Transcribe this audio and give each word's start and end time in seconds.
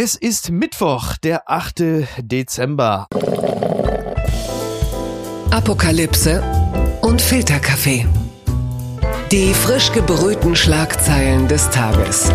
Es 0.00 0.14
ist 0.14 0.52
Mittwoch, 0.52 1.16
der 1.16 1.50
8. 1.50 1.82
Dezember. 2.18 3.08
Apokalypse 5.50 6.40
und 7.02 7.20
Filterkaffee. 7.20 8.06
Die 9.32 9.52
frisch 9.52 9.90
gebrühten 9.90 10.54
Schlagzeilen 10.54 11.48
des 11.48 11.68
Tages. 11.70 12.30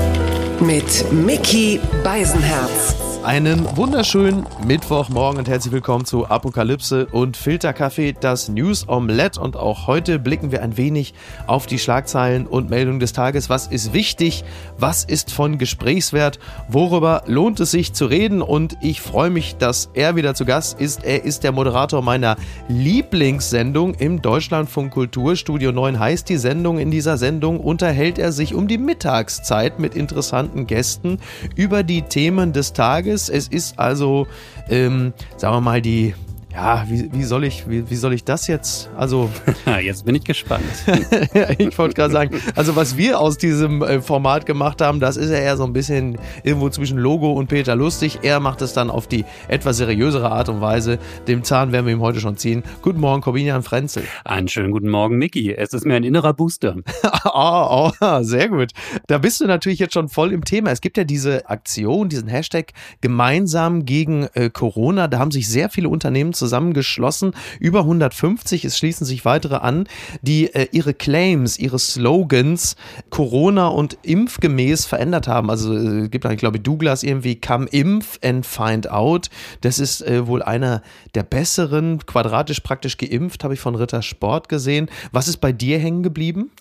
Mit 0.59 1.09
Mickey 1.13 1.79
Beisenherz. 2.03 2.97
Einen 3.23 3.77
wunderschönen 3.77 4.45
Mittwochmorgen 4.67 5.39
und 5.39 5.47
herzlich 5.47 5.71
willkommen 5.71 6.03
zu 6.03 6.27
Apokalypse 6.27 7.05
und 7.05 7.37
Filterkaffee, 7.37 8.13
das 8.19 8.49
News 8.49 8.89
Omelette. 8.89 9.39
Und 9.39 9.55
auch 9.55 9.87
heute 9.87 10.19
blicken 10.19 10.51
wir 10.51 10.61
ein 10.61 10.75
wenig 10.75 11.13
auf 11.47 11.65
die 11.65 11.79
Schlagzeilen 11.79 12.45
und 12.45 12.69
Meldungen 12.69 12.99
des 12.99 13.13
Tages. 13.13 13.49
Was 13.49 13.67
ist 13.67 13.93
wichtig? 13.93 14.43
Was 14.77 15.05
ist 15.05 15.31
von 15.31 15.57
Gesprächswert? 15.57 16.37
Worüber 16.67 17.23
lohnt 17.25 17.61
es 17.61 17.71
sich 17.71 17.93
zu 17.93 18.07
reden? 18.07 18.41
Und 18.41 18.75
ich 18.81 18.99
freue 18.99 19.29
mich, 19.29 19.55
dass 19.55 19.89
er 19.93 20.17
wieder 20.17 20.35
zu 20.35 20.43
Gast 20.43 20.81
ist. 20.81 21.05
Er 21.05 21.23
ist 21.23 21.45
der 21.45 21.53
Moderator 21.53 22.01
meiner 22.01 22.35
Lieblingssendung 22.67 23.93
im 23.93 24.21
Deutschlandfunk 24.21 24.91
Kulturstudio 24.91 25.71
9 25.71 25.97
heißt 25.97 26.27
die 26.27 26.37
Sendung. 26.37 26.77
In 26.77 26.91
dieser 26.91 27.17
Sendung 27.17 27.61
unterhält 27.61 28.19
er 28.19 28.33
sich 28.33 28.53
um 28.53 28.67
die 28.67 28.77
Mittagszeit 28.77 29.79
mit 29.79 29.95
interessanten 29.95 30.67
Gästen 30.67 31.19
über 31.55 31.83
die 31.83 32.01
Themen 32.01 32.51
des 32.51 32.73
Tages 32.73 33.12
Tages. 33.13 33.29
Es 33.29 33.47
ist 33.47 33.79
also, 33.79 34.27
ähm, 34.69 35.13
sagen 35.37 35.55
wir 35.55 35.61
mal, 35.61 35.81
die 35.81 36.15
ja, 36.53 36.85
wie, 36.87 37.11
wie 37.11 37.23
soll 37.23 37.45
ich, 37.45 37.67
wie, 37.67 37.89
wie 37.89 37.95
soll 37.95 38.13
ich 38.13 38.23
das 38.23 38.45
jetzt? 38.47 38.89
Also. 38.95 39.29
jetzt 39.81 40.05
bin 40.05 40.13
ich 40.13 40.23
gespannt. 40.23 40.63
ich 41.57 41.77
wollte 41.79 41.95
gerade 41.95 42.13
sagen, 42.13 42.39
also 42.55 42.75
was 42.75 42.95
wir 42.95 43.19
aus 43.19 43.39
diesem 43.39 43.81
äh, 43.81 44.01
Format 44.01 44.45
gemacht 44.45 44.79
haben, 44.79 44.99
das 44.99 45.17
ist 45.17 45.31
ja 45.31 45.37
eher 45.37 45.57
so 45.57 45.63
ein 45.63 45.73
bisschen 45.73 46.19
irgendwo 46.43 46.69
zwischen 46.69 46.99
Logo 46.99 47.31
und 47.33 47.47
Peter 47.47 47.75
Lustig. 47.75 48.19
Er 48.21 48.39
macht 48.39 48.61
es 48.61 48.73
dann 48.73 48.91
auf 48.91 49.07
die 49.07 49.25
etwas 49.47 49.77
seriösere 49.77 50.31
Art 50.31 50.47
und 50.47 50.61
Weise. 50.61 50.99
Dem 51.27 51.43
Zahn 51.43 51.71
werden 51.71 51.87
wir 51.87 51.93
ihm 51.93 52.01
heute 52.01 52.19
schon 52.19 52.37
ziehen. 52.37 52.61
Guten 52.83 52.99
Morgen, 52.99 53.21
Corbinian 53.21 53.63
Frenzel. 53.63 54.03
Einen 54.23 54.47
schönen 54.47 54.71
guten 54.71 54.89
Morgen, 54.89 55.17
Micky. 55.17 55.53
Es 55.53 55.73
ist 55.73 55.85
mir 55.85 55.95
ein 55.95 56.03
innerer 56.03 56.33
Booster. 56.33 56.75
oh, 57.33 57.91
oh, 57.99 58.21
sehr 58.21 58.49
gut. 58.49 58.73
Da 59.07 59.17
bist 59.17 59.41
du 59.41 59.47
natürlich 59.47 59.79
jetzt 59.79 59.95
schon 59.95 60.07
voll 60.07 60.31
im 60.31 60.45
Thema. 60.45 60.69
Es 60.69 60.81
gibt 60.81 60.97
ja 60.97 61.03
diese 61.03 61.49
Aktion, 61.49 62.09
diesen 62.09 62.27
Hashtag 62.27 62.73
gemeinsam 63.01 63.85
gegen 63.85 64.27
äh, 64.35 64.51
Corona. 64.51 65.07
Da 65.07 65.17
haben 65.17 65.31
sich 65.31 65.49
sehr 65.49 65.69
viele 65.69 65.89
Unternehmen 65.89 66.33
zusammengeschlossen. 66.43 67.33
Über 67.61 67.79
150, 67.79 68.65
es 68.65 68.77
schließen 68.77 69.05
sich 69.05 69.23
weitere 69.23 69.55
an, 69.55 69.87
die 70.21 70.53
äh, 70.53 70.67
ihre 70.71 70.93
Claims, 70.93 71.57
ihre 71.57 71.79
Slogans 71.79 72.75
Corona 73.09 73.67
und 73.67 73.97
impfgemäß 74.03 74.85
verändert 74.85 75.29
haben. 75.29 75.49
Also 75.49 75.73
äh, 75.73 76.09
gibt 76.09 76.25
ich 76.25 76.37
glaube 76.37 76.59
Douglas 76.59 77.03
irgendwie 77.03 77.39
Come 77.39 77.67
Impf 77.67 78.19
and 78.21 78.45
Find 78.45 78.91
Out. 78.91 79.29
Das 79.61 79.79
ist 79.79 80.01
äh, 80.01 80.27
wohl 80.27 80.43
einer 80.43 80.81
der 81.15 81.23
besseren, 81.23 81.99
quadratisch 82.05 82.59
praktisch 82.59 82.97
geimpft, 82.97 83.45
habe 83.45 83.53
ich 83.53 83.61
von 83.61 83.75
Ritter 83.75 84.01
Sport 84.01 84.49
gesehen. 84.49 84.89
Was 85.13 85.29
ist 85.29 85.37
bei 85.37 85.53
dir 85.53 85.79
hängen 85.79 86.03
geblieben? 86.03 86.51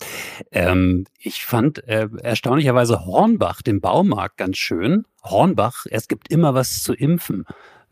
Ähm, 0.51 1.05
ich 1.19 1.43
fand 1.43 1.85
äh, 1.89 2.07
erstaunlicherweise 2.21 3.05
Hornbach, 3.05 3.61
den 3.61 3.81
Baumarkt, 3.81 4.37
ganz 4.37 4.57
schön. 4.57 5.05
Hornbach, 5.23 5.85
es 5.89 6.07
gibt 6.07 6.29
immer 6.29 6.53
was 6.53 6.83
zu 6.83 6.93
impfen. 6.93 7.45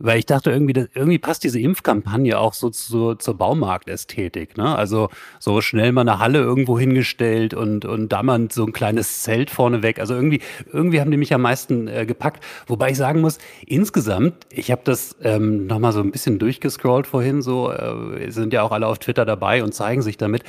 Weil 0.04 0.18
ich 0.18 0.26
dachte, 0.26 0.50
irgendwie, 0.50 0.74
das, 0.74 0.88
irgendwie 0.96 1.20
passt 1.20 1.44
diese 1.44 1.60
Impfkampagne 1.60 2.40
auch 2.40 2.54
so 2.54 2.72
zu, 2.72 3.16
zur 3.16 3.38
Baumarktästhetik. 3.38 4.58
Ne? 4.58 4.76
Also 4.76 5.10
so 5.40 5.62
schnell 5.62 5.92
mal 5.92 6.02
eine 6.02 6.18
Halle 6.18 6.40
irgendwo 6.40 6.80
hingestellt 6.80 7.54
und, 7.54 7.86
und 7.86 8.10
da 8.10 8.24
mal 8.24 8.48
so 8.52 8.66
ein 8.66 8.74
kleines 8.74 9.22
Zelt 9.22 9.52
vorneweg. 9.52 10.00
Also 10.00 10.16
irgendwie, 10.16 10.42
irgendwie 10.72 11.02
haben 11.02 11.12
die 11.12 11.18
mich 11.18 11.34
am 11.34 11.44
meisten 11.44 11.88
äh, 11.88 12.06
gepackt. 12.08 12.44
Wobei 12.66 12.92
ich 12.92 12.98
sagen 12.98 13.22
muss, 13.22 13.38
insgesamt, 13.66 14.48
ich 14.50 14.72
habe 14.72 14.82
das 14.84 15.16
ähm, 15.22 15.68
nochmal 15.68 15.94
so 15.94 16.00
ein 16.00 16.12
bisschen 16.12 16.40
durchgescrollt 16.40 17.06
vorhin, 17.06 17.44
so 17.44 17.72
äh, 17.72 18.32
sind 18.32 18.54
ja 18.54 18.64
auch 18.64 18.72
alle 18.72 18.88
auf 18.88 18.98
Twitter 18.98 19.26
dabei 19.26 19.64
und 19.64 19.74
zeigen 19.74 20.02
sich 20.02 20.18
damit. 20.18 20.44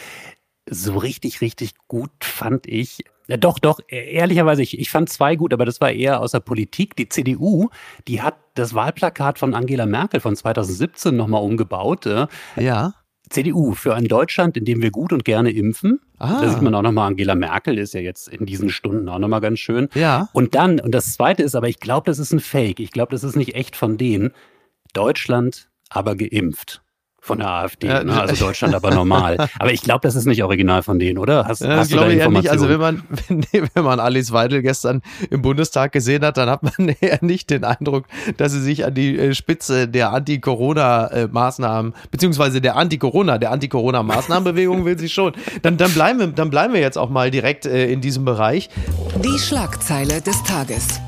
So 0.71 0.97
richtig, 0.97 1.41
richtig 1.43 1.75
gut 1.89 2.13
fand 2.23 2.67
ich 2.67 3.05
ja, 3.29 3.37
doch, 3.37 3.59
doch, 3.59 3.81
e-, 3.89 4.13
ehrlicherweise, 4.13 4.63
ich, 4.63 4.79
ich 4.79 4.91
fand 4.91 5.09
zwei 5.09 5.37
gut, 5.37 5.53
aber 5.53 5.65
das 5.65 5.81
war 5.81 5.93
eher 5.93 6.21
aus 6.21 6.33
der 6.33 6.41
Politik. 6.41 6.97
Die 6.97 7.09
CDU, 7.09 7.69
die 8.09 8.23
hat 8.23 8.37
das 8.55 8.75
Wahlplakat 8.75 9.39
von 9.39 9.55
Angela 9.55 9.87
Merkel 9.87 10.21
von 10.21 10.37
2017 10.37 11.17
nochmal 11.17 11.43
umgebaut. 11.43 12.07
Ja. 12.57 12.95
CDU 13.31 13.73
für 13.73 13.95
ein 13.95 14.09
Deutschland, 14.09 14.57
in 14.57 14.65
dem 14.65 14.83
wir 14.83 14.91
gut 14.91 15.13
und 15.13 15.25
gerne 15.25 15.51
impfen. 15.51 16.01
Ah. 16.19 16.43
Da 16.43 16.51
sieht 16.51 16.61
man 16.61 16.75
auch 16.75 16.83
nochmal, 16.83 17.09
Angela 17.09 17.35
Merkel 17.35 17.79
ist 17.79 17.95
ja 17.95 18.01
jetzt 18.01 18.29
in 18.29 18.45
diesen 18.45 18.69
Stunden 18.69 19.09
auch 19.09 19.19
nochmal 19.19 19.41
ganz 19.41 19.59
schön. 19.59 19.89
Ja. 19.95 20.29
Und 20.33 20.55
dann, 20.55 20.81
und 20.81 20.95
das 20.95 21.15
zweite 21.15 21.43
ist 21.43 21.55
aber, 21.55 21.69
ich 21.69 21.81
glaube, 21.81 22.05
das 22.07 22.19
ist 22.19 22.33
ein 22.33 22.41
Fake. 22.41 22.79
Ich 22.79 22.91
glaube, 22.91 23.13
das 23.13 23.25
ist 23.25 23.37
nicht 23.37 23.55
echt 23.55 23.75
von 23.75 23.97
denen. 23.97 24.33
Deutschland, 24.93 25.71
aber 25.89 26.15
geimpft 26.17 26.83
von 27.25 27.39
der 27.39 27.49
AfD, 27.49 27.87
ja, 27.87 28.03
ne? 28.03 28.21
also 28.21 28.35
Deutschland 28.47 28.75
aber 28.75 28.91
normal. 28.91 29.49
aber 29.57 29.73
ich 29.73 29.83
glaube, 29.83 30.01
das 30.03 30.17
ist 30.17 30.27
nicht 30.27 30.43
original 30.43 30.83
von 30.83 30.99
denen, 30.99 31.19
oder? 31.19 31.47
Hast, 31.47 31.63
ja, 31.63 31.77
hast 31.77 31.93
du 31.93 31.97
da 31.97 32.09
ich 32.09 32.15
Informationen? 32.15 32.43
Nicht. 32.43 32.51
Also 32.51 32.69
wenn 32.69 32.81
man, 32.81 33.05
wenn, 33.29 33.69
wenn 33.75 33.85
man 33.85 34.01
Alice 34.01 34.33
Weidel 34.33 34.61
gestern 34.61 35.03
im 35.31 35.41
Bundestag 35.41 35.93
gesehen 35.93 36.25
hat, 36.25 36.37
dann 36.37 36.51
hat 36.51 36.65
man 36.65 36.89
eher 37.01 37.21
nicht 37.23 37.51
den 37.51 37.63
Eindruck, 37.63 38.07
dass 38.39 38.51
sie 38.51 38.61
sich 38.61 38.85
an 38.85 38.95
die 38.95 39.17
äh, 39.17 39.35
Spitze 39.35 39.87
der 39.87 40.13
Anti-Corona-Maßnahmen, 40.13 41.95
beziehungsweise 42.11 42.61
der 42.61 42.75
Anti-Corona, 42.75 43.39
der 43.39 43.53
Anti-Corona-Maßnahmenbewegung 43.53 44.85
will 44.85 44.99
sie 44.99 45.09
schon. 45.09 45.33
Dann, 45.63 45.77
dann, 45.77 45.93
bleiben 45.93 46.19
wir, 46.19 46.27
dann 46.27 46.51
bleiben 46.51 46.75
wir 46.75 46.81
jetzt 46.81 46.99
auch 46.99 47.09
mal 47.09 47.31
direkt 47.31 47.67
äh, 47.67 47.87
in 47.87 48.01
diesem 48.01 48.25
Bereich. 48.25 48.69
Die 49.23 49.39
Schlagzeile 49.39 50.21
des 50.23 50.43
Tages. 50.43 51.01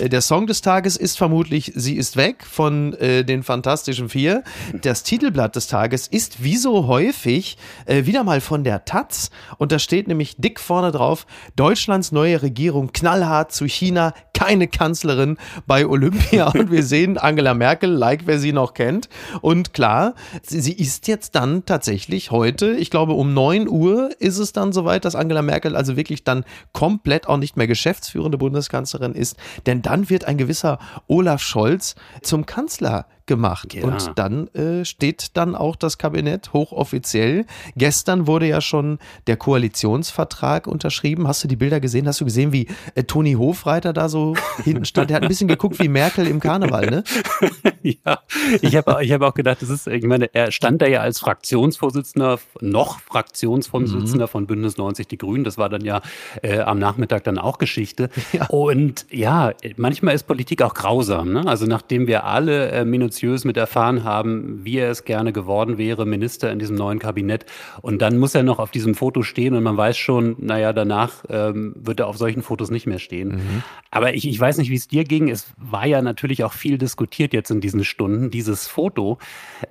Äh, 0.00 0.08
der 0.08 0.20
Song 0.20 0.46
des 0.46 0.60
Tages 0.60 0.96
ist 0.96 1.18
vermutlich 1.18 1.72
Sie 1.74 1.96
ist 1.96 2.16
weg 2.16 2.44
von 2.44 2.94
äh, 2.94 3.24
den 3.24 3.42
Fantastischen 3.42 4.08
Vier. 4.08 4.42
Das 4.82 5.02
Titelblatt 5.02 5.56
des 5.56 5.66
Tages 5.66 6.06
ist 6.06 6.42
wie 6.42 6.56
so 6.56 6.86
häufig 6.86 7.56
äh, 7.86 8.06
wieder 8.06 8.24
mal 8.24 8.40
von 8.40 8.64
der 8.64 8.84
Taz 8.84 9.30
und 9.58 9.72
da 9.72 9.78
steht 9.78 10.08
nämlich 10.08 10.36
dick 10.36 10.60
vorne 10.60 10.92
drauf, 10.92 11.26
Deutschlands 11.56 12.12
neue 12.12 12.42
Regierung 12.42 12.92
knallhart 12.92 13.52
zu 13.52 13.66
China, 13.66 14.14
keine 14.32 14.68
Kanzlerin 14.68 15.38
bei 15.66 15.86
Olympia 15.86 16.48
und 16.54 16.70
wir 16.70 16.82
sehen 16.82 17.18
Angela 17.18 17.54
Merkel, 17.54 17.90
like 17.90 18.26
wer 18.26 18.38
sie 18.38 18.52
noch 18.52 18.74
kennt. 18.74 19.08
Und 19.40 19.72
klar, 19.72 20.14
sie, 20.42 20.60
sie 20.60 20.72
ist 20.72 21.08
jetzt 21.08 21.34
dann 21.34 21.64
tatsächlich 21.64 22.30
heute, 22.30 22.72
ich 22.72 22.90
glaube 22.90 23.12
um 23.12 23.32
9 23.32 23.68
Uhr 23.68 24.10
ist 24.18 24.38
es 24.38 24.52
dann 24.52 24.72
soweit, 24.72 25.04
dass 25.04 25.14
Angela 25.14 25.42
Merkel 25.42 25.76
also 25.76 25.96
wirklich 25.96 26.24
dann 26.24 26.44
komplett 26.72 27.28
auch 27.28 27.36
nicht 27.36 27.56
mehr 27.56 27.66
geschäftsführende 27.66 28.38
Bundeskanzlerin 28.38 29.14
ist, 29.14 29.36
denn 29.66 29.82
dann 29.84 30.10
wird 30.10 30.24
ein 30.24 30.38
gewisser 30.38 30.78
Olaf 31.06 31.42
Scholz 31.42 31.94
zum 32.22 32.46
Kanzler 32.46 33.06
gemacht. 33.26 33.74
Ja. 33.74 33.84
Und 33.84 34.12
dann 34.16 34.48
äh, 34.48 34.84
steht 34.84 35.36
dann 35.36 35.54
auch 35.54 35.76
das 35.76 35.98
Kabinett 35.98 36.52
hochoffiziell. 36.52 37.46
Gestern 37.76 38.26
wurde 38.26 38.46
ja 38.46 38.60
schon 38.60 38.98
der 39.26 39.36
Koalitionsvertrag 39.36 40.66
unterschrieben. 40.66 41.26
Hast 41.26 41.44
du 41.44 41.48
die 41.48 41.56
Bilder 41.56 41.80
gesehen? 41.80 42.06
Hast 42.06 42.20
du 42.20 42.24
gesehen, 42.24 42.52
wie 42.52 42.68
äh, 42.94 43.04
Toni 43.04 43.34
Hofreiter 43.34 43.92
da 43.92 44.08
so 44.08 44.34
hinten 44.62 44.84
stand? 44.84 45.10
Der 45.10 45.16
hat 45.16 45.22
ein 45.22 45.28
bisschen 45.28 45.48
geguckt 45.48 45.78
wie 45.78 45.88
Merkel 45.88 46.26
im 46.26 46.40
Karneval, 46.40 46.86
ne? 46.86 47.04
ja, 47.82 48.20
ich 48.60 48.76
habe 48.76 49.04
ich 49.04 49.12
hab 49.12 49.22
auch 49.22 49.34
gedacht, 49.34 49.62
das 49.62 49.70
ist, 49.70 49.86
ich 49.86 50.04
meine, 50.04 50.32
er 50.34 50.52
stand 50.52 50.82
da 50.82 50.86
ja 50.86 51.00
als 51.00 51.20
Fraktionsvorsitzender, 51.20 52.38
noch 52.60 53.00
Fraktionsvorsitzender 53.00 54.26
mhm. 54.26 54.30
von 54.30 54.46
Bündnis 54.46 54.76
90 54.76 55.08
Die 55.08 55.18
Grünen. 55.18 55.44
Das 55.44 55.58
war 55.58 55.68
dann 55.68 55.84
ja 55.84 56.02
äh, 56.42 56.60
am 56.60 56.78
Nachmittag 56.78 57.24
dann 57.24 57.38
auch 57.38 57.58
Geschichte. 57.58 58.10
Ja. 58.32 58.46
Und 58.46 59.06
ja, 59.10 59.52
manchmal 59.76 60.14
ist 60.14 60.26
Politik 60.26 60.62
auch 60.62 60.74
grausam. 60.74 61.32
Ne? 61.32 61.46
Also 61.46 61.66
nachdem 61.66 62.06
wir 62.06 62.24
alle 62.24 62.70
äh, 62.70 62.84
minutiös 63.14 63.44
mit 63.44 63.56
erfahren 63.56 64.04
haben, 64.04 64.64
wie 64.64 64.78
er 64.78 64.90
es 64.90 65.04
gerne 65.04 65.32
geworden 65.32 65.78
wäre, 65.78 66.04
Minister 66.04 66.50
in 66.50 66.58
diesem 66.58 66.76
neuen 66.76 66.98
Kabinett. 66.98 67.46
Und 67.80 68.02
dann 68.02 68.18
muss 68.18 68.34
er 68.34 68.42
noch 68.42 68.58
auf 68.58 68.70
diesem 68.70 68.94
Foto 68.94 69.22
stehen 69.22 69.54
und 69.54 69.62
man 69.62 69.76
weiß 69.76 69.96
schon, 69.96 70.36
naja, 70.38 70.72
danach 70.72 71.24
ähm, 71.28 71.74
wird 71.76 72.00
er 72.00 72.08
auf 72.08 72.16
solchen 72.16 72.42
Fotos 72.42 72.70
nicht 72.70 72.86
mehr 72.86 72.98
stehen. 72.98 73.28
Mhm. 73.28 73.62
Aber 73.90 74.14
ich, 74.14 74.26
ich 74.26 74.38
weiß 74.38 74.58
nicht, 74.58 74.70
wie 74.70 74.74
es 74.74 74.88
dir 74.88 75.04
ging. 75.04 75.28
Es 75.28 75.46
war 75.56 75.86
ja 75.86 76.02
natürlich 76.02 76.42
auch 76.42 76.52
viel 76.52 76.78
diskutiert 76.78 77.32
jetzt 77.32 77.50
in 77.50 77.60
diesen 77.60 77.84
Stunden, 77.84 78.30
dieses 78.30 78.66
Foto. 78.66 79.18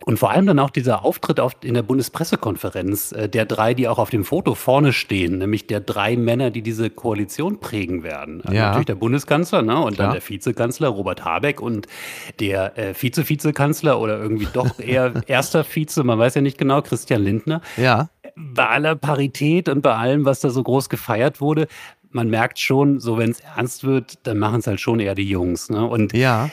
Und 0.06 0.18
vor 0.18 0.32
allem 0.32 0.46
dann 0.46 0.60
auch 0.60 0.70
dieser 0.70 1.04
Auftritt 1.04 1.40
auf, 1.40 1.58
in 1.64 1.74
der 1.74 1.84
Bundespressekonferenz 1.84 3.12
äh, 3.12 3.28
der 3.28 3.46
drei, 3.46 3.74
die 3.74 3.88
auch 3.88 4.00
auf 4.00 4.10
dem 4.10 4.24
Foto 4.24 4.56
vorne 4.56 4.94
stehen, 4.94 5.40
nämlich 5.40 5.68
der 5.68 5.82
drei 5.82 6.16
Männer, 6.16 6.52
die 6.52 6.62
diese 6.62 6.90
Koalition 6.90 7.60
prägen 7.60 8.04
werden. 8.04 8.42
Also 8.42 8.56
ja. 8.56 8.68
Natürlich 8.68 8.86
der 8.86 8.96
Bundeskanzler 8.96 9.62
ne? 9.62 9.82
und 9.82 9.96
Klar. 9.96 10.08
dann 10.08 10.14
der 10.14 10.30
Vizekanzler 10.30 10.88
Robert 10.88 11.26
Habeck 11.26 11.60
und 11.60 11.88
der 12.40 12.78
äh, 12.78 12.94
Vize 12.94 13.24
Vizekanzler 13.34 14.00
oder 14.00 14.20
irgendwie 14.20 14.48
doch 14.54 14.80
eher 14.80 15.24
erster 15.28 15.64
Vize, 15.64 16.04
man 16.04 16.20
weiß 16.20 16.36
ja 16.36 16.42
nicht 16.42 16.58
genau, 16.58 16.82
Christian 16.82 17.24
Lindner. 17.24 17.62
Ja. 17.78 18.10
Bei 18.36 18.68
aller 18.70 18.96
Parität 18.96 19.70
und 19.70 19.82
bei 19.82 19.96
allem, 19.96 20.26
was 20.26 20.40
da 20.40 20.50
so 20.50 20.64
groß 20.64 20.90
gefeiert 20.90 21.42
wurde, 21.42 21.68
man 22.14 22.30
merkt 22.30 22.60
schon, 22.60 23.00
so 23.00 23.18
wenn 23.18 23.32
es 23.32 23.40
ernst 23.40 23.84
wird, 23.84 24.26
dann 24.28 24.38
machen 24.38 24.60
es 24.60 24.68
halt 24.68 24.80
schon 24.80 25.00
eher 25.00 25.16
die 25.16 25.28
Jungs. 25.28 25.70
Ne? 25.70 25.86
Und 25.86 26.14
ja. 26.14 26.50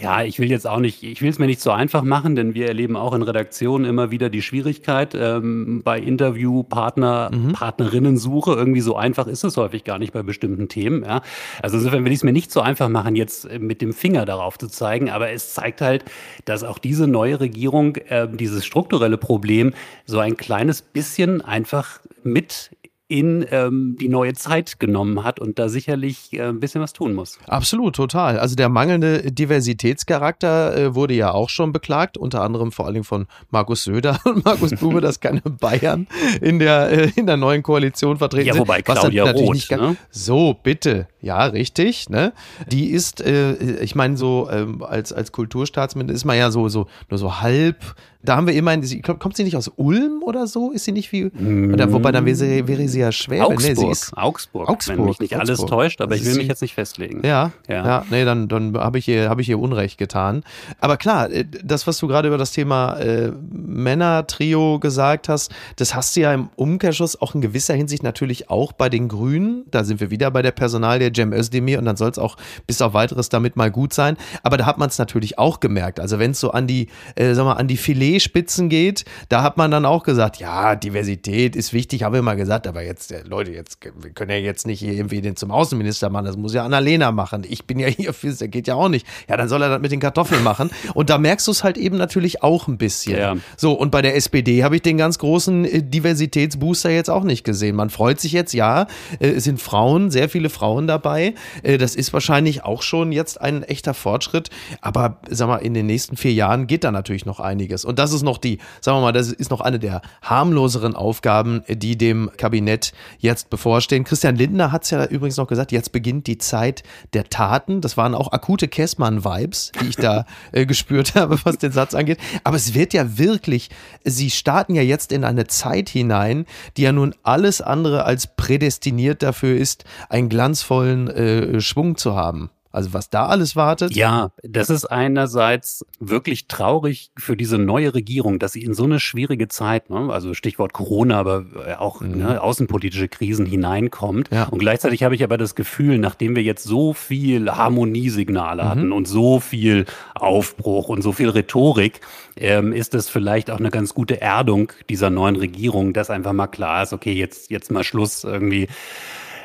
ja, 0.00 0.22
ich 0.22 0.38
will 0.38 0.50
jetzt 0.50 0.66
auch 0.66 0.78
nicht, 0.78 1.02
ich 1.02 1.20
will 1.22 1.30
es 1.30 1.38
mir 1.38 1.46
nicht 1.46 1.60
so 1.60 1.70
einfach 1.70 2.02
machen, 2.02 2.36
denn 2.36 2.54
wir 2.54 2.68
erleben 2.68 2.96
auch 2.96 3.14
in 3.14 3.22
Redaktionen 3.22 3.84
immer 3.84 4.10
wieder 4.10 4.30
die 4.30 4.42
Schwierigkeit 4.42 5.14
ähm, 5.14 5.82
bei 5.84 5.98
Interviewpartner, 5.98 7.30
mhm. 7.32 7.52
Partnerinnensuche. 7.52 8.52
Irgendwie 8.52 8.80
so 8.80 8.96
einfach 8.96 9.26
ist 9.26 9.44
es 9.44 9.56
häufig 9.56 9.84
gar 9.84 9.98
nicht 9.98 10.12
bei 10.12 10.22
bestimmten 10.22 10.68
Themen. 10.68 11.04
Ja? 11.04 11.22
Also 11.62 11.76
insofern 11.76 12.04
will 12.04 12.12
ich 12.12 12.18
es 12.18 12.24
mir 12.24 12.32
nicht 12.32 12.50
so 12.50 12.60
einfach 12.60 12.88
machen, 12.88 13.16
jetzt 13.16 13.50
mit 13.58 13.82
dem 13.82 13.92
Finger 13.92 14.24
darauf 14.24 14.58
zu 14.58 14.68
zeigen, 14.68 15.10
aber 15.10 15.30
es 15.30 15.54
zeigt 15.54 15.80
halt, 15.80 16.04
dass 16.44 16.64
auch 16.64 16.78
diese 16.78 17.06
neue 17.06 17.40
Regierung 17.40 17.96
äh, 17.96 18.28
dieses 18.28 18.64
strukturelle 18.64 19.18
Problem 19.18 19.72
so 20.06 20.18
ein 20.18 20.36
kleines 20.36 20.82
bisschen 20.82 21.42
einfach 21.42 22.00
mit 22.22 22.70
in 23.14 23.46
ähm, 23.52 23.96
die 24.00 24.08
neue 24.08 24.34
Zeit 24.34 24.80
genommen 24.80 25.22
hat 25.22 25.38
und 25.38 25.60
da 25.60 25.68
sicherlich 25.68 26.32
äh, 26.32 26.48
ein 26.48 26.58
bisschen 26.58 26.82
was 26.82 26.92
tun 26.92 27.14
muss. 27.14 27.38
Absolut, 27.46 27.94
total. 27.94 28.40
Also 28.40 28.56
der 28.56 28.68
mangelnde 28.68 29.30
Diversitätscharakter 29.30 30.76
äh, 30.76 30.94
wurde 30.96 31.14
ja 31.14 31.30
auch 31.30 31.48
schon 31.48 31.72
beklagt, 31.72 32.18
unter 32.18 32.42
anderem 32.42 32.72
vor 32.72 32.86
allen 32.86 32.94
Dingen 32.94 33.04
von 33.04 33.28
Markus 33.50 33.84
Söder 33.84 34.18
und 34.24 34.44
Markus 34.44 34.72
Bube, 34.72 35.00
dass 35.00 35.20
keine 35.20 35.42
Bayern 35.42 36.08
in 36.40 36.58
der, 36.58 36.90
äh, 36.90 37.10
in 37.14 37.26
der 37.26 37.36
neuen 37.36 37.62
Koalition 37.62 38.18
vertreten 38.18 38.46
sind. 38.46 38.54
Ja, 38.54 38.60
wobei 38.60 38.82
Claudia 38.82 39.30
Roth, 39.30 39.70
ne? 39.70 39.96
So, 40.10 40.54
bitte. 40.60 41.06
Ja, 41.20 41.44
richtig. 41.44 42.10
Ne? 42.10 42.32
Die 42.66 42.90
ist, 42.90 43.20
äh, 43.20 43.76
ich 43.80 43.94
meine, 43.94 44.16
so 44.16 44.48
ähm, 44.50 44.82
als, 44.82 45.12
als 45.12 45.30
Kulturstaatsminister 45.30 46.14
ist 46.14 46.24
man 46.24 46.36
ja 46.36 46.50
so, 46.50 46.68
so 46.68 46.88
nur 47.08 47.18
so 47.18 47.40
halb 47.40 47.94
da 48.24 48.36
haben 48.36 48.46
wir 48.46 48.54
immerhin, 48.54 48.82
sie, 48.82 49.02
kommt 49.02 49.36
sie 49.36 49.44
nicht 49.44 49.56
aus 49.56 49.70
Ulm 49.76 50.22
oder 50.22 50.46
so? 50.46 50.70
Ist 50.70 50.84
sie 50.84 50.92
nicht 50.92 51.12
wie, 51.12 51.26
oder, 51.26 51.92
wobei 51.92 52.10
dann 52.10 52.24
wäre 52.24 52.36
sie, 52.36 52.66
wäre 52.66 52.88
sie 52.88 53.00
ja 53.00 53.12
schwer. 53.12 53.46
Augsburg, 53.46 53.76
nee, 53.76 53.90
ist, 53.92 54.16
Augsburg, 54.16 54.68
Augsburg, 54.68 54.98
wenn 54.98 55.04
mich 55.04 55.20
nicht 55.20 55.36
Augsburg. 55.36 55.58
alles 55.58 55.70
täuscht, 55.70 56.00
aber 56.00 56.16
ich 56.16 56.24
will 56.24 56.36
mich 56.36 56.48
jetzt 56.48 56.62
nicht 56.62 56.74
festlegen. 56.74 57.20
Ja, 57.24 57.52
ja, 57.68 57.86
ja 57.86 58.06
nee, 58.10 58.24
dann, 58.24 58.48
dann 58.48 58.76
habe 58.76 58.98
ich, 58.98 59.08
ihr, 59.08 59.28
hab 59.28 59.40
ich 59.40 59.48
ihr 59.48 59.58
Unrecht 59.58 59.98
getan. 59.98 60.42
Aber 60.80 60.96
klar, 60.96 61.30
äh, 61.30 61.44
das, 61.62 61.86
was 61.86 61.98
du 61.98 62.08
gerade 62.08 62.28
über 62.28 62.38
das 62.38 62.52
Thema 62.52 62.94
äh, 62.94 63.32
Männer-Trio 63.50 64.78
gesagt 64.78 65.28
hast, 65.28 65.52
das 65.76 65.94
hast 65.94 66.16
du 66.16 66.20
ja 66.20 66.32
im 66.32 66.48
Umkehrschluss 66.56 67.20
auch 67.20 67.34
in 67.34 67.42
gewisser 67.42 67.74
Hinsicht 67.74 68.02
natürlich 68.02 68.48
auch 68.48 68.72
bei 68.72 68.88
den 68.88 69.08
Grünen. 69.08 69.64
Da 69.70 69.84
sind 69.84 70.00
wir 70.00 70.10
wieder 70.10 70.30
bei 70.30 70.40
der 70.40 70.52
Personalie 70.52 71.12
Cem 71.14 71.32
Özdemir 71.32 71.78
und 71.78 71.84
dann 71.84 71.96
soll 71.96 72.10
es 72.10 72.18
auch 72.18 72.36
bis 72.66 72.80
auf 72.80 72.94
weiteres 72.94 73.28
damit 73.28 73.56
mal 73.56 73.70
gut 73.70 73.92
sein. 73.92 74.16
Aber 74.42 74.56
da 74.56 74.64
hat 74.64 74.78
man 74.78 74.88
es 74.88 74.98
natürlich 74.98 75.38
auch 75.38 75.60
gemerkt. 75.60 76.00
Also 76.00 76.18
wenn 76.18 76.30
es 76.30 76.40
so 76.40 76.52
an 76.52 76.66
die, 76.66 76.88
äh, 77.16 77.34
sag 77.34 77.44
mal, 77.44 77.54
an 77.54 77.68
die 77.68 77.76
Filet 77.76 78.13
Spitzen 78.20 78.68
geht, 78.68 79.04
da 79.28 79.42
hat 79.42 79.56
man 79.56 79.70
dann 79.70 79.84
auch 79.84 80.02
gesagt, 80.02 80.36
ja, 80.38 80.76
Diversität 80.76 81.56
ist 81.56 81.72
wichtig, 81.72 82.02
haben 82.02 82.14
wir 82.14 82.22
mal 82.22 82.36
gesagt, 82.36 82.66
aber 82.66 82.82
jetzt, 82.82 83.12
äh, 83.12 83.22
Leute, 83.22 83.52
jetzt, 83.52 83.78
wir 83.82 84.10
können 84.10 84.30
ja 84.30 84.36
jetzt 84.36 84.66
nicht 84.66 84.82
irgendwie 84.82 85.20
den 85.20 85.36
zum 85.36 85.50
Außenminister 85.50 86.10
machen, 86.10 86.26
das 86.26 86.36
muss 86.36 86.54
ja 86.54 86.64
Annalena 86.64 87.12
machen. 87.12 87.44
Ich 87.48 87.66
bin 87.66 87.78
ja 87.78 87.88
hier, 87.88 88.14
das 88.22 88.38
geht 88.50 88.66
ja 88.66 88.74
auch 88.74 88.88
nicht. 88.88 89.06
Ja, 89.28 89.36
dann 89.36 89.48
soll 89.48 89.62
er 89.62 89.68
das 89.68 89.80
mit 89.80 89.92
den 89.92 90.00
Kartoffeln 90.00 90.42
machen. 90.42 90.70
Und 90.94 91.10
da 91.10 91.18
merkst 91.18 91.46
du 91.46 91.50
es 91.50 91.64
halt 91.64 91.76
eben 91.78 91.96
natürlich 91.96 92.42
auch 92.42 92.68
ein 92.68 92.78
bisschen. 92.78 93.18
Ja. 93.18 93.36
So, 93.56 93.72
und 93.72 93.90
bei 93.90 94.02
der 94.02 94.16
SPD 94.16 94.64
habe 94.64 94.76
ich 94.76 94.82
den 94.82 94.96
ganz 94.96 95.18
großen 95.18 95.64
äh, 95.64 95.82
Diversitätsbooster 95.82 96.90
jetzt 96.90 97.10
auch 97.10 97.24
nicht 97.24 97.44
gesehen. 97.44 97.76
Man 97.76 97.90
freut 97.90 98.20
sich 98.20 98.32
jetzt, 98.32 98.54
ja, 98.54 98.86
äh, 99.20 99.28
es 99.28 99.44
sind 99.44 99.60
Frauen, 99.60 100.10
sehr 100.10 100.28
viele 100.28 100.50
Frauen 100.50 100.86
dabei. 100.86 101.34
Das 101.62 101.94
ist 101.94 102.12
wahrscheinlich 102.12 102.64
auch 102.64 102.82
schon 102.82 103.12
jetzt 103.12 103.40
ein 103.40 103.62
echter 103.62 103.94
Fortschritt. 103.94 104.50
Aber 104.80 105.18
sag 105.28 105.48
mal, 105.48 105.56
in 105.56 105.74
den 105.74 105.86
nächsten 105.86 106.16
vier 106.16 106.32
Jahren 106.32 106.66
geht 106.66 106.84
da 106.84 106.92
natürlich 106.92 107.26
noch 107.26 107.40
einiges. 107.40 107.84
Und 107.84 107.98
das 107.98 108.03
ist 108.12 108.22
noch 108.22 108.38
die, 108.38 108.58
sagen 108.80 108.98
wir 108.98 109.02
mal, 109.02 109.12
das 109.12 109.32
ist 109.32 109.50
noch 109.50 109.60
eine 109.60 109.78
der 109.78 110.02
harmloseren 110.22 110.94
Aufgaben, 110.94 111.62
die 111.68 111.96
dem 111.96 112.30
Kabinett 112.36 112.92
jetzt 113.18 113.50
bevorstehen. 113.50 114.04
Christian 114.04 114.36
Lindner 114.36 114.72
hat 114.72 114.84
es 114.84 114.90
ja 114.90 115.04
übrigens 115.06 115.36
noch 115.36 115.46
gesagt, 115.46 115.72
jetzt 115.72 115.92
beginnt 115.92 116.26
die 116.26 116.38
Zeit 116.38 116.82
der 117.12 117.24
Taten. 117.24 117.80
Das 117.80 117.96
waren 117.96 118.14
auch 118.14 118.32
akute 118.32 118.68
Kessmann-Vibes, 118.68 119.72
die 119.80 119.88
ich 119.88 119.96
da 119.96 120.26
äh, 120.52 120.66
gespürt 120.66 121.14
habe, 121.14 121.38
was 121.44 121.58
den 121.58 121.72
Satz 121.72 121.94
angeht. 121.94 122.18
Aber 122.44 122.56
es 122.56 122.74
wird 122.74 122.92
ja 122.92 123.18
wirklich, 123.18 123.70
sie 124.04 124.30
starten 124.30 124.74
ja 124.74 124.82
jetzt 124.82 125.12
in 125.12 125.24
eine 125.24 125.46
Zeit 125.46 125.88
hinein, 125.88 126.46
die 126.76 126.82
ja 126.82 126.92
nun 126.92 127.14
alles 127.22 127.60
andere 127.60 128.04
als 128.04 128.28
prädestiniert 128.36 129.22
dafür 129.22 129.56
ist, 129.56 129.84
einen 130.08 130.28
glanzvollen 130.28 131.08
äh, 131.08 131.60
Schwung 131.60 131.96
zu 131.96 132.14
haben. 132.16 132.50
Also 132.74 132.92
was 132.92 133.08
da 133.08 133.26
alles 133.26 133.54
wartet. 133.54 133.94
Ja, 133.94 134.32
das 134.42 134.68
ist 134.68 134.86
einerseits 134.86 135.86
wirklich 136.00 136.48
traurig 136.48 137.12
für 137.16 137.36
diese 137.36 137.56
neue 137.56 137.94
Regierung, 137.94 138.40
dass 138.40 138.50
sie 138.50 138.64
in 138.64 138.74
so 138.74 138.82
eine 138.82 138.98
schwierige 138.98 139.46
Zeit, 139.46 139.90
ne, 139.90 140.12
also 140.12 140.34
Stichwort 140.34 140.72
Corona, 140.72 141.20
aber 141.20 141.44
äh, 141.68 141.74
auch 141.74 142.00
mhm. 142.00 142.18
ne, 142.18 142.42
außenpolitische 142.42 143.06
Krisen 143.06 143.46
hineinkommt. 143.46 144.28
Ja. 144.32 144.48
Und 144.48 144.58
gleichzeitig 144.58 145.04
habe 145.04 145.14
ich 145.14 145.22
aber 145.22 145.38
das 145.38 145.54
Gefühl, 145.54 145.98
nachdem 145.98 146.34
wir 146.34 146.42
jetzt 146.42 146.64
so 146.64 146.94
viel 146.94 147.48
Harmoniesignale 147.48 148.64
mhm. 148.64 148.68
hatten 148.68 148.92
und 148.92 149.06
so 149.06 149.38
viel 149.38 149.86
Aufbruch 150.16 150.88
und 150.88 151.02
so 151.02 151.12
viel 151.12 151.28
Rhetorik, 151.28 152.00
ähm, 152.36 152.72
ist 152.72 152.96
es 152.96 153.08
vielleicht 153.08 153.52
auch 153.52 153.60
eine 153.60 153.70
ganz 153.70 153.94
gute 153.94 154.20
Erdung 154.20 154.72
dieser 154.88 155.10
neuen 155.10 155.36
Regierung, 155.36 155.92
dass 155.92 156.10
einfach 156.10 156.32
mal 156.32 156.48
klar 156.48 156.82
ist, 156.82 156.92
okay, 156.92 157.12
jetzt, 157.12 157.52
jetzt 157.52 157.70
mal 157.70 157.84
Schluss 157.84 158.24
irgendwie 158.24 158.66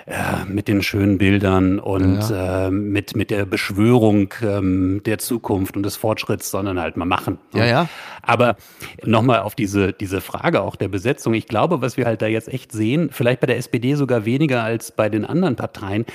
ja, 0.10 0.46
mit 0.48 0.68
den 0.68 0.82
schönen 0.82 1.20
Bildern 1.20 1.80
und 1.80 2.30
ja. 2.30 2.68
äh, 2.68 2.72
mit, 2.72 3.16
mit 3.16 3.30
der 3.30 3.46
Beschwörung 3.46 4.34
ähm, 4.42 5.02
der 5.06 5.20
Zukunft 5.20 5.78
und 5.78 5.84
des 5.84 5.98
Fortschritts, 5.98 6.50
sondern 6.50 6.80
halt 6.80 6.98
mal 6.98 7.06
machen. 7.06 7.38
Ja, 7.54 7.66
ja. 7.66 7.90
Aber 8.24 8.56
nochmal 9.04 9.42
auf 9.42 9.54
diese, 9.54 9.94
diese 9.94 10.20
Frage 10.20 10.62
auch 10.62 10.76
der 10.76 10.88
Besetzung. 10.88 11.36
Ich 11.36 11.48
glaube, 11.48 11.82
was 11.82 11.96
wir 11.96 12.06
halt 12.06 12.24
da 12.24 12.28
jetzt 12.28 12.48
echt 12.48 12.72
sehen, 12.72 13.10
vielleicht 13.12 13.40
bei 13.40 13.48
der 13.48 13.58
SPD 13.58 13.94
sogar 13.94 14.26
weniger 14.26 14.64
als 14.64 14.92
bei 14.92 15.10
den 15.10 15.26
anderen 15.26 15.56
Parteien, 15.56 16.06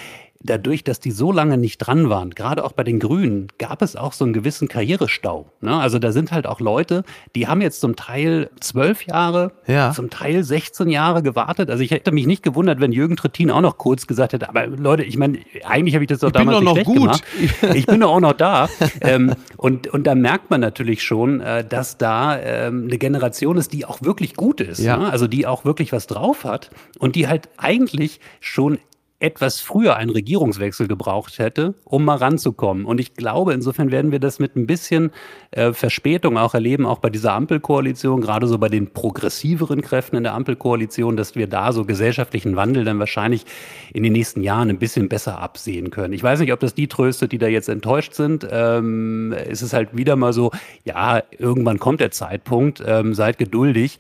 dadurch, 0.45 0.85
dass 0.85 1.01
die 1.01 1.11
so 1.11 1.33
lange 1.33 1.57
nicht 1.57 1.79
dran 1.79 2.11
waren, 2.11 2.31
gerade 2.31 2.65
auch 2.65 2.73
bei 2.73 2.85
den 2.85 3.01
Grünen, 3.01 3.49
gab 3.59 3.83
es 3.83 3.97
auch 3.97 4.13
so 4.13 4.25
einen 4.25 4.35
gewissen 4.35 4.69
Karrierestau. 4.69 5.51
Ne? 5.63 5.75
Also 5.75 5.99
da 5.99 6.13
sind 6.13 6.33
halt 6.33 6.47
auch 6.47 6.61
Leute, 6.61 7.03
die 7.35 7.49
haben 7.49 7.63
jetzt 7.63 7.81
zum 7.81 7.97
Teil 7.97 8.51
zwölf 8.61 9.07
Jahre, 9.07 9.53
ja. 9.67 9.93
zum 9.93 10.11
Teil 10.11 10.45
16 10.45 10.89
Jahre 10.91 11.23
gewartet. 11.23 11.71
Also 11.71 11.83
ich 11.83 11.91
hätte 11.91 12.13
mich 12.13 12.27
nicht 12.27 12.43
gewundert, 12.43 12.81
wenn 12.81 12.93
Jürgen 12.93 13.17
Trittin 13.17 13.51
auch 13.51 13.63
noch 13.63 13.79
kurz 13.79 14.07
gesagt 14.07 14.35
hätte, 14.35 14.49
aber 14.49 14.67
Leute, 14.67 15.03
ich 15.03 15.17
meine, 15.17 15.39
eigentlich 15.65 15.95
habe 15.95 16.05
ich 16.05 16.09
das 16.09 16.21
doch 16.21 16.29
ich 16.29 16.35
damals 16.35 16.59
bin 16.59 16.67
doch 16.67 16.75
nicht 16.75 16.87
noch 16.87 16.95
gut. 16.95 17.03
gemacht. 17.03 17.25
Ich 17.75 17.87
bin 17.87 18.01
doch 18.01 18.13
auch 18.13 18.21
noch 18.21 18.35
da. 18.35 18.69
ähm, 19.01 19.35
und, 19.57 19.89
und 19.89 20.07
da 20.07 20.15
merkt 20.15 20.51
man 20.51 20.61
natürlich 20.61 21.03
schon, 21.03 21.41
äh, 21.41 21.65
dass 21.67 21.99
da 21.99 22.39
ähm, 22.39 22.85
eine 22.85 22.99
Generation 22.99 23.57
ist, 23.57 23.73
die 23.73 23.85
auch 23.85 24.03
wirklich 24.03 24.37
gut 24.37 24.61
ist. 24.61 24.81
Ja. 24.81 24.97
Ne? 24.99 25.11
Also 25.11 25.27
die 25.27 25.47
auch 25.47 25.65
wirklich 25.65 25.93
was 25.93 26.07
drauf 26.07 26.45
hat 26.45 26.71
und 26.99 27.17
die 27.17 27.27
halt 27.27 27.49
eigentlich 27.57 28.21
schon 28.41 28.79
etwas 29.25 29.61
früher 29.61 29.97
einen 29.97 30.11
Regierungswechsel 30.11 30.87
gebraucht 30.87 31.39
hätte, 31.39 31.73
um 31.85 32.05
mal 32.05 32.17
ranzukommen. 32.17 32.85
Und 32.85 33.01
ich 33.01 33.15
glaube, 33.15 33.55
insofern 33.55 33.91
werden 33.91 34.13
wir 34.13 34.19
das 34.19 34.39
mit 34.39 34.55
ein 34.55 34.67
bisschen 34.67 35.13
äh, 35.51 35.73
Verspätung 35.73 36.37
auch 36.37 36.53
erleben, 36.53 36.85
auch 36.85 36.99
bei 36.99 37.09
dieser 37.09 37.33
Ampelkoalition, 37.33 38.21
gerade 38.21 38.47
so 38.47 38.59
bei 38.59 38.69
den 38.69 38.93
progressiveren 38.93 39.81
Kräften 39.81 40.17
in 40.17 40.25
der 40.25 40.35
Ampelkoalition, 40.35 41.17
dass 41.17 41.37
wir 41.37 41.47
da 41.47 41.73
so 41.73 41.87
gesellschaftlichen 41.87 42.55
Wandel 42.55 42.85
dann 42.85 42.99
wahrscheinlich 42.99 43.47
in 43.95 44.03
den 44.03 44.13
nächsten 44.13 44.43
Jahren 44.43 44.69
ein 44.69 44.79
bisschen 44.79 45.09
besser 45.09 45.39
absehen 45.39 45.89
können. 45.89 46.13
Ich 46.13 46.23
weiß 46.23 46.41
nicht, 46.41 46.53
ob 46.53 46.61
das 46.61 46.75
die 46.75 46.87
tröstet, 46.87 47.33
die 47.33 47.39
da 47.39 47.47
jetzt 47.47 47.71
enttäuscht 47.71 48.13
sind. 48.13 48.47
Ähm, 48.51 49.33
es 49.33 49.63
ist 49.63 49.73
halt 49.73 49.97
wieder 49.97 50.17
mal 50.17 50.35
so, 50.35 50.51
ja, 50.85 51.23
irgendwann 51.39 51.79
kommt 51.79 52.01
der 52.01 52.11
Zeitpunkt, 52.11 52.83
ähm, 52.87 53.15
seid 53.15 53.39
geduldig. 53.39 53.99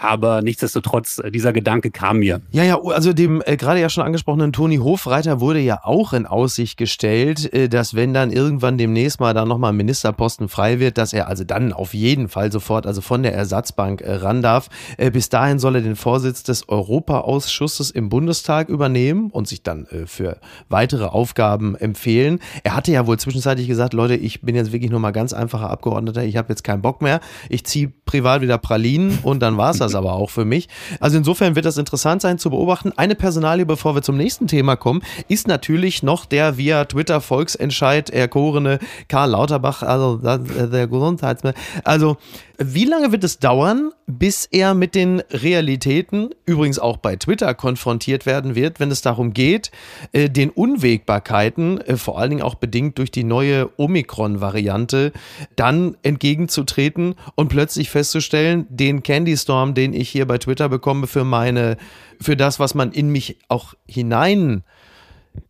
Aber 0.00 0.42
nichtsdestotrotz, 0.42 1.18
äh, 1.18 1.32
dieser 1.32 1.52
Gedanke 1.52 1.90
kam 1.90 2.18
mir. 2.18 2.40
Ja, 2.52 2.62
ja, 2.62 2.80
also 2.80 3.12
dem 3.12 3.42
äh, 3.44 3.56
gerade 3.56 3.80
ja 3.80 3.88
schon 3.88 4.04
angesprochenen 4.04 4.52
Toni 4.52 4.76
Hofreiter 4.76 5.40
wurde 5.40 5.58
ja 5.58 5.80
auch 5.82 6.12
in 6.12 6.24
Aussicht 6.24 6.76
gestellt, 6.76 7.52
äh, 7.52 7.68
dass 7.68 7.94
wenn 7.94 8.14
dann 8.14 8.30
irgendwann 8.30 8.78
demnächst 8.78 9.18
mal 9.18 9.34
dann 9.34 9.48
nochmal 9.48 9.72
Ministerposten 9.72 10.48
frei 10.48 10.78
wird, 10.78 10.98
dass 10.98 11.12
er 11.12 11.26
also 11.26 11.42
dann 11.42 11.72
auf 11.72 11.94
jeden 11.94 12.28
Fall 12.28 12.52
sofort, 12.52 12.86
also 12.86 13.00
von 13.00 13.24
der 13.24 13.34
Ersatzbank 13.34 14.00
äh, 14.00 14.12
ran 14.14 14.40
darf. 14.40 14.68
Äh, 14.98 15.10
bis 15.10 15.30
dahin 15.30 15.58
soll 15.58 15.74
er 15.74 15.80
den 15.80 15.96
Vorsitz 15.96 16.44
des 16.44 16.68
Europaausschusses 16.68 17.90
im 17.90 18.08
Bundestag 18.08 18.68
übernehmen 18.68 19.30
und 19.30 19.48
sich 19.48 19.64
dann 19.64 19.86
äh, 19.86 20.06
für 20.06 20.38
weitere 20.68 21.06
Aufgaben 21.06 21.74
empfehlen. 21.74 22.38
Er 22.62 22.76
hatte 22.76 22.92
ja 22.92 23.08
wohl 23.08 23.18
zwischenzeitlich 23.18 23.66
gesagt, 23.66 23.94
Leute, 23.94 24.14
ich 24.14 24.42
bin 24.42 24.54
jetzt 24.54 24.70
wirklich 24.70 24.92
nur 24.92 25.00
mal 25.00 25.10
ganz 25.10 25.32
einfacher 25.32 25.70
Abgeordneter, 25.70 26.22
ich 26.22 26.36
habe 26.36 26.50
jetzt 26.50 26.62
keinen 26.62 26.82
Bock 26.82 27.02
mehr. 27.02 27.18
Ich 27.48 27.64
ziehe 27.64 27.92
privat 28.04 28.42
wieder 28.42 28.58
Pralinen 28.58 29.18
und 29.24 29.40
dann 29.40 29.56
war's 29.56 29.78
das 29.78 29.87
das 29.88 29.94
aber 29.94 30.12
auch 30.12 30.30
für 30.30 30.44
mich. 30.44 30.68
Also 31.00 31.18
insofern 31.18 31.56
wird 31.56 31.66
das 31.66 31.76
interessant 31.76 32.22
sein 32.22 32.38
zu 32.38 32.50
beobachten. 32.50 32.92
Eine 32.96 33.14
Personalie, 33.14 33.66
bevor 33.66 33.94
wir 33.94 34.02
zum 34.02 34.16
nächsten 34.16 34.46
Thema 34.46 34.76
kommen, 34.76 35.02
ist 35.28 35.48
natürlich 35.48 36.02
noch 36.02 36.24
der 36.24 36.56
via 36.56 36.84
Twitter 36.84 37.20
Volksentscheid 37.20 38.10
erkorene 38.10 38.78
Karl 39.08 39.30
Lauterbach, 39.30 39.82
also 39.82 40.16
der 40.16 40.86
Gesundheitsminister. 40.86 41.60
Also 41.84 42.16
wie 42.60 42.86
lange 42.86 43.12
wird 43.12 43.22
es 43.22 43.38
dauern, 43.38 43.92
bis 44.08 44.46
er 44.46 44.74
mit 44.74 44.96
den 44.96 45.20
Realitäten, 45.30 46.30
übrigens 46.44 46.80
auch 46.80 46.96
bei 46.96 47.14
Twitter, 47.14 47.54
konfrontiert 47.54 48.26
werden 48.26 48.56
wird, 48.56 48.80
wenn 48.80 48.90
es 48.90 49.00
darum 49.00 49.32
geht, 49.32 49.70
äh, 50.12 50.28
den 50.28 50.50
Unwägbarkeiten, 50.50 51.80
äh, 51.82 51.96
vor 51.96 52.18
allen 52.18 52.30
Dingen 52.30 52.42
auch 52.42 52.56
bedingt 52.56 52.98
durch 52.98 53.12
die 53.12 53.22
neue 53.22 53.70
Omikron-Variante, 53.78 55.12
dann 55.54 55.96
entgegenzutreten 56.02 57.14
und 57.36 57.48
plötzlich 57.48 57.90
festzustellen, 57.90 58.66
den 58.70 59.04
Candy 59.04 59.36
Storm, 59.36 59.74
den 59.78 59.94
ich 59.94 60.10
hier 60.10 60.26
bei 60.26 60.38
Twitter 60.38 60.68
bekomme, 60.68 61.06
für 61.06 61.24
meine, 61.24 61.76
für 62.20 62.36
das, 62.36 62.60
was 62.60 62.74
man 62.74 62.92
in 62.92 63.10
mich 63.10 63.38
auch 63.48 63.74
hinein 63.86 64.64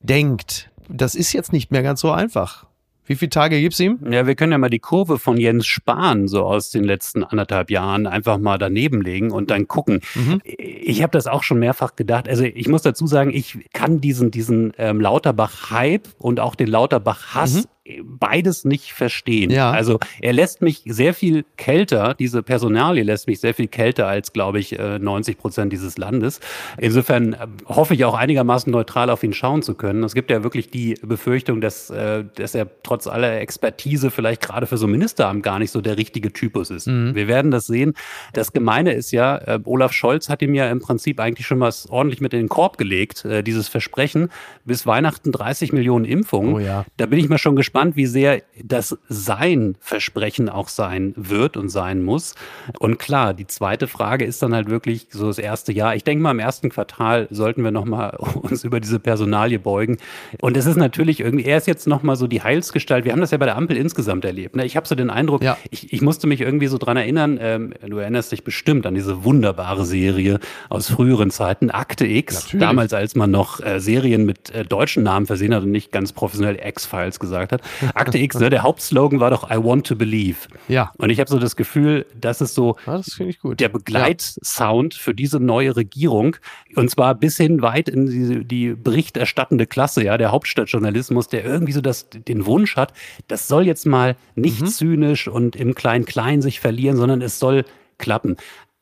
denkt, 0.00 0.70
das 0.88 1.14
ist 1.14 1.32
jetzt 1.32 1.52
nicht 1.52 1.70
mehr 1.70 1.82
ganz 1.82 2.00
so 2.00 2.12
einfach. 2.12 2.66
Wie 3.08 3.14
viele 3.14 3.30
Tage 3.30 3.58
gibt's 3.58 3.80
ihm? 3.80 3.99
Ja, 4.11 4.26
wir 4.26 4.35
können 4.35 4.52
ja 4.52 4.58
mal 4.58 4.68
die 4.68 4.80
Kurve 4.80 5.18
von 5.18 5.38
Jens 5.38 5.66
Spahn 5.66 6.28
so 6.28 6.44
aus 6.44 6.68
den 6.68 6.85
letzten 6.85 7.25
anderthalb 7.25 7.70
Jahren 7.70 8.06
einfach 8.06 8.37
mal 8.37 8.58
daneben 8.58 9.00
legen 9.00 9.30
und 9.30 9.50
dann 9.50 9.66
gucken. 9.66 10.00
Mhm. 10.14 10.42
Ich 10.44 11.02
habe 11.02 11.12
das 11.12 11.26
auch 11.26 11.42
schon 11.42 11.58
mehrfach 11.58 11.97
gedacht. 11.97 12.28
Also 12.28 12.44
ich 12.44 12.68
muss 12.68 12.82
dazu 12.82 13.06
sagen, 13.06 13.30
ich 13.32 13.70
kann 13.73 14.02
diesen, 14.02 14.30
diesen 14.30 14.75
ähm, 14.76 15.00
Lauterbach-Hype 15.00 16.06
und 16.18 16.38
auch 16.38 16.54
den 16.54 16.68
Lauterbach-Hass 16.68 17.54
mhm 17.54 17.77
beides 18.02 18.64
nicht 18.64 18.92
verstehen. 18.92 19.50
Ja. 19.50 19.71
Also 19.71 19.99
er 20.21 20.33
lässt 20.33 20.62
mich 20.62 20.83
sehr 20.87 21.14
viel 21.14 21.45
kälter, 21.57 22.14
diese 22.14 22.42
Personalie 22.42 23.02
lässt 23.02 23.26
mich 23.26 23.40
sehr 23.40 23.54
viel 23.54 23.68
kälter 23.68 24.07
als, 24.07 24.33
glaube 24.33 24.59
ich, 24.59 24.76
90 24.78 25.35
äh, 25.35 25.38
Prozent 25.38 25.73
dieses 25.73 25.99
Landes. 25.99 26.40
Insofern 26.78 27.33
äh, 27.33 27.47
hoffe 27.66 27.95
ich 27.95 28.04
auch 28.04 28.14
einigermaßen 28.14 28.71
neutral 28.71 29.11
auf 29.11 29.23
ihn 29.23 29.33
schauen 29.33 29.62
zu 29.62 29.75
können. 29.75 30.02
Es 30.04 30.14
gibt 30.14 30.30
ja 30.30 30.42
wirklich 30.42 30.71
die 30.71 30.95
Befürchtung, 31.02 31.61
dass, 31.61 31.90
äh, 31.90 32.25
dass 32.35 32.54
er 32.54 32.68
trotz 32.83 33.07
aller 33.07 33.40
Expertise 33.40 34.11
vielleicht 34.11 34.42
gerade 34.42 34.66
für 34.66 34.76
so 34.76 34.87
ein 34.87 34.90
Ministeramt 34.90 35.42
gar 35.42 35.59
nicht 35.59 35.71
so 35.71 35.80
der 35.80 35.97
richtige 35.97 36.33
Typus 36.33 36.71
ist. 36.71 36.87
Mhm. 36.87 37.14
Wir 37.14 37.28
werden 37.28 37.50
das 37.50 37.66
sehen. 37.66 37.95
Das 38.33 38.52
Gemeine 38.52 38.92
ist 38.92 39.12
ja, 39.12 39.40
Olaf 39.64 39.92
Scholz 39.92 40.28
hat 40.28 40.42
ihm 40.42 40.54
ja 40.54 40.71
im 40.71 40.80
Prinzip 40.80 41.21
eigentlich 41.21 41.47
schon 41.47 41.61
was 41.61 41.88
ordentlich 41.88 42.21
mit 42.21 42.33
in 42.33 42.40
den 42.40 42.49
Korb 42.49 42.78
gelegt, 42.78 43.26
dieses 43.47 43.68
Versprechen, 43.68 44.30
bis 44.64 44.87
Weihnachten 44.87 45.33
30 45.33 45.73
Millionen 45.73 46.04
Impfungen. 46.04 46.54
Oh 46.54 46.59
ja. 46.59 46.85
Da 46.97 47.07
bin 47.07 47.18
ich 47.18 47.28
mal 47.28 47.38
schon 47.38 47.57
gespannt 47.57 47.77
gespannt, 47.78 47.97
wie 47.97 48.06
sehr 48.06 48.42
das 48.61 48.99
sein 49.08 49.76
Versprechen 49.78 50.49
auch 50.49 50.68
sein 50.68 51.14
wird 51.16 51.56
und 51.56 51.68
sein 51.68 52.02
muss. 52.02 52.35
Und 52.80 52.99
klar, 52.99 53.35
die 53.35 53.47
zweite 53.47 53.87
Frage 53.87 54.25
ist 54.25 54.42
dann 54.42 54.52
halt 54.52 54.68
wirklich 54.68 55.06
so 55.11 55.28
das 55.28 55.38
erste 55.38 55.73
Jahr. 55.73 55.94
Ich 55.94 56.02
denke 56.02 56.23
mal, 56.23 56.32
im 56.32 56.40
ersten 56.40 56.70
Quartal 56.70 57.28
sollten 57.30 57.62
wir 57.62 57.70
nochmal 57.70 58.16
uns 58.35 58.64
über 58.64 58.80
diese 58.80 58.99
Personalie 58.99 59.61
beugen. 59.61 59.99
Und 60.40 60.56
es 60.56 60.66
ist 60.66 60.76
natürlich 60.76 61.20
irgendwie, 61.20 61.44
er 61.44 61.58
ist 61.58 61.68
jetzt 61.68 61.87
nochmal 61.87 62.16
so 62.16 62.26
die 62.26 62.42
Heilsgestalt. 62.42 63.04
Wir 63.04 63.12
haben 63.12 63.20
das 63.20 63.30
ja 63.30 63.38
bei 63.38 63.47
der 63.47 63.56
Ampel 63.56 63.76
insgesamt 63.76 64.25
erlebt. 64.25 64.56
Ne? 64.56 64.64
Ich 64.64 64.76
habe 64.76 64.88
so 64.88 64.97
den 64.97 65.11
Eindruck, 65.11 65.44
ja. 65.44 65.56
ich, 65.70 65.92
ich 65.92 66.00
musste 66.00 66.26
mich 66.26 66.40
irgendwie 66.40 66.66
so 66.66 66.78
dran 66.78 66.97
erinnern, 66.97 67.38
ähm, 67.40 67.75
du 67.87 67.99
erinnerst 67.99 68.32
dich 68.32 68.42
bestimmt 68.42 68.87
an 68.87 68.97
diese 68.97 69.23
wunderbare 69.23 69.85
Serie 69.85 70.40
aus 70.68 70.90
früheren 70.90 71.30
Zeiten, 71.30 71.70
Akte 71.70 72.06
X. 72.06 72.44
Natürlich. 72.44 72.61
Damals, 72.61 72.92
als 72.92 73.14
man 73.14 73.30
noch 73.30 73.61
äh, 73.61 73.78
Serien 73.78 74.26
mit 74.26 74.50
äh, 74.50 74.64
deutschen 74.64 75.04
Namen 75.04 75.26
versehen 75.26 75.54
hat 75.54 75.62
und 75.62 75.70
nicht 75.70 75.92
ganz 75.92 76.12
professionell 76.12 76.58
X-Files 76.61 77.20
gesagt 77.20 77.52
hat. 77.52 77.62
Akte 77.95 78.19
X, 78.19 78.39
ne, 78.39 78.51
der 78.51 78.63
Hauptslogan 78.63 79.21
war 79.21 79.31
doch 79.31 79.51
I 79.51 79.63
want 79.63 79.87
to 79.87 79.97
believe. 79.97 80.49
Ja. 80.69 80.93
Und 80.99 81.11
ich 81.11 81.21
habe 81.21 81.31
so 81.31 81.39
das 81.39 81.57
Gefühl, 81.57 82.07
das 82.19 82.41
ist 82.41 82.55
so 82.55 82.77
ja, 82.87 82.99
das 82.99 83.19
der 83.43 83.69
Begleitsound 83.69 84.95
ja. 84.95 85.01
für 85.01 85.15
diese 85.15 85.41
neue 85.41 85.77
Regierung. 85.77 86.37
Und 86.75 86.91
zwar 86.91 87.15
bis 87.15 87.37
hin 87.37 87.63
weit 87.63 87.89
in 87.89 88.07
die, 88.07 88.45
die 88.45 88.75
berichterstattende 88.75 89.67
Klasse, 89.67 90.05
ja, 90.05 90.19
der 90.19 90.33
Hauptstadtjournalismus, 90.33 91.29
der 91.29 91.45
irgendwie 91.45 91.73
so 91.73 91.81
das, 91.81 92.09
den 92.11 92.47
Wunsch 92.47 92.77
hat, 92.77 92.93
das 93.27 93.49
soll 93.49 93.67
jetzt 93.67 93.87
mal 93.87 94.17
nicht 94.35 94.63
mhm. 94.63 94.67
zynisch 94.67 95.29
und 95.29 95.57
im 95.57 95.75
Klein-Klein 95.75 96.43
sich 96.43 96.61
verlieren, 96.61 96.97
sondern 96.97 97.23
es 97.23 97.39
soll 97.39 97.65
klappen. 97.99 98.37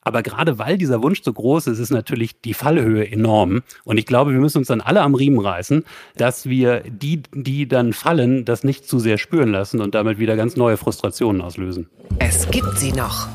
Aber 0.07 0.23
gerade 0.23 0.61
weil 0.61 0.79
dieser 0.79 1.03
Wunsch 1.03 1.21
so 1.25 1.33
groß 1.33 1.67
ist, 1.67 1.81
ist 1.81 1.91
natürlich 1.91 2.41
die 2.41 2.55
Fallhöhe 2.55 3.11
enorm. 3.11 3.63
Und 3.83 3.99
ich 3.99 4.07
glaube, 4.07 4.33
wir 4.33 4.39
müssen 4.39 4.59
uns 4.59 4.69
dann 4.69 4.81
alle 4.81 5.01
am 5.01 5.17
Riemen 5.17 5.41
reißen, 5.41 5.85
dass 6.17 6.49
wir 6.49 6.85
die, 6.87 7.25
die 7.35 7.67
dann 7.67 7.93
fallen, 7.93 8.45
das 8.45 8.63
nicht 8.63 8.89
zu 8.89 9.01
sehr 9.01 9.19
spüren 9.19 9.51
lassen 9.51 9.81
und 9.81 9.97
damit 9.97 10.21
wieder 10.21 10.37
ganz 10.37 10.55
neue 10.55 10.77
Frustrationen 10.77 11.43
auslösen. 11.43 11.89
Es 12.21 12.49
gibt 12.49 12.79
sie 12.79 12.93
noch. 12.93 13.27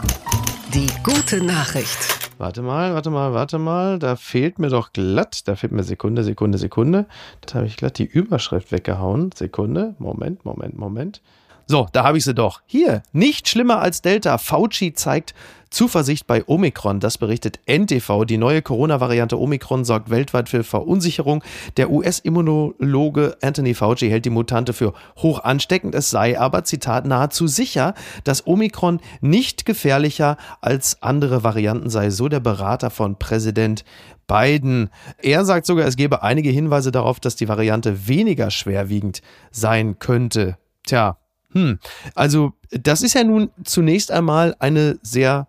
Die 0.74 0.88
gute 1.04 1.44
Nachricht. 1.44 1.98
Warte 2.38 2.62
mal, 2.62 2.94
warte 2.94 3.10
mal, 3.10 3.34
warte 3.34 3.60
mal. 3.60 4.00
Da 4.00 4.16
fehlt 4.16 4.58
mir 4.58 4.70
doch 4.70 4.94
glatt. 4.94 5.50
Da 5.50 5.58
fehlt 5.58 5.74
mir 5.74 5.84
Sekunde, 5.84 6.24
Sekunde, 6.24 6.58
Sekunde. 6.58 7.06
Da 7.46 7.56
habe 7.56 7.68
ich 7.68 7.76
glatt 7.76 7.98
die 7.98 8.06
Überschrift 8.06 8.72
weggehauen. 8.72 9.32
Sekunde. 9.36 9.96
Moment, 10.00 10.46
Moment, 10.46 10.78
Moment. 10.78 11.22
So, 11.68 11.88
da 11.92 12.04
habe 12.04 12.18
ich 12.18 12.24
sie 12.24 12.34
doch. 12.34 12.62
Hier, 12.66 13.04
nicht 13.14 13.48
schlimmer 13.48 13.80
als 13.80 14.02
Delta. 14.02 14.38
Fauci 14.38 14.94
zeigt 14.94 15.34
Zuversicht 15.72 16.28
bei 16.28 16.44
Omikron. 16.46 17.00
Das 17.00 17.18
berichtet 17.18 17.60
NTV. 17.66 18.26
Die 18.26 18.38
neue 18.38 18.62
Corona-Variante 18.62 19.40
Omikron 19.40 19.86
sorgt 19.86 20.10
weltweit 20.10 20.50
für 20.50 20.64
Verunsicherung. 20.64 21.44
Der 21.78 21.90
US-Immunologe 21.90 23.38
Anthony 23.42 23.74
Fauci 23.74 24.10
hält 24.10 24.26
die 24.26 24.30
Mutante 24.30 24.74
für 24.74 24.94
hoch 25.18 25.40
ansteckend. 25.40 25.96
Es 25.96 26.10
sei 26.10 26.38
aber, 26.38 26.66
Zitat, 26.66 27.06
nahezu 27.06 27.48
sicher, 27.48 27.96
dass 28.26 28.46
Omikron 28.46 29.00
nicht 29.22 29.66
gefährlicher 29.66 30.38
als 30.60 31.02
andere 31.02 31.44
Varianten 31.44 31.90
sei. 31.90 32.10
So 32.10 32.28
der 32.28 32.42
Berater 32.42 32.90
von 32.90 33.18
Präsident 33.18 33.86
Biden. 34.28 34.90
Er 35.22 35.46
sagt 35.46 35.66
sogar, 35.66 35.88
es 35.88 35.96
gebe 35.96 36.22
einige 36.22 36.50
Hinweise 36.50 36.92
darauf, 36.92 37.20
dass 37.20 37.38
die 37.38 37.48
Variante 37.48 38.08
weniger 38.08 38.52
schwerwiegend 38.52 39.22
sein 39.52 40.00
könnte. 40.00 40.58
Tja, 40.86 41.18
hm. 41.54 41.80
Also, 42.16 42.54
das 42.72 43.02
ist 43.02 43.14
ja 43.14 43.24
nun 43.24 43.52
zunächst 43.64 44.12
einmal 44.12 44.56
eine 44.60 45.00
sehr 45.02 45.48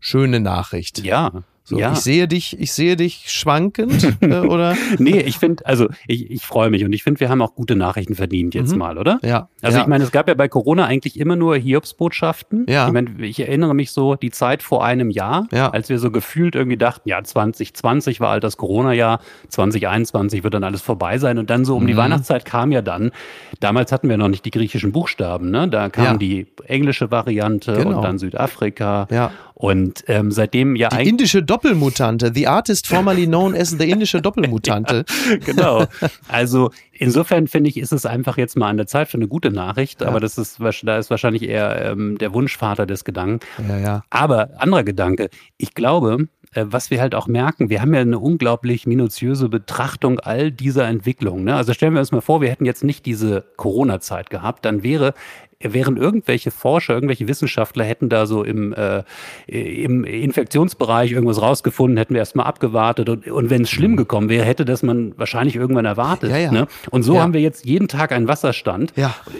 schöne 0.00 0.40
Nachricht. 0.40 1.04
Ja. 1.04 1.44
So, 1.70 1.78
ja. 1.78 1.92
Ich 1.92 2.00
sehe 2.00 2.26
dich, 2.26 2.58
ich 2.58 2.72
sehe 2.72 2.96
dich 2.96 3.26
schwankend, 3.28 4.16
äh, 4.22 4.26
oder? 4.40 4.76
nee, 4.98 5.20
ich 5.20 5.38
finde, 5.38 5.64
also 5.66 5.86
ich, 6.08 6.28
ich 6.28 6.44
freue 6.44 6.68
mich 6.68 6.84
und 6.84 6.92
ich 6.92 7.04
finde, 7.04 7.20
wir 7.20 7.28
haben 7.28 7.40
auch 7.40 7.54
gute 7.54 7.76
Nachrichten 7.76 8.16
verdient 8.16 8.56
jetzt 8.56 8.72
mhm. 8.72 8.78
mal, 8.78 8.98
oder? 8.98 9.20
Ja. 9.22 9.48
Also 9.62 9.76
ja. 9.76 9.84
ich 9.84 9.88
meine, 9.88 10.02
es 10.02 10.10
gab 10.10 10.26
ja 10.26 10.34
bei 10.34 10.48
Corona 10.48 10.86
eigentlich 10.86 11.20
immer 11.20 11.36
nur 11.36 11.56
Hiobsbotschaften. 11.56 12.66
Ja. 12.68 12.88
Ich 12.88 12.92
meine, 12.92 13.24
ich 13.24 13.38
erinnere 13.38 13.74
mich 13.74 13.92
so 13.92 14.16
die 14.16 14.30
Zeit 14.30 14.64
vor 14.64 14.84
einem 14.84 15.10
Jahr, 15.10 15.46
ja. 15.52 15.70
als 15.70 15.88
wir 15.88 16.00
so 16.00 16.10
gefühlt 16.10 16.56
irgendwie 16.56 16.76
dachten, 16.76 17.08
ja, 17.08 17.22
2020 17.22 18.18
war 18.18 18.30
halt 18.30 18.42
das 18.42 18.56
Corona-Jahr, 18.56 19.20
2021 19.48 20.42
wird 20.42 20.54
dann 20.54 20.64
alles 20.64 20.80
vorbei 20.80 21.18
sein 21.18 21.38
und 21.38 21.50
dann 21.50 21.64
so 21.64 21.76
um 21.76 21.84
mhm. 21.84 21.86
die 21.86 21.96
Weihnachtszeit 21.96 22.44
kam 22.44 22.72
ja 22.72 22.82
dann, 22.82 23.12
damals 23.60 23.92
hatten 23.92 24.08
wir 24.08 24.16
noch 24.16 24.28
nicht 24.28 24.44
die 24.44 24.50
griechischen 24.50 24.90
Buchstaben, 24.90 25.52
ne? 25.52 25.68
Da 25.68 25.88
kam 25.88 26.04
ja. 26.04 26.16
die 26.16 26.48
englische 26.64 27.12
Variante 27.12 27.74
genau. 27.74 27.98
und 27.98 28.02
dann 28.02 28.18
Südafrika. 28.18 29.06
Ja. 29.08 29.30
Und 29.60 30.04
ähm, 30.06 30.32
seitdem 30.32 30.74
ja 30.74 30.88
Die 30.88 31.06
indische 31.06 31.42
Doppelmutante, 31.42 32.32
the 32.34 32.46
artist 32.46 32.86
formerly 32.86 33.26
known 33.26 33.54
as 33.54 33.68
the 33.68 33.90
indische 33.90 34.22
Doppelmutante. 34.22 35.04
ja, 35.30 35.36
genau. 35.36 35.84
Also 36.28 36.70
insofern 36.94 37.46
finde 37.46 37.68
ich, 37.68 37.76
ist 37.76 37.92
es 37.92 38.06
einfach 38.06 38.38
jetzt 38.38 38.56
mal 38.56 38.70
an 38.70 38.78
der 38.78 38.86
Zeit 38.86 39.08
für 39.08 39.18
eine 39.18 39.28
gute 39.28 39.50
Nachricht, 39.50 40.00
ja. 40.00 40.08
aber 40.08 40.18
das 40.18 40.38
ist, 40.38 40.60
da 40.82 40.96
ist 40.96 41.10
wahrscheinlich 41.10 41.42
eher 41.42 41.90
ähm, 41.90 42.16
der 42.16 42.32
Wunschvater 42.32 42.86
des 42.86 43.04
Gedanken. 43.04 43.40
Ja, 43.68 43.78
ja. 43.78 44.04
Aber 44.08 44.48
anderer 44.56 44.82
Gedanke, 44.82 45.28
ich 45.58 45.74
glaube, 45.74 46.28
äh, 46.54 46.64
was 46.66 46.90
wir 46.90 47.02
halt 47.02 47.14
auch 47.14 47.26
merken, 47.26 47.68
wir 47.68 47.82
haben 47.82 47.92
ja 47.92 48.00
eine 48.00 48.18
unglaublich 48.18 48.86
minutiöse 48.86 49.50
Betrachtung 49.50 50.20
all 50.20 50.50
dieser 50.50 50.88
Entwicklungen. 50.88 51.44
Ne? 51.44 51.54
Also 51.54 51.74
stellen 51.74 51.92
wir 51.92 52.00
uns 52.00 52.12
mal 52.12 52.22
vor, 52.22 52.40
wir 52.40 52.48
hätten 52.48 52.64
jetzt 52.64 52.82
nicht 52.82 53.04
diese 53.04 53.44
Corona-Zeit 53.58 54.30
gehabt, 54.30 54.64
dann 54.64 54.82
wäre 54.82 55.12
während 55.62 55.98
irgendwelche 55.98 56.50
Forscher, 56.50 56.94
irgendwelche 56.94 57.28
Wissenschaftler 57.28 57.84
hätten 57.84 58.08
da 58.08 58.24
so 58.24 58.42
im, 58.42 58.72
äh, 58.72 59.02
im 59.46 60.04
Infektionsbereich 60.04 61.12
irgendwas 61.12 61.42
rausgefunden, 61.42 61.98
hätten 61.98 62.14
wir 62.14 62.20
erstmal 62.20 62.46
abgewartet 62.46 63.10
und, 63.10 63.26
und 63.28 63.50
wenn 63.50 63.62
es 63.62 63.70
schlimm 63.70 63.92
mhm. 63.92 63.96
gekommen 63.96 64.28
wäre, 64.30 64.44
hätte 64.46 64.64
das 64.64 64.82
man 64.82 65.12
wahrscheinlich 65.18 65.56
irgendwann 65.56 65.84
erwartet. 65.84 66.30
Ja, 66.30 66.38
ja. 66.38 66.50
Ne? 66.50 66.66
Und 66.90 67.02
so 67.02 67.14
ja. 67.14 67.22
haben 67.22 67.34
wir 67.34 67.42
jetzt 67.42 67.66
jeden 67.66 67.88
Tag 67.88 68.12
einen 68.12 68.26
Wasserstand. 68.26 68.94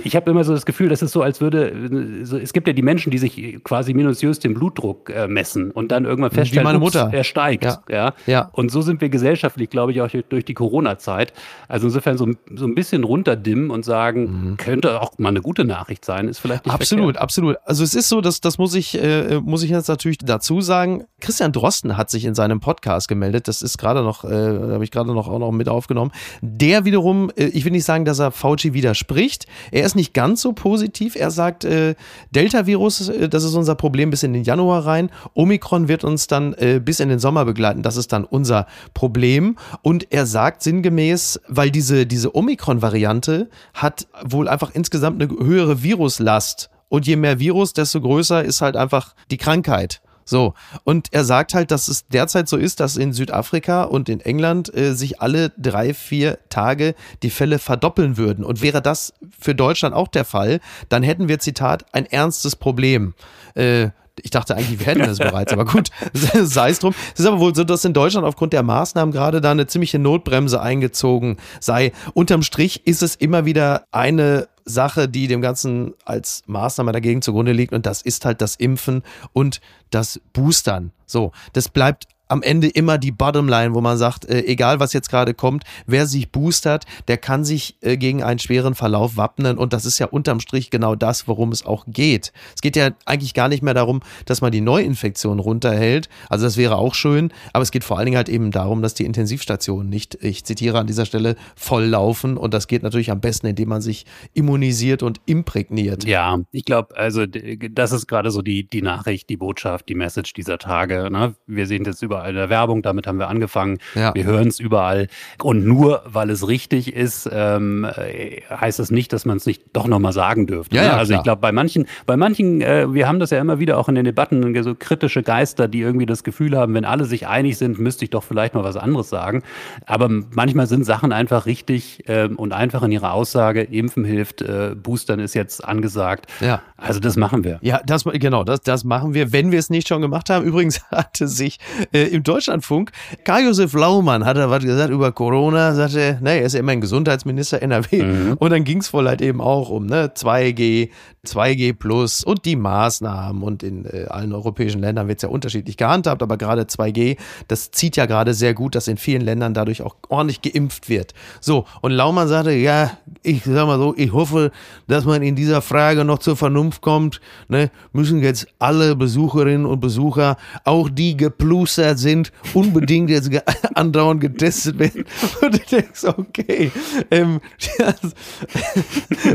Ich 0.04 0.14
habe 0.14 0.30
immer 0.30 0.44
so 0.44 0.52
das 0.52 0.66
Gefühl, 0.66 0.90
das 0.90 1.00
ist 1.00 1.12
so, 1.12 1.22
als 1.22 1.40
würde, 1.40 2.24
so, 2.24 2.36
es 2.36 2.52
gibt 2.52 2.66
ja 2.66 2.74
die 2.74 2.82
Menschen, 2.82 3.10
die 3.10 3.18
sich 3.18 3.58
quasi 3.64 3.94
minutiös 3.94 4.40
den 4.40 4.52
Blutdruck 4.52 5.08
äh, 5.08 5.26
messen 5.26 5.70
und 5.70 5.90
dann 5.90 6.04
irgendwann 6.04 6.32
feststellen, 6.32 6.64
Wie 6.64 6.68
meine 6.68 6.78
Mutter. 6.78 7.06
Ups, 7.06 7.14
er 7.14 7.24
steigt. 7.24 7.64
Ja. 7.64 7.82
Ja? 7.88 8.14
ja. 8.26 8.50
Und 8.52 8.70
so 8.70 8.82
sind 8.82 9.00
wir 9.00 9.08
gesellschaftlich, 9.08 9.70
glaube 9.70 9.92
ich, 9.92 10.02
auch 10.02 10.10
durch 10.28 10.44
die 10.44 10.54
Corona-Zeit. 10.54 11.32
Also 11.66 11.86
insofern 11.86 12.18
so, 12.18 12.28
so 12.54 12.66
ein 12.66 12.74
bisschen 12.74 13.04
runterdimmen 13.04 13.70
und 13.70 13.86
sagen, 13.86 14.50
mhm. 14.50 14.56
könnte 14.58 15.00
auch 15.00 15.18
mal 15.18 15.30
eine 15.30 15.40
gute 15.40 15.64
Nachricht 15.64 16.04
sein 16.04 16.09
sein, 16.10 16.26
ist 16.26 16.40
vielleicht 16.40 16.66
nicht 16.66 16.74
Absolut, 16.74 17.04
verkehrt. 17.04 17.22
absolut. 17.22 17.56
Also 17.64 17.84
es 17.84 17.94
ist 17.94 18.08
so, 18.08 18.20
dass 18.20 18.40
das 18.40 18.58
muss 18.58 18.74
ich, 18.74 19.00
äh, 19.00 19.40
muss 19.40 19.62
ich 19.62 19.70
jetzt 19.70 19.88
natürlich 19.88 20.18
dazu 20.18 20.60
sagen. 20.60 21.04
Christian 21.20 21.52
Drosten 21.52 21.96
hat 21.96 22.10
sich 22.10 22.24
in 22.24 22.34
seinem 22.34 22.58
Podcast 22.58 23.06
gemeldet. 23.06 23.46
Das 23.46 23.62
ist 23.62 23.78
gerade 23.78 24.02
noch, 24.02 24.24
äh, 24.24 24.28
habe 24.28 24.82
ich 24.82 24.90
gerade 24.90 25.14
noch 25.14 25.28
auch 25.28 25.38
noch 25.38 25.52
mit 25.52 25.68
aufgenommen. 25.68 26.10
Der 26.40 26.84
wiederum, 26.84 27.30
äh, 27.36 27.44
ich 27.46 27.64
will 27.64 27.70
nicht 27.72 27.84
sagen, 27.84 28.04
dass 28.04 28.18
er 28.18 28.32
Fauci 28.32 28.72
widerspricht. 28.74 29.46
Er 29.70 29.84
ist 29.84 29.94
nicht 29.94 30.12
ganz 30.14 30.42
so 30.42 30.52
positiv. 30.52 31.14
Er 31.14 31.30
sagt, 31.30 31.64
äh, 31.64 31.94
Delta-Virus, 32.32 33.08
äh, 33.08 33.28
das 33.28 33.44
ist 33.44 33.54
unser 33.54 33.76
Problem 33.76 34.10
bis 34.10 34.24
in 34.24 34.32
den 34.32 34.42
Januar 34.42 34.84
rein. 34.86 35.10
Omikron 35.34 35.86
wird 35.86 36.02
uns 36.02 36.26
dann 36.26 36.54
äh, 36.54 36.80
bis 36.84 36.98
in 36.98 37.08
den 37.08 37.20
Sommer 37.20 37.44
begleiten. 37.44 37.82
Das 37.82 37.96
ist 37.96 38.12
dann 38.12 38.24
unser 38.24 38.66
Problem. 38.94 39.56
Und 39.82 40.08
er 40.10 40.26
sagt 40.26 40.62
sinngemäß, 40.62 41.40
weil 41.46 41.70
diese, 41.70 42.06
diese 42.06 42.34
Omikron-Variante 42.34 43.48
hat 43.74 44.08
wohl 44.24 44.48
einfach 44.48 44.70
insgesamt 44.74 45.22
eine 45.22 45.30
höhere 45.30 45.82
Virus 45.82 45.99
Viruslast. 46.00 46.70
Und 46.88 47.06
je 47.06 47.16
mehr 47.16 47.38
Virus, 47.38 47.72
desto 47.72 48.00
größer 48.00 48.42
ist 48.42 48.62
halt 48.62 48.74
einfach 48.74 49.14
die 49.30 49.36
Krankheit. 49.36 50.00
So, 50.24 50.54
und 50.84 51.08
er 51.12 51.24
sagt 51.24 51.54
halt, 51.54 51.70
dass 51.70 51.88
es 51.88 52.06
derzeit 52.06 52.48
so 52.48 52.56
ist, 52.56 52.80
dass 52.80 52.96
in 52.96 53.12
Südafrika 53.12 53.82
und 53.82 54.08
in 54.08 54.20
England 54.20 54.72
äh, 54.74 54.94
sich 54.94 55.20
alle 55.20 55.50
drei, 55.58 55.92
vier 55.92 56.38
Tage 56.48 56.94
die 57.22 57.30
Fälle 57.30 57.58
verdoppeln 57.58 58.16
würden. 58.16 58.44
Und 58.44 58.62
wäre 58.62 58.80
das 58.80 59.12
für 59.38 59.54
Deutschland 59.54 59.94
auch 59.94 60.08
der 60.08 60.24
Fall, 60.24 60.60
dann 60.88 61.02
hätten 61.02 61.28
wir, 61.28 61.38
Zitat, 61.38 61.84
ein 61.92 62.06
ernstes 62.06 62.56
Problem. 62.56 63.14
Äh, 63.54 63.90
Ich 64.22 64.30
dachte 64.30 64.56
eigentlich, 64.56 64.78
wir 64.78 64.86
hätten 64.86 65.00
das 65.00 65.18
bereits, 65.18 65.52
aber 65.52 65.64
gut, 65.64 65.88
sei 66.42 66.70
es 66.70 66.78
drum. 66.78 66.94
Es 67.14 67.20
ist 67.20 67.26
aber 67.26 67.40
wohl 67.40 67.54
so, 67.54 67.64
dass 67.64 67.84
in 67.84 67.92
Deutschland 67.92 68.26
aufgrund 68.26 68.52
der 68.52 68.62
Maßnahmen 68.62 69.12
gerade 69.12 69.40
da 69.40 69.50
eine 69.50 69.66
ziemliche 69.66 69.98
Notbremse 69.98 70.60
eingezogen 70.60 71.36
sei. 71.60 71.92
Unterm 72.14 72.42
Strich 72.42 72.86
ist 72.86 73.02
es 73.02 73.16
immer 73.16 73.44
wieder 73.44 73.84
eine 73.90 74.48
Sache, 74.64 75.08
die 75.08 75.26
dem 75.26 75.40
Ganzen 75.40 75.94
als 76.04 76.42
Maßnahme 76.46 76.92
dagegen 76.92 77.22
zugrunde 77.22 77.52
liegt 77.52 77.72
und 77.72 77.86
das 77.86 78.02
ist 78.02 78.24
halt 78.24 78.40
das 78.40 78.56
Impfen 78.56 79.02
und 79.32 79.60
das 79.90 80.20
Boostern. 80.32 80.92
So, 81.06 81.32
das 81.52 81.68
bleibt 81.68 82.06
am 82.30 82.42
Ende 82.42 82.68
immer 82.68 82.96
die 82.96 83.10
Bottomline, 83.10 83.74
wo 83.74 83.80
man 83.80 83.98
sagt, 83.98 84.24
äh, 84.24 84.44
egal 84.44 84.78
was 84.80 84.92
jetzt 84.92 85.10
gerade 85.10 85.34
kommt, 85.34 85.64
wer 85.86 86.06
sich 86.06 86.30
boostert, 86.30 86.84
der 87.08 87.18
kann 87.18 87.44
sich 87.44 87.76
äh, 87.80 87.96
gegen 87.96 88.22
einen 88.22 88.38
schweren 88.38 88.74
Verlauf 88.74 89.16
wappnen 89.16 89.58
und 89.58 89.72
das 89.72 89.84
ist 89.84 89.98
ja 89.98 90.06
unterm 90.06 90.40
Strich 90.40 90.70
genau 90.70 90.94
das, 90.94 91.26
worum 91.26 91.50
es 91.50 91.66
auch 91.66 91.84
geht. 91.88 92.32
Es 92.54 92.60
geht 92.60 92.76
ja 92.76 92.90
eigentlich 93.04 93.34
gar 93.34 93.48
nicht 93.48 93.62
mehr 93.62 93.74
darum, 93.74 94.00
dass 94.26 94.40
man 94.40 94.52
die 94.52 94.60
Neuinfektion 94.60 95.40
runterhält, 95.40 96.08
also 96.28 96.44
das 96.44 96.56
wäre 96.56 96.76
auch 96.76 96.94
schön, 96.94 97.32
aber 97.52 97.62
es 97.62 97.72
geht 97.72 97.82
vor 97.82 97.98
allen 97.98 98.06
Dingen 98.06 98.16
halt 98.16 98.28
eben 98.28 98.52
darum, 98.52 98.80
dass 98.80 98.94
die 98.94 99.04
Intensivstationen 99.04 99.90
nicht, 99.90 100.16
ich 100.22 100.44
zitiere 100.44 100.78
an 100.78 100.86
dieser 100.86 101.06
Stelle, 101.06 101.34
voll 101.56 101.84
laufen 101.84 102.36
und 102.36 102.54
das 102.54 102.68
geht 102.68 102.84
natürlich 102.84 103.10
am 103.10 103.20
besten, 103.20 103.48
indem 103.48 103.70
man 103.70 103.80
sich 103.80 104.06
immunisiert 104.34 105.02
und 105.02 105.20
imprägniert. 105.26 106.04
Ja, 106.04 106.38
ich 106.52 106.64
glaube, 106.64 106.96
also 106.96 107.26
das 107.26 107.90
ist 107.90 108.06
gerade 108.06 108.30
so 108.30 108.40
die, 108.40 108.68
die 108.68 108.82
Nachricht, 108.82 109.28
die 109.28 109.36
Botschaft, 109.36 109.88
die 109.88 109.96
Message 109.96 110.32
dieser 110.34 110.58
Tage. 110.58 111.10
Ne? 111.10 111.34
Wir 111.46 111.66
sehen 111.66 111.84
jetzt 111.84 112.02
überall 112.02 112.19
überall 112.20 112.30
in 112.30 112.36
der 112.36 112.50
Werbung, 112.50 112.82
damit 112.82 113.06
haben 113.06 113.18
wir 113.18 113.28
angefangen. 113.28 113.78
Ja. 113.94 114.14
Wir 114.14 114.24
hören 114.24 114.48
es 114.48 114.60
überall. 114.60 115.08
Und 115.42 115.64
nur 115.64 116.02
weil 116.04 116.30
es 116.30 116.46
richtig 116.46 116.94
ist, 116.94 117.28
ähm, 117.32 117.84
äh, 117.84 118.42
heißt 118.50 118.78
das 118.78 118.90
nicht, 118.90 119.12
dass 119.12 119.24
man 119.24 119.38
es 119.38 119.46
nicht 119.46 119.62
doch 119.72 119.86
nochmal 119.86 120.12
sagen 120.12 120.46
dürfte. 120.46 120.76
Ja, 120.76 120.82
ne? 120.82 120.88
ja, 120.88 120.96
also 120.96 121.10
klar. 121.10 121.20
ich 121.20 121.24
glaube, 121.24 121.40
bei 121.40 121.52
manchen, 121.52 121.86
bei 122.06 122.16
manchen, 122.16 122.60
äh, 122.60 122.92
wir 122.92 123.08
haben 123.08 123.20
das 123.20 123.30
ja 123.30 123.40
immer 123.40 123.58
wieder 123.58 123.78
auch 123.78 123.88
in 123.88 123.94
den 123.94 124.04
Debatten, 124.04 124.62
so 124.62 124.74
kritische 124.74 125.22
Geister, 125.22 125.68
die 125.68 125.80
irgendwie 125.80 126.06
das 126.06 126.24
Gefühl 126.24 126.56
haben, 126.56 126.74
wenn 126.74 126.84
alle 126.84 127.04
sich 127.04 127.26
einig 127.26 127.56
sind, 127.56 127.78
müsste 127.78 128.04
ich 128.04 128.10
doch 128.10 128.22
vielleicht 128.22 128.54
mal 128.54 128.64
was 128.64 128.76
anderes 128.76 129.08
sagen. 129.08 129.42
Aber 129.86 130.08
manchmal 130.08 130.66
sind 130.66 130.84
Sachen 130.84 131.12
einfach 131.12 131.46
richtig 131.46 132.08
äh, 132.08 132.28
und 132.28 132.52
einfach 132.52 132.82
in 132.82 132.92
ihrer 132.92 133.12
Aussage, 133.12 133.62
Impfen 133.62 134.04
hilft, 134.04 134.42
äh, 134.42 134.74
Boostern 134.74 135.20
ist 135.20 135.34
jetzt 135.34 135.64
angesagt. 135.64 136.26
Ja. 136.40 136.62
Also 136.76 137.00
das 137.00 137.16
machen 137.16 137.44
wir. 137.44 137.58
Ja, 137.62 137.80
das 137.84 138.04
genau, 138.04 138.44
das, 138.44 138.60
das 138.62 138.84
machen 138.84 139.14
wir, 139.14 139.32
wenn 139.32 139.52
wir 139.52 139.58
es 139.58 139.70
nicht 139.70 139.88
schon 139.88 140.00
gemacht 140.02 140.30
haben. 140.30 140.44
Übrigens 140.44 140.82
hatte 140.90 141.28
sich 141.28 141.58
äh, 141.92 142.09
im 142.10 142.22
Deutschlandfunk 142.22 142.92
Karl-Josef 143.24 143.72
Laumann 143.72 144.24
hat 144.24 144.36
er 144.36 144.50
was 144.50 144.64
gesagt 144.64 144.90
über 144.90 145.12
Corona, 145.12 145.74
sagte, 145.74 146.18
ne, 146.20 146.38
er 146.38 146.42
ist 146.42 146.54
ja 146.54 146.60
immerhin 146.60 146.80
Gesundheitsminister 146.80 147.62
NRW. 147.62 148.02
Mhm. 148.02 148.36
Und 148.38 148.50
dann 148.50 148.64
ging 148.64 148.78
es 148.78 148.92
wohl 148.92 149.08
halt 149.08 149.20
eben 149.22 149.40
auch 149.40 149.70
um 149.70 149.86
ne, 149.86 150.12
2G, 150.14 150.90
2G 151.26 151.74
Plus 151.74 152.24
und 152.24 152.44
die 152.44 152.56
Maßnahmen. 152.56 153.42
Und 153.42 153.62
in 153.62 153.84
äh, 153.84 154.06
allen 154.08 154.32
europäischen 154.32 154.80
Ländern 154.80 155.08
wird 155.08 155.18
es 155.18 155.22
ja 155.22 155.28
unterschiedlich 155.28 155.76
gehandhabt, 155.76 156.22
aber 156.22 156.36
gerade 156.36 156.62
2G, 156.62 157.16
das 157.48 157.70
zieht 157.70 157.96
ja 157.96 158.06
gerade 158.06 158.34
sehr 158.34 158.54
gut, 158.54 158.74
dass 158.74 158.88
in 158.88 158.96
vielen 158.96 159.22
Ländern 159.22 159.54
dadurch 159.54 159.82
auch 159.82 159.96
ordentlich 160.08 160.42
geimpft 160.42 160.88
wird. 160.88 161.14
So, 161.40 161.66
und 161.80 161.92
Laumann 161.92 162.28
sagte, 162.28 162.52
ja, 162.52 162.92
ich 163.22 163.44
sag 163.44 163.66
mal 163.66 163.78
so, 163.78 163.94
ich 163.96 164.12
hoffe, 164.12 164.50
dass 164.88 165.04
man 165.04 165.22
in 165.22 165.36
dieser 165.36 165.62
Frage 165.62 166.04
noch 166.04 166.18
zur 166.18 166.36
Vernunft 166.36 166.80
kommt. 166.80 167.20
Ne, 167.48 167.70
müssen 167.92 168.22
jetzt 168.22 168.46
alle 168.58 168.96
Besucherinnen 168.96 169.66
und 169.66 169.80
Besucher, 169.80 170.36
auch 170.64 170.88
die 170.88 171.16
geplustert 171.16 171.98
sind, 172.00 172.32
unbedingt 172.54 173.10
jetzt 173.10 173.30
andauernd 173.74 174.20
getestet 174.20 174.78
werden. 174.78 175.04
Und 175.42 175.54
du 175.54 175.76
denkst, 175.76 176.04
okay, 176.04 176.70
ähm, 177.10 177.40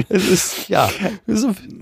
es 0.09 0.29
ist, 0.29 0.69
ja, 0.69 0.89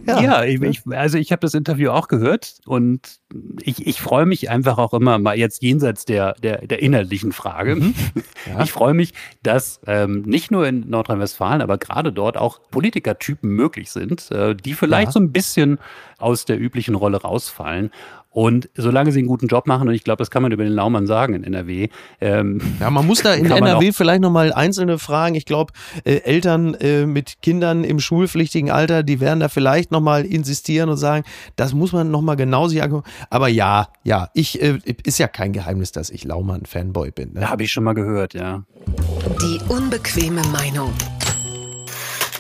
ja, 0.06 0.22
ja 0.22 0.44
ich, 0.44 0.82
also 0.92 1.18
ich 1.18 1.32
habe 1.32 1.40
das 1.42 1.54
Interview 1.54 1.90
auch 1.92 2.08
gehört 2.08 2.56
und 2.66 3.20
ich, 3.62 3.86
ich 3.88 4.02
freue 4.02 4.26
mich 4.26 4.50
einfach 4.50 4.78
auch 4.78 4.94
immer 4.94 5.18
mal 5.20 5.38
jetzt 5.38 5.62
jenseits 5.62 6.06
der, 6.06 6.34
der, 6.34 6.66
der 6.68 6.82
inhaltlichen 6.82 7.32
Frage. 7.32 7.76
Mhm. 7.76 7.94
Ja. 8.48 8.64
Ich 8.64 8.72
freue 8.72 8.94
mich, 8.94 9.14
dass 9.42 9.80
ähm, 9.88 10.24
nicht 10.24 10.52
nur 10.52 10.68
in 10.68 10.90
Nordrhein-Westfalen, 10.90 11.62
aber 11.62 11.78
gerade 11.78 12.12
dort 12.12 12.38
auch 12.38 12.60
Politikertypen 12.70 13.50
möglich 13.50 13.92
sind, 13.92 14.30
äh, 14.32 14.56
die 14.56 14.74
vielleicht 14.74 15.10
ja. 15.10 15.12
so 15.14 15.20
ein 15.20 15.32
bisschen 15.32 15.80
aus 16.18 16.46
der 16.46 16.60
üblichen 16.60 16.96
Rolle 16.96 17.22
rausfallen 17.22 17.92
und 18.34 18.70
solange 18.76 19.12
sie 19.12 19.20
einen 19.20 19.28
guten 19.28 19.48
Job 19.48 19.68
machen, 19.68 19.88
und 19.88 19.94
ich 19.94 20.04
glaube, 20.04 20.18
das 20.18 20.32
kann 20.32 20.42
man 20.42 20.52
über 20.52 20.64
den 20.64 20.74
Laumann 20.74 21.08
sagen 21.08 21.36
in 21.36 21.44
NRW. 21.44 21.90
Ähm, 22.20 22.60
ja, 22.80 22.90
man 22.90 23.06
muss 23.06 23.22
da 23.22 23.34
in 23.34 23.46
NRW 23.52 23.92
vielleicht 23.92 24.22
nochmal 24.22 24.52
einzelne 24.52 24.98
Fragen. 24.98 25.36
Ich 25.36 25.46
glaube, 25.46 25.72
äh, 26.04 26.18
Eltern 26.18 26.74
äh, 26.76 27.06
mit 27.06 27.42
Kindern 27.42 27.84
im 27.84 28.00
schulpflichtigen 28.00 28.72
Alter, 28.72 29.04
die 29.04 29.20
werden 29.20 29.40
da 29.40 29.50
vielleicht 29.50 29.92
nochmal 29.92 30.26
insistieren 30.26 30.90
und 30.90 30.98
sagen, 30.98 31.24
das 31.56 31.74
muss 31.74 31.94
man 31.94 32.10
nochmal 32.10 32.36
genau 32.36 32.68
sich 32.68 32.82
angucken. 32.82 33.10
Aber 33.30 33.48
ja, 33.48 33.88
ja, 34.04 34.30
ich, 34.34 34.62
äh, 34.62 34.80
ist 35.04 35.20
ja 35.20 35.28
kein 35.28 35.54
Geheimnis, 35.54 35.92
dass 35.92 36.10
ich 36.10 36.24
Laumann-Fanboy 36.24 37.12
bin. 37.12 37.34
Ne? 37.34 37.50
Habe 37.50 37.64
ich 37.64 37.72
schon 37.72 37.84
mal 37.84 37.94
gehört, 37.94 38.34
ja. 38.34 38.64
Die 39.42 39.60
unbequeme 39.70 40.42
Meinung. 40.52 40.92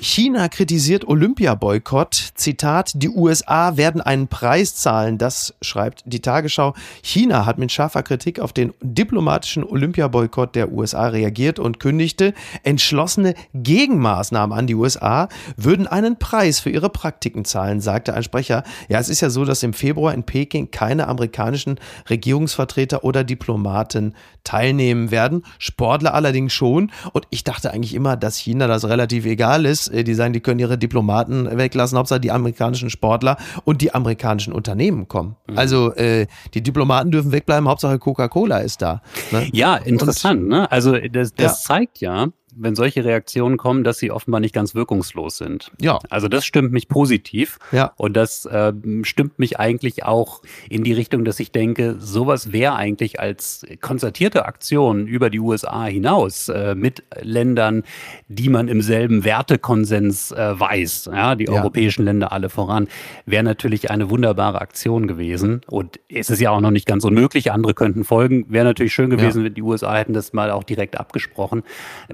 China 0.03 0.49
kritisiert 0.49 1.07
Olympiaboykott. 1.07 2.33
Zitat, 2.35 2.91
die 2.93 3.07
USA 3.07 3.77
werden 3.77 4.01
einen 4.01 4.27
Preis 4.27 4.75
zahlen. 4.75 5.17
Das 5.17 5.53
schreibt 5.61 6.03
die 6.05 6.19
Tagesschau. 6.19 6.73
China 7.01 7.45
hat 7.45 7.57
mit 7.57 7.71
scharfer 7.71 8.03
Kritik 8.03 8.41
auf 8.41 8.51
den 8.51 8.73
diplomatischen 8.81 9.63
Olympiaboykott 9.63 10.55
der 10.55 10.73
USA 10.73 11.07
reagiert 11.07 11.57
und 11.57 11.79
kündigte, 11.79 12.33
entschlossene 12.63 13.33
Gegenmaßnahmen 13.53 14.57
an 14.57 14.67
die 14.67 14.75
USA 14.75 15.29
würden 15.55 15.87
einen 15.87 16.19
Preis 16.19 16.59
für 16.59 16.69
ihre 16.69 16.89
Praktiken 16.89 17.45
zahlen, 17.45 17.79
sagte 17.79 18.13
ein 18.13 18.23
Sprecher. 18.23 18.63
Ja, 18.89 18.99
es 18.99 19.07
ist 19.07 19.21
ja 19.21 19.29
so, 19.29 19.45
dass 19.45 19.63
im 19.63 19.71
Februar 19.71 20.13
in 20.13 20.23
Peking 20.23 20.69
keine 20.69 21.07
amerikanischen 21.07 21.79
Regierungsvertreter 22.09 23.05
oder 23.05 23.23
Diplomaten 23.23 24.15
teilnehmen 24.43 25.11
werden. 25.11 25.45
Sportler 25.59 26.13
allerdings 26.13 26.51
schon. 26.51 26.91
Und 27.13 27.25
ich 27.29 27.45
dachte 27.45 27.71
eigentlich 27.71 27.93
immer, 27.93 28.17
dass 28.17 28.35
China 28.35 28.67
das 28.67 28.83
relativ 28.83 29.25
egal 29.25 29.65
ist. 29.65 29.92
Äh, 29.93 30.03
die 30.03 30.13
sagen, 30.13 30.33
die 30.33 30.39
können 30.39 30.59
ihre 30.59 30.77
Diplomaten 30.77 31.57
weglassen, 31.57 31.97
Hauptsache 31.97 32.19
die 32.19 32.31
amerikanischen 32.31 32.89
Sportler 32.89 33.37
und 33.63 33.81
die 33.81 33.93
amerikanischen 33.93 34.53
Unternehmen 34.53 35.07
kommen. 35.07 35.35
Mhm. 35.47 35.57
Also 35.57 35.93
äh, 35.93 36.27
die 36.53 36.61
Diplomaten 36.61 37.11
dürfen 37.11 37.31
wegbleiben, 37.31 37.67
Hauptsache 37.67 37.99
Coca-Cola 37.99 38.57
ist 38.59 38.81
da. 38.81 39.01
Ne? 39.31 39.47
Ja, 39.53 39.75
interessant. 39.75 40.41
Und, 40.41 40.47
ne? 40.49 40.71
Also 40.71 40.97
das, 40.97 41.33
das 41.33 41.43
ja. 41.43 41.53
zeigt 41.53 41.99
ja, 41.99 42.27
wenn 42.55 42.75
solche 42.75 43.05
Reaktionen 43.05 43.57
kommen, 43.57 43.83
dass 43.83 43.97
sie 43.97 44.11
offenbar 44.11 44.39
nicht 44.39 44.53
ganz 44.53 44.75
wirkungslos 44.75 45.37
sind. 45.37 45.71
Ja. 45.79 45.99
Also 46.09 46.27
das 46.27 46.45
stimmt 46.45 46.71
mich 46.71 46.87
positiv. 46.87 47.59
Ja. 47.71 47.93
Und 47.97 48.15
das 48.15 48.45
äh, 48.45 48.73
stimmt 49.03 49.39
mich 49.39 49.59
eigentlich 49.59 50.05
auch 50.05 50.41
in 50.69 50.83
die 50.83 50.93
Richtung, 50.93 51.25
dass 51.25 51.39
ich 51.39 51.51
denke, 51.51 51.95
sowas 51.99 52.51
wäre 52.51 52.75
eigentlich 52.75 53.19
als 53.19 53.65
konzertierte 53.81 54.45
Aktion 54.45 55.07
über 55.07 55.29
die 55.29 55.39
USA 55.39 55.85
hinaus 55.85 56.49
äh, 56.49 56.75
mit 56.75 57.03
Ländern, 57.21 57.83
die 58.27 58.49
man 58.49 58.67
im 58.67 58.81
selben 58.81 59.23
Wertekonsens 59.23 60.31
äh, 60.31 60.59
weiß, 60.59 61.09
ja, 61.13 61.35
die 61.35 61.45
ja. 61.45 61.53
europäischen 61.53 62.05
Länder 62.05 62.31
alle 62.31 62.49
voran, 62.49 62.87
wäre 63.25 63.43
natürlich 63.43 63.89
eine 63.89 64.09
wunderbare 64.09 64.61
Aktion 64.61 65.07
gewesen. 65.07 65.61
Und 65.67 65.99
es 66.09 66.29
ist 66.29 66.39
ja 66.39 66.51
auch 66.51 66.61
noch 66.61 66.71
nicht 66.71 66.85
ganz 66.85 67.03
unmöglich, 67.03 67.51
andere 67.51 67.73
könnten 67.73 68.03
folgen. 68.03 68.45
Wäre 68.49 68.65
natürlich 68.65 68.93
schön 68.93 69.09
gewesen, 69.09 69.39
ja. 69.39 69.45
wenn 69.45 69.53
die 69.53 69.61
USA 69.61 69.95
hätten 69.95 70.13
das 70.13 70.33
mal 70.33 70.51
auch 70.51 70.63
direkt 70.63 70.99
abgesprochen. 70.99 71.63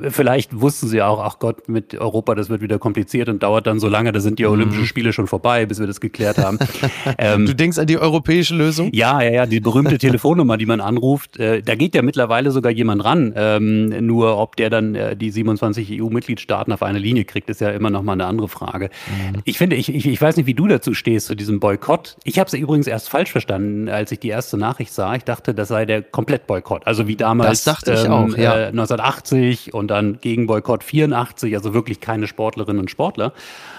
Vielleicht 0.10 0.29
vielleicht 0.30 0.62
wussten 0.62 0.88
sie 0.88 1.02
auch, 1.02 1.20
ach 1.24 1.40
Gott, 1.40 1.68
mit 1.70 1.96
Europa, 1.96 2.36
das 2.36 2.50
wird 2.50 2.62
wieder 2.62 2.78
kompliziert 2.78 3.30
und 3.30 3.42
dauert 3.42 3.66
dann 3.66 3.80
so 3.80 3.88
lange, 3.88 4.12
da 4.12 4.20
sind 4.20 4.38
die 4.38 4.46
Olympischen 4.46 4.84
mhm. 4.84 4.86
Spiele 4.86 5.12
schon 5.12 5.26
vorbei, 5.26 5.66
bis 5.66 5.80
wir 5.80 5.88
das 5.88 6.00
geklärt 6.00 6.38
haben. 6.38 6.60
ähm, 7.18 7.48
du 7.48 7.56
denkst 7.56 7.80
an 7.80 7.88
die 7.88 7.98
europäische 7.98 8.54
Lösung? 8.54 8.92
Ja, 8.94 9.24
ja, 9.24 9.32
ja, 9.32 9.46
die 9.48 9.60
berühmte 9.60 9.98
Telefonnummer, 9.98 10.58
die 10.58 10.68
man 10.68 10.82
anruft, 10.82 11.40
äh, 11.40 11.64
da 11.64 11.74
geht 11.74 11.96
ja 11.96 12.04
mittlerweile 12.04 12.52
sogar 12.52 12.72
jemand 12.72 13.04
ran. 13.04 13.34
Ähm, 13.36 14.06
nur 14.06 14.38
ob 14.38 14.56
der 14.56 14.70
dann 14.70 14.94
äh, 14.94 15.16
die 15.16 15.32
27 15.32 16.00
EU-Mitgliedstaaten 16.00 16.72
auf 16.74 16.84
eine 16.84 17.00
Linie 17.00 17.26
kriegt, 17.26 17.50
ist 17.50 17.62
ja 17.62 17.72
immer 17.72 17.90
noch 17.90 18.04
mal 18.04 18.14
eine 18.14 18.28
andere 18.28 18.50
Frage. 18.50 18.92
Mhm. 19.08 19.42
Ich 19.46 19.58
finde, 19.58 19.78
ich, 19.78 19.90
ich, 19.90 20.06
ich 20.06 20.22
weiß 20.22 20.38
nicht, 20.38 20.46
wie 20.46 20.54
du 20.54 20.68
dazu 20.68 20.94
stehst, 20.94 21.26
zu 21.26 21.34
diesem 21.34 21.60
Boykott. 21.60 22.18
Ich 22.24 22.38
habe 22.38 22.48
es 22.48 22.54
übrigens 22.54 22.86
erst 22.86 23.10
falsch 23.10 23.32
verstanden, 23.32 23.90
als 23.90 24.12
ich 24.12 24.20
die 24.20 24.30
erste 24.30 24.58
Nachricht 24.58 24.94
sah. 24.94 25.16
Ich 25.16 25.24
dachte, 25.24 25.56
das 25.56 25.70
sei 25.70 25.86
der 25.88 26.04
Komplettboykott. 26.04 26.86
Also 26.86 27.08
wie 27.08 27.16
damals 27.16 27.64
das 27.64 27.76
dachte 27.78 27.94
ich 27.94 28.06
ähm, 28.06 28.12
auch, 28.12 28.38
ja. 28.38 28.60
äh, 28.60 28.66
1980 28.68 29.74
und 29.74 29.88
dann 29.88 30.19
gegen 30.22 30.48
Boykott 30.48 30.84
84, 30.84 31.56
also 31.56 31.74
wirklich 31.74 32.00
keine 32.00 32.28
Sportlerinnen 32.28 32.80
und 32.80 32.92
Sportler. 32.92 33.34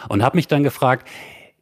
Und 0.09 0.22
habe 0.22 0.37
mich 0.37 0.48
dann 0.48 0.62
gefragt, 0.62 1.09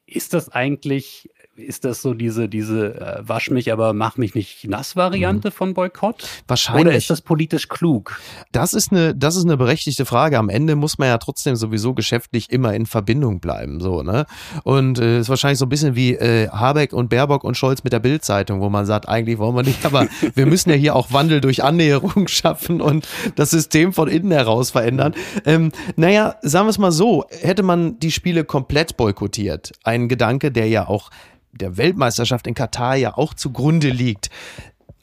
ist 0.07 0.33
das 0.35 0.51
eigentlich 0.51 1.29
ist 1.59 1.85
das 1.85 2.03
so 2.03 2.15
diese, 2.15 2.49
diese 2.49 2.95
äh, 2.95 3.29
Wasch 3.29 3.51
mich, 3.51 3.73
aber 3.73 3.93
mach 3.93 4.17
mich 4.17 4.35
nicht 4.35 4.69
nass 4.69 4.97
Variante 4.97 5.49
mhm. 5.49 5.53
von 5.53 5.75
Boykott? 5.75 6.27
Wahrscheinlich. 6.47 6.87
Oder 6.87 6.97
ist 6.97 7.11
das 7.11 7.21
politisch 7.21 7.69
klug? 7.69 8.21
Das 8.53 8.73
ist 8.73 8.93
eine, 8.93 9.15
das 9.15 9.37
ist 9.37 9.45
eine 9.45 9.57
berechtigte 9.57 10.05
Frage. 10.05 10.39
Am 10.39 10.49
Ende 10.49 10.77
muss 10.77 10.99
man 10.99 11.09
ja 11.09 11.19
trotzdem 11.19 11.57
sowieso 11.57 11.95
geschäftlich 11.95 12.51
immer 12.51 12.75
in 12.75 12.87
Verbindung 12.87 13.41
bleiben, 13.41 13.81
so, 13.81 14.03
ne? 14.03 14.27
Und 14.63 14.99
äh, 14.99 15.21
ist 15.21 15.29
wahrscheinlich 15.29 15.59
so 15.59 15.67
ein 15.67 15.69
bisschen 15.69 15.97
wie 15.97 16.15
äh, 16.15 16.49
Habeck 16.49 16.93
und 16.93 17.09
Baerbock 17.11 17.45
und 17.45 17.57
Scholz 17.57 17.85
mit 17.85 17.93
der 17.93 18.01
Bildzeitung, 18.01 18.61
wo 18.61 18.69
man 18.69 18.87
sagt, 18.87 19.09
eigentlich 19.09 19.39
wollen 19.39 19.57
wir 19.57 19.63
nicht, 19.63 19.85
aber 19.85 20.07
wir 20.35 20.47
müssen 20.47 20.71
ja 20.71 20.77
hier 20.77 20.97
auch 20.97 21.13
Wandel 21.13 21.41
durch 21.41 21.65
Annäherung 21.65 22.29
schaffen 22.29 22.81
und 22.81 23.09
das 23.37 23.51
System 23.51 23.93
von 23.93 24.09
innen 24.09 24.31
heraus 24.31 24.71
verändern. 24.71 25.15
Ähm, 25.45 25.73
naja, 25.97 26.37
sagen 26.43 26.67
wir 26.67 26.71
es 26.71 26.79
mal 26.79 26.93
so, 26.93 27.25
hätte 27.41 27.63
man 27.63 27.99
die 27.99 28.11
Spiele 28.11 28.45
komplett 28.45 28.97
boykottiert, 28.97 29.73
ein 29.85 30.09
Gedanke, 30.09 30.53
der 30.53 30.69
ja 30.69 30.87
auch 30.87 31.11
der 31.53 31.77
Weltmeisterschaft 31.77 32.47
in 32.47 32.55
Katar 32.55 32.97
ja 32.97 33.17
auch 33.17 33.35
zugrunde 33.35 33.91
liegt. 33.91 34.31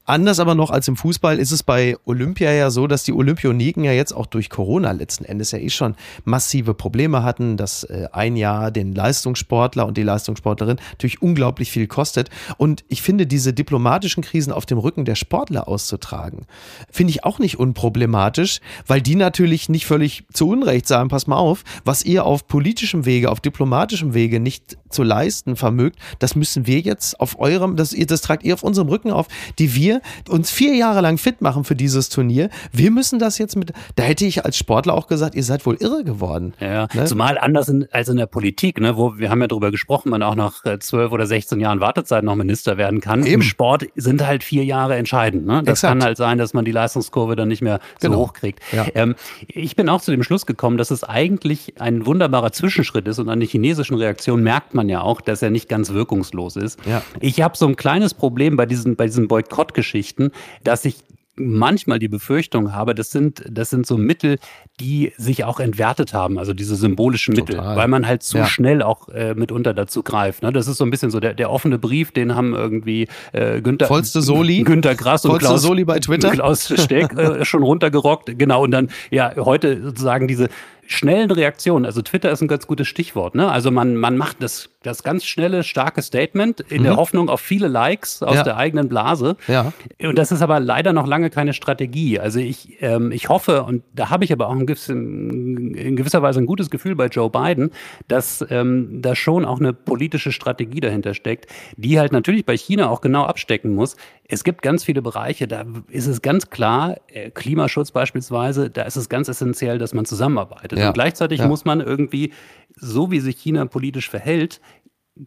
Anders 0.07 0.39
aber 0.39 0.53
noch 0.53 0.69
als 0.69 0.87
im 0.87 0.97
Fußball 0.97 1.39
ist 1.39 1.51
es 1.51 1.63
bei 1.63 1.97
Olympia 2.05 2.51
ja 2.51 2.69
so, 2.69 2.85
dass 2.85 3.03
die 3.03 3.11
Olympioniken 3.11 3.83
ja 3.83 3.91
jetzt 3.91 4.13
auch 4.13 4.27
durch 4.27 4.51
Corona 4.51 4.91
letzten 4.91 5.25
Endes 5.25 5.49
ja 5.49 5.57
eh 5.57 5.71
schon 5.71 5.95
massive 6.23 6.75
Probleme 6.75 7.23
hatten, 7.23 7.57
dass 7.57 7.85
äh, 7.85 8.07
ein 8.11 8.35
Jahr 8.35 8.69
den 8.69 8.93
Leistungssportler 8.93 9.87
und 9.87 9.97
die 9.97 10.03
Leistungssportlerin 10.03 10.77
natürlich 10.91 11.23
unglaublich 11.23 11.71
viel 11.71 11.87
kostet. 11.87 12.29
Und 12.57 12.85
ich 12.87 13.01
finde, 13.01 13.25
diese 13.25 13.51
diplomatischen 13.51 14.21
Krisen 14.21 14.53
auf 14.53 14.67
dem 14.67 14.77
Rücken 14.77 15.05
der 15.05 15.15
Sportler 15.15 15.67
auszutragen, 15.67 16.45
finde 16.91 17.09
ich 17.09 17.23
auch 17.23 17.39
nicht 17.39 17.57
unproblematisch, 17.57 18.59
weil 18.85 19.01
die 19.01 19.15
natürlich 19.15 19.69
nicht 19.69 19.87
völlig 19.87 20.25
zu 20.31 20.47
Unrecht 20.49 20.87
sagen, 20.87 21.09
pass 21.09 21.25
mal 21.25 21.37
auf, 21.37 21.63
was 21.83 22.05
ihr 22.05 22.25
auf 22.25 22.47
politischem 22.47 23.05
Wege, 23.05 23.31
auf 23.31 23.39
diplomatischem 23.39 24.13
Wege 24.13 24.39
nicht 24.39 24.77
zu 24.95 25.03
leisten 25.03 25.55
vermögt, 25.55 25.99
das 26.19 26.35
müssen 26.35 26.65
wir 26.65 26.79
jetzt 26.79 27.19
auf 27.19 27.39
eurem, 27.39 27.75
das, 27.75 27.95
das 28.07 28.21
tragt 28.21 28.43
ihr 28.43 28.53
auf 28.53 28.63
unserem 28.63 28.87
Rücken 28.87 29.11
auf, 29.11 29.27
die 29.59 29.75
wir 29.75 30.01
uns 30.29 30.49
vier 30.49 30.73
Jahre 30.73 31.01
lang 31.01 31.17
fit 31.17 31.41
machen 31.41 31.63
für 31.63 31.75
dieses 31.75 32.09
Turnier. 32.09 32.49
Wir 32.71 32.91
müssen 32.91 33.19
das 33.19 33.37
jetzt 33.37 33.55
mit. 33.55 33.73
Da 33.95 34.03
hätte 34.03 34.25
ich 34.25 34.45
als 34.45 34.57
Sportler 34.57 34.93
auch 34.93 35.07
gesagt, 35.07 35.35
ihr 35.35 35.43
seid 35.43 35.65
wohl 35.65 35.75
irre 35.79 36.03
geworden. 36.03 36.53
Ja, 36.59 36.87
ne? 36.93 37.05
zumal 37.05 37.37
anders 37.37 37.67
in, 37.69 37.87
als 37.91 38.09
in 38.09 38.17
der 38.17 38.25
Politik, 38.25 38.79
ne, 38.79 38.97
wo 38.97 39.17
wir 39.17 39.29
haben 39.29 39.41
ja 39.41 39.47
darüber 39.47 39.71
gesprochen, 39.71 40.09
man 40.09 40.23
auch 40.23 40.35
nach 40.35 40.63
äh, 40.65 40.79
zwölf 40.79 41.11
oder 41.11 41.25
16 41.25 41.59
Jahren 41.59 41.79
Wartezeit 41.79 42.23
noch 42.23 42.35
Minister 42.35 42.77
werden 42.77 43.01
kann. 43.01 43.21
Eben. 43.21 43.35
Im 43.35 43.41
Sport 43.41 43.85
sind 43.95 44.25
halt 44.25 44.43
vier 44.43 44.63
Jahre 44.63 44.95
entscheidend. 44.95 45.45
Ne? 45.45 45.61
Das 45.63 45.79
Exakt. 45.79 45.91
kann 45.91 46.03
halt 46.03 46.17
sein, 46.17 46.37
dass 46.37 46.53
man 46.53 46.63
die 46.63 46.71
Leistungskurve 46.71 47.35
dann 47.35 47.49
nicht 47.49 47.61
mehr 47.61 47.79
so 47.99 48.07
genau. 48.07 48.21
hoch 48.21 48.33
kriegt. 48.33 48.61
Ja. 48.71 48.85
Ähm, 48.95 49.15
ich 49.47 49.75
bin 49.75 49.89
auch 49.89 50.01
zu 50.01 50.11
dem 50.11 50.23
Schluss 50.23 50.45
gekommen, 50.45 50.77
dass 50.77 50.91
es 50.91 51.03
eigentlich 51.03 51.79
ein 51.81 52.05
wunderbarer 52.05 52.51
Zwischenschritt 52.51 53.07
ist 53.07 53.19
und 53.19 53.29
an 53.29 53.39
der 53.39 53.49
chinesischen 53.49 53.95
Reaktion 53.95 54.41
merkt 54.41 54.73
man 54.73 54.84
ja 54.89 55.01
auch, 55.01 55.21
dass 55.21 55.41
er 55.41 55.49
nicht 55.49 55.69
ganz 55.69 55.93
wirkungslos 55.93 56.55
ist. 56.55 56.79
Ja. 56.85 57.01
Ich 57.19 57.41
habe 57.41 57.57
so 57.57 57.67
ein 57.67 57.75
kleines 57.75 58.13
Problem 58.13 58.55
bei 58.57 58.65
diesen, 58.65 58.95
bei 58.95 59.05
diesen 59.05 59.27
Boykott 59.27 59.73
Geschichten, 59.73 60.31
dass 60.63 60.85
ich 60.85 61.03
manchmal 61.37 61.99
die 61.99 62.07
Befürchtung 62.07 62.73
habe, 62.73 62.95
das 62.95 63.11
sind, 63.11 63.43
das 63.49 63.69
sind 63.69 63.85
so 63.85 63.97
Mittel, 63.97 64.37
die 64.79 65.13
sich 65.17 65.43
auch 65.43 65.59
entwertet 65.59 66.13
haben, 66.13 66.37
also 66.37 66.53
diese 66.53 66.75
symbolischen 66.75 67.35
Total. 67.35 67.57
Mittel, 67.57 67.75
weil 67.75 67.87
man 67.87 68.07
halt 68.07 68.23
zu 68.23 68.37
ja. 68.37 68.45
schnell 68.45 68.81
auch 68.81 69.09
äh, 69.09 69.33
mitunter 69.33 69.73
dazu 69.73 70.03
greift. 70.03 70.43
Ne? 70.43 70.51
Das 70.51 70.67
ist 70.67 70.77
so 70.77 70.85
ein 70.85 70.91
bisschen 70.91 71.11
so 71.11 71.19
der, 71.19 71.33
der 71.33 71.51
offene 71.51 71.77
Brief, 71.77 72.11
den 72.11 72.35
haben 72.35 72.53
irgendwie 72.53 73.07
äh, 73.33 73.61
Günther, 73.61 73.87
Vollste 73.87 74.21
Soli, 74.21 74.63
Günther 74.63 74.95
Grass 74.95 75.25
und 75.25 75.37
Klaus, 75.39 75.61
Soli 75.61 75.83
bei 75.83 75.99
Twitter. 75.99 76.31
Klaus 76.35 76.73
Steck 76.77 77.13
äh, 77.17 77.43
schon 77.45 77.63
runtergerockt. 77.63 78.37
Genau, 78.37 78.63
und 78.63 78.71
dann 78.71 78.89
ja 79.11 79.33
heute 79.37 79.81
sozusagen 79.83 80.27
diese 80.27 80.49
schnellen 80.87 81.31
Reaktionen. 81.31 81.85
Also 81.85 82.01
Twitter 82.01 82.31
ist 82.31 82.41
ein 82.41 82.47
ganz 82.47 82.67
gutes 82.67 82.87
Stichwort. 82.87 83.35
Ne? 83.35 83.49
Also 83.51 83.71
man, 83.71 83.95
man 83.95 84.17
macht 84.17 84.41
das, 84.41 84.69
das 84.83 85.03
ganz 85.03 85.25
schnelle, 85.25 85.63
starke 85.63 86.01
Statement 86.01 86.59
in 86.61 86.81
mhm. 86.81 86.83
der 86.83 86.95
Hoffnung 86.97 87.29
auf 87.29 87.41
viele 87.41 87.67
Likes 87.67 88.21
aus 88.21 88.35
ja. 88.35 88.43
der 88.43 88.57
eigenen 88.57 88.87
Blase. 88.87 89.37
Ja. 89.47 89.73
Und 90.01 90.17
das 90.17 90.31
ist 90.31 90.41
aber 90.41 90.59
leider 90.59 90.93
noch 90.93 91.07
lange 91.07 91.29
keine 91.29 91.53
Strategie. 91.53 92.19
Also 92.19 92.39
ich, 92.39 92.81
ähm, 92.81 93.11
ich 93.11 93.29
hoffe, 93.29 93.63
und 93.63 93.83
da 93.93 94.09
habe 94.09 94.25
ich 94.25 94.31
aber 94.31 94.47
auch 94.47 94.55
ein 94.55 94.65
gewissen, 94.65 95.73
in 95.73 95.95
gewisser 95.95 96.21
Weise 96.21 96.39
ein 96.39 96.45
gutes 96.45 96.69
Gefühl 96.69 96.95
bei 96.95 97.07
Joe 97.07 97.29
Biden, 97.29 97.71
dass 98.07 98.45
ähm, 98.49 99.01
da 99.01 99.15
schon 99.15 99.45
auch 99.45 99.59
eine 99.59 99.73
politische 99.73 100.31
Strategie 100.31 100.79
dahinter 100.79 101.13
steckt, 101.13 101.47
die 101.77 101.99
halt 101.99 102.11
natürlich 102.11 102.45
bei 102.45 102.57
China 102.57 102.89
auch 102.89 103.01
genau 103.01 103.23
abstecken 103.23 103.73
muss. 103.73 103.95
Es 104.27 104.43
gibt 104.43 104.63
ganz 104.63 104.83
viele 104.83 105.03
Bereiche, 105.03 105.47
da 105.47 105.65
ist 105.89 106.07
es 106.07 106.21
ganz 106.21 106.49
klar, 106.49 106.97
äh, 107.07 107.29
Klimaschutz 107.29 107.91
beispielsweise, 107.91 108.71
da 108.71 108.83
ist 108.83 108.95
es 108.95 109.07
ganz 109.07 109.27
essentiell, 109.27 109.77
dass 109.77 109.93
man 109.93 110.05
zusammenarbeitet. 110.05 110.74
Ja. 110.75 110.87
Und 110.87 110.93
gleichzeitig 110.93 111.39
ja. 111.39 111.47
muss 111.47 111.65
man 111.65 111.81
irgendwie, 111.81 112.33
so 112.75 113.11
wie 113.11 113.19
sich 113.19 113.37
China 113.37 113.65
politisch 113.65 114.09
verhält, 114.09 114.61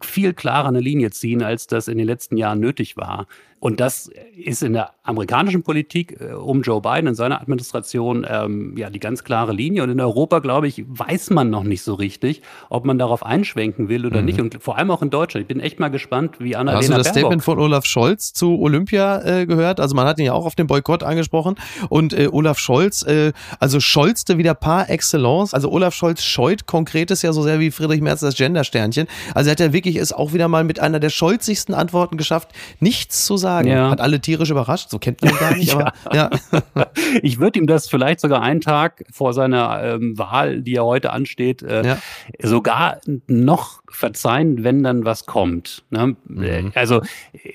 viel 0.03 0.33
klarer 0.33 0.67
eine 0.67 0.79
Linie 0.79 1.11
ziehen, 1.11 1.41
als 1.41 1.67
das 1.67 1.87
in 1.87 1.97
den 1.97 2.07
letzten 2.07 2.37
Jahren 2.37 2.59
nötig 2.59 2.95
war. 2.95 3.27
Und 3.59 3.81
das 3.81 4.09
ist 4.37 4.63
in 4.63 4.71
der 4.73 4.91
amerikanischen 5.03 5.63
Politik 5.63 6.19
äh, 6.21 6.33
um 6.33 6.61
Joe 6.61 6.81
Biden 6.81 7.07
in 7.07 7.15
seiner 7.15 7.41
Administration 7.41 8.25
ähm, 8.29 8.77
ja 8.77 8.89
die 8.89 8.99
ganz 8.99 9.25
klare 9.25 9.51
Linie. 9.51 9.83
Und 9.83 9.89
in 9.89 9.99
Europa, 9.99 10.39
glaube 10.39 10.67
ich, 10.67 10.85
weiß 10.87 11.31
man 11.31 11.49
noch 11.49 11.63
nicht 11.63 11.81
so 11.81 11.93
richtig, 11.93 12.41
ob 12.69 12.85
man 12.85 12.97
darauf 12.97 13.25
einschwenken 13.25 13.89
will 13.89 14.05
oder 14.05 14.21
mhm. 14.21 14.25
nicht. 14.25 14.39
Und 14.39 14.63
vor 14.63 14.77
allem 14.77 14.91
auch 14.91 15.01
in 15.01 15.09
Deutschland. 15.09 15.41
Ich 15.43 15.47
bin 15.47 15.59
echt 15.59 15.79
mal 15.79 15.89
gespannt, 15.89 16.35
wie 16.39 16.55
Annalena 16.55 16.79
Hast 16.79 16.89
du 16.89 16.93
das 16.93 17.03
Baerbock 17.03 17.19
Statement 17.19 17.43
von 17.43 17.59
Olaf 17.59 17.85
Scholz 17.85 18.31
zu 18.31 18.59
Olympia 18.59 19.23
äh, 19.23 19.45
gehört? 19.45 19.81
Also 19.81 19.93
man 19.93 20.07
hat 20.07 20.19
ihn 20.19 20.25
ja 20.25 20.33
auch 20.33 20.45
auf 20.45 20.55
den 20.55 20.67
Boykott 20.67 21.03
angesprochen. 21.03 21.55
Und 21.89 22.13
äh, 22.13 22.29
Olaf 22.31 22.59
Scholz, 22.59 23.03
äh, 23.03 23.33
also 23.59 23.81
Scholzte 23.81 24.37
wieder 24.37 24.53
par 24.53 24.89
excellence. 24.89 25.53
Also 25.53 25.69
Olaf 25.69 25.93
Scholz 25.93 26.23
scheut 26.23 26.65
Konkretes 26.65 27.23
ja 27.23 27.33
so 27.33 27.41
sehr 27.41 27.59
wie 27.59 27.71
Friedrich 27.71 27.99
Merz 27.99 28.21
das 28.21 28.35
Gendersternchen. 28.35 29.07
Also 29.35 29.49
er 29.49 29.51
hat 29.51 29.59
ja 29.59 29.73
wirklich 29.73 29.97
es 29.97 30.13
auch 30.13 30.31
wieder 30.31 30.47
mal 30.47 30.63
mit 30.63 30.79
einer 30.79 31.01
der 31.01 31.09
scholzigsten 31.09 31.75
Antworten 31.75 32.15
geschafft, 32.15 32.53
nichts 32.79 33.25
zu 33.25 33.35
sagen 33.35 33.48
sagen. 33.49 33.67
Ja. 33.69 33.89
Hat 33.89 34.01
alle 34.01 34.19
tierisch 34.19 34.49
überrascht, 34.49 34.89
so 34.89 34.99
kennt 34.99 35.21
man 35.21 35.31
ihn 35.31 35.39
gar 35.39 35.55
nicht. 35.55 35.73
aber, 35.75 35.91
ja. 36.13 36.29
ich 37.21 37.39
würde 37.39 37.59
ihm 37.59 37.67
das 37.67 37.89
vielleicht 37.89 38.19
sogar 38.19 38.41
einen 38.41 38.61
Tag 38.61 39.05
vor 39.11 39.33
seiner 39.33 39.81
ähm, 39.83 40.17
Wahl, 40.17 40.61
die 40.61 40.73
ja 40.73 40.83
heute 40.83 41.11
ansteht, 41.11 41.61
äh, 41.63 41.85
ja. 41.85 41.97
sogar 42.41 42.99
noch 43.27 43.81
verzeihen, 43.89 44.63
wenn 44.63 44.83
dann 44.83 45.05
was 45.05 45.25
kommt. 45.25 45.83
Ne? 45.89 46.15
Mhm. 46.27 46.71
Also 46.75 47.01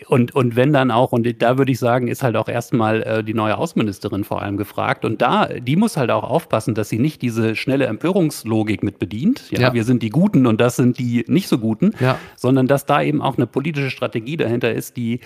und 0.09 0.35
und 0.35 0.57
wenn 0.57 0.73
dann 0.73 0.91
auch 0.91 1.13
und 1.13 1.43
da 1.43 1.59
würde 1.59 1.71
ich 1.71 1.79
sagen, 1.79 2.09
ist 2.09 2.23
halt 2.23 2.37
auch 2.37 2.49
erstmal 2.49 3.03
äh, 3.03 3.25
die 3.25 3.35
neue 3.35 3.57
Außenministerin 3.57 4.25
vor 4.25 4.43
allem 4.43 4.57
gefragt 4.57 5.05
und 5.05 5.23
da 5.23 5.47
die 5.47 5.77
muss 5.77 5.97
halt 5.97 6.11
auch 6.11 6.25
aufpassen, 6.25 6.75
dass 6.75 6.89
sie 6.89 6.99
nicht 6.99 7.23
diese 7.23 7.55
schnelle 7.55 7.87
Empörungslogik 7.87 8.83
mit 8.83 8.99
bedient. 8.99 9.51
Ja, 9.51 9.61
ja. 9.61 9.75
wir 9.75 9.85
sind 9.85 10.03
die 10.03 10.11
Guten 10.11 10.47
und 10.47 10.61
das 10.61 10.77
sind 10.77 10.99
die 10.99 11.25
nicht 11.29 11.49
so 11.49 11.59
Guten, 11.59 11.93
ja. 12.01 12.19
sondern 12.37 12.67
dass 12.67 12.85
da 12.85 13.01
eben 13.03 13.23
auch 13.23 13.37
eine 13.37 13.47
politische 13.47 13.91
Strategie 13.91 14.37
dahinter 14.37 14.73
ist, 14.73 14.97
die 14.97 15.21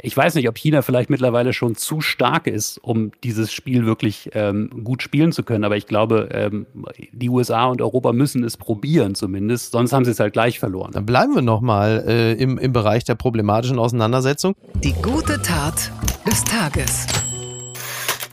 ich 0.00 0.16
weiß 0.16 0.34
nicht, 0.34 0.48
ob 0.48 0.56
China 0.56 0.82
vielleicht 0.82 1.10
mittlerweile 1.10 1.52
schon 1.52 1.74
zu 1.74 2.00
stark 2.00 2.46
ist, 2.46 2.78
um 2.78 3.12
dieses 3.22 3.52
Spiel 3.52 3.86
wirklich 3.86 4.30
ähm, 4.34 4.70
gut 4.84 5.02
spielen 5.02 5.32
zu 5.32 5.42
können. 5.42 5.64
Aber 5.64 5.76
ich 5.76 5.86
glaube, 5.86 6.28
ähm, 6.32 6.66
die 7.12 7.28
USA 7.28 7.66
und 7.66 7.82
Europa 7.82 8.12
müssen 8.12 8.44
es 8.44 8.56
probieren 8.56 9.14
zumindest, 9.14 9.72
sonst 9.72 9.92
haben 9.92 10.04
sie 10.04 10.12
es 10.12 10.20
halt 10.20 10.32
gleich 10.32 10.58
verloren. 10.58 10.92
Dann 10.92 11.06
bleiben 11.06 11.34
wir 11.34 11.42
nochmal 11.42 12.04
äh, 12.06 12.32
im, 12.32 12.58
im 12.58 12.72
Bereich 12.72 13.04
der 13.04 13.14
problematischen 13.14 13.78
Auseinandersetzung. 13.78 14.54
Die 14.82 14.94
gute 14.94 15.40
Tat 15.42 15.90
des 16.26 16.44
Tages. 16.44 17.06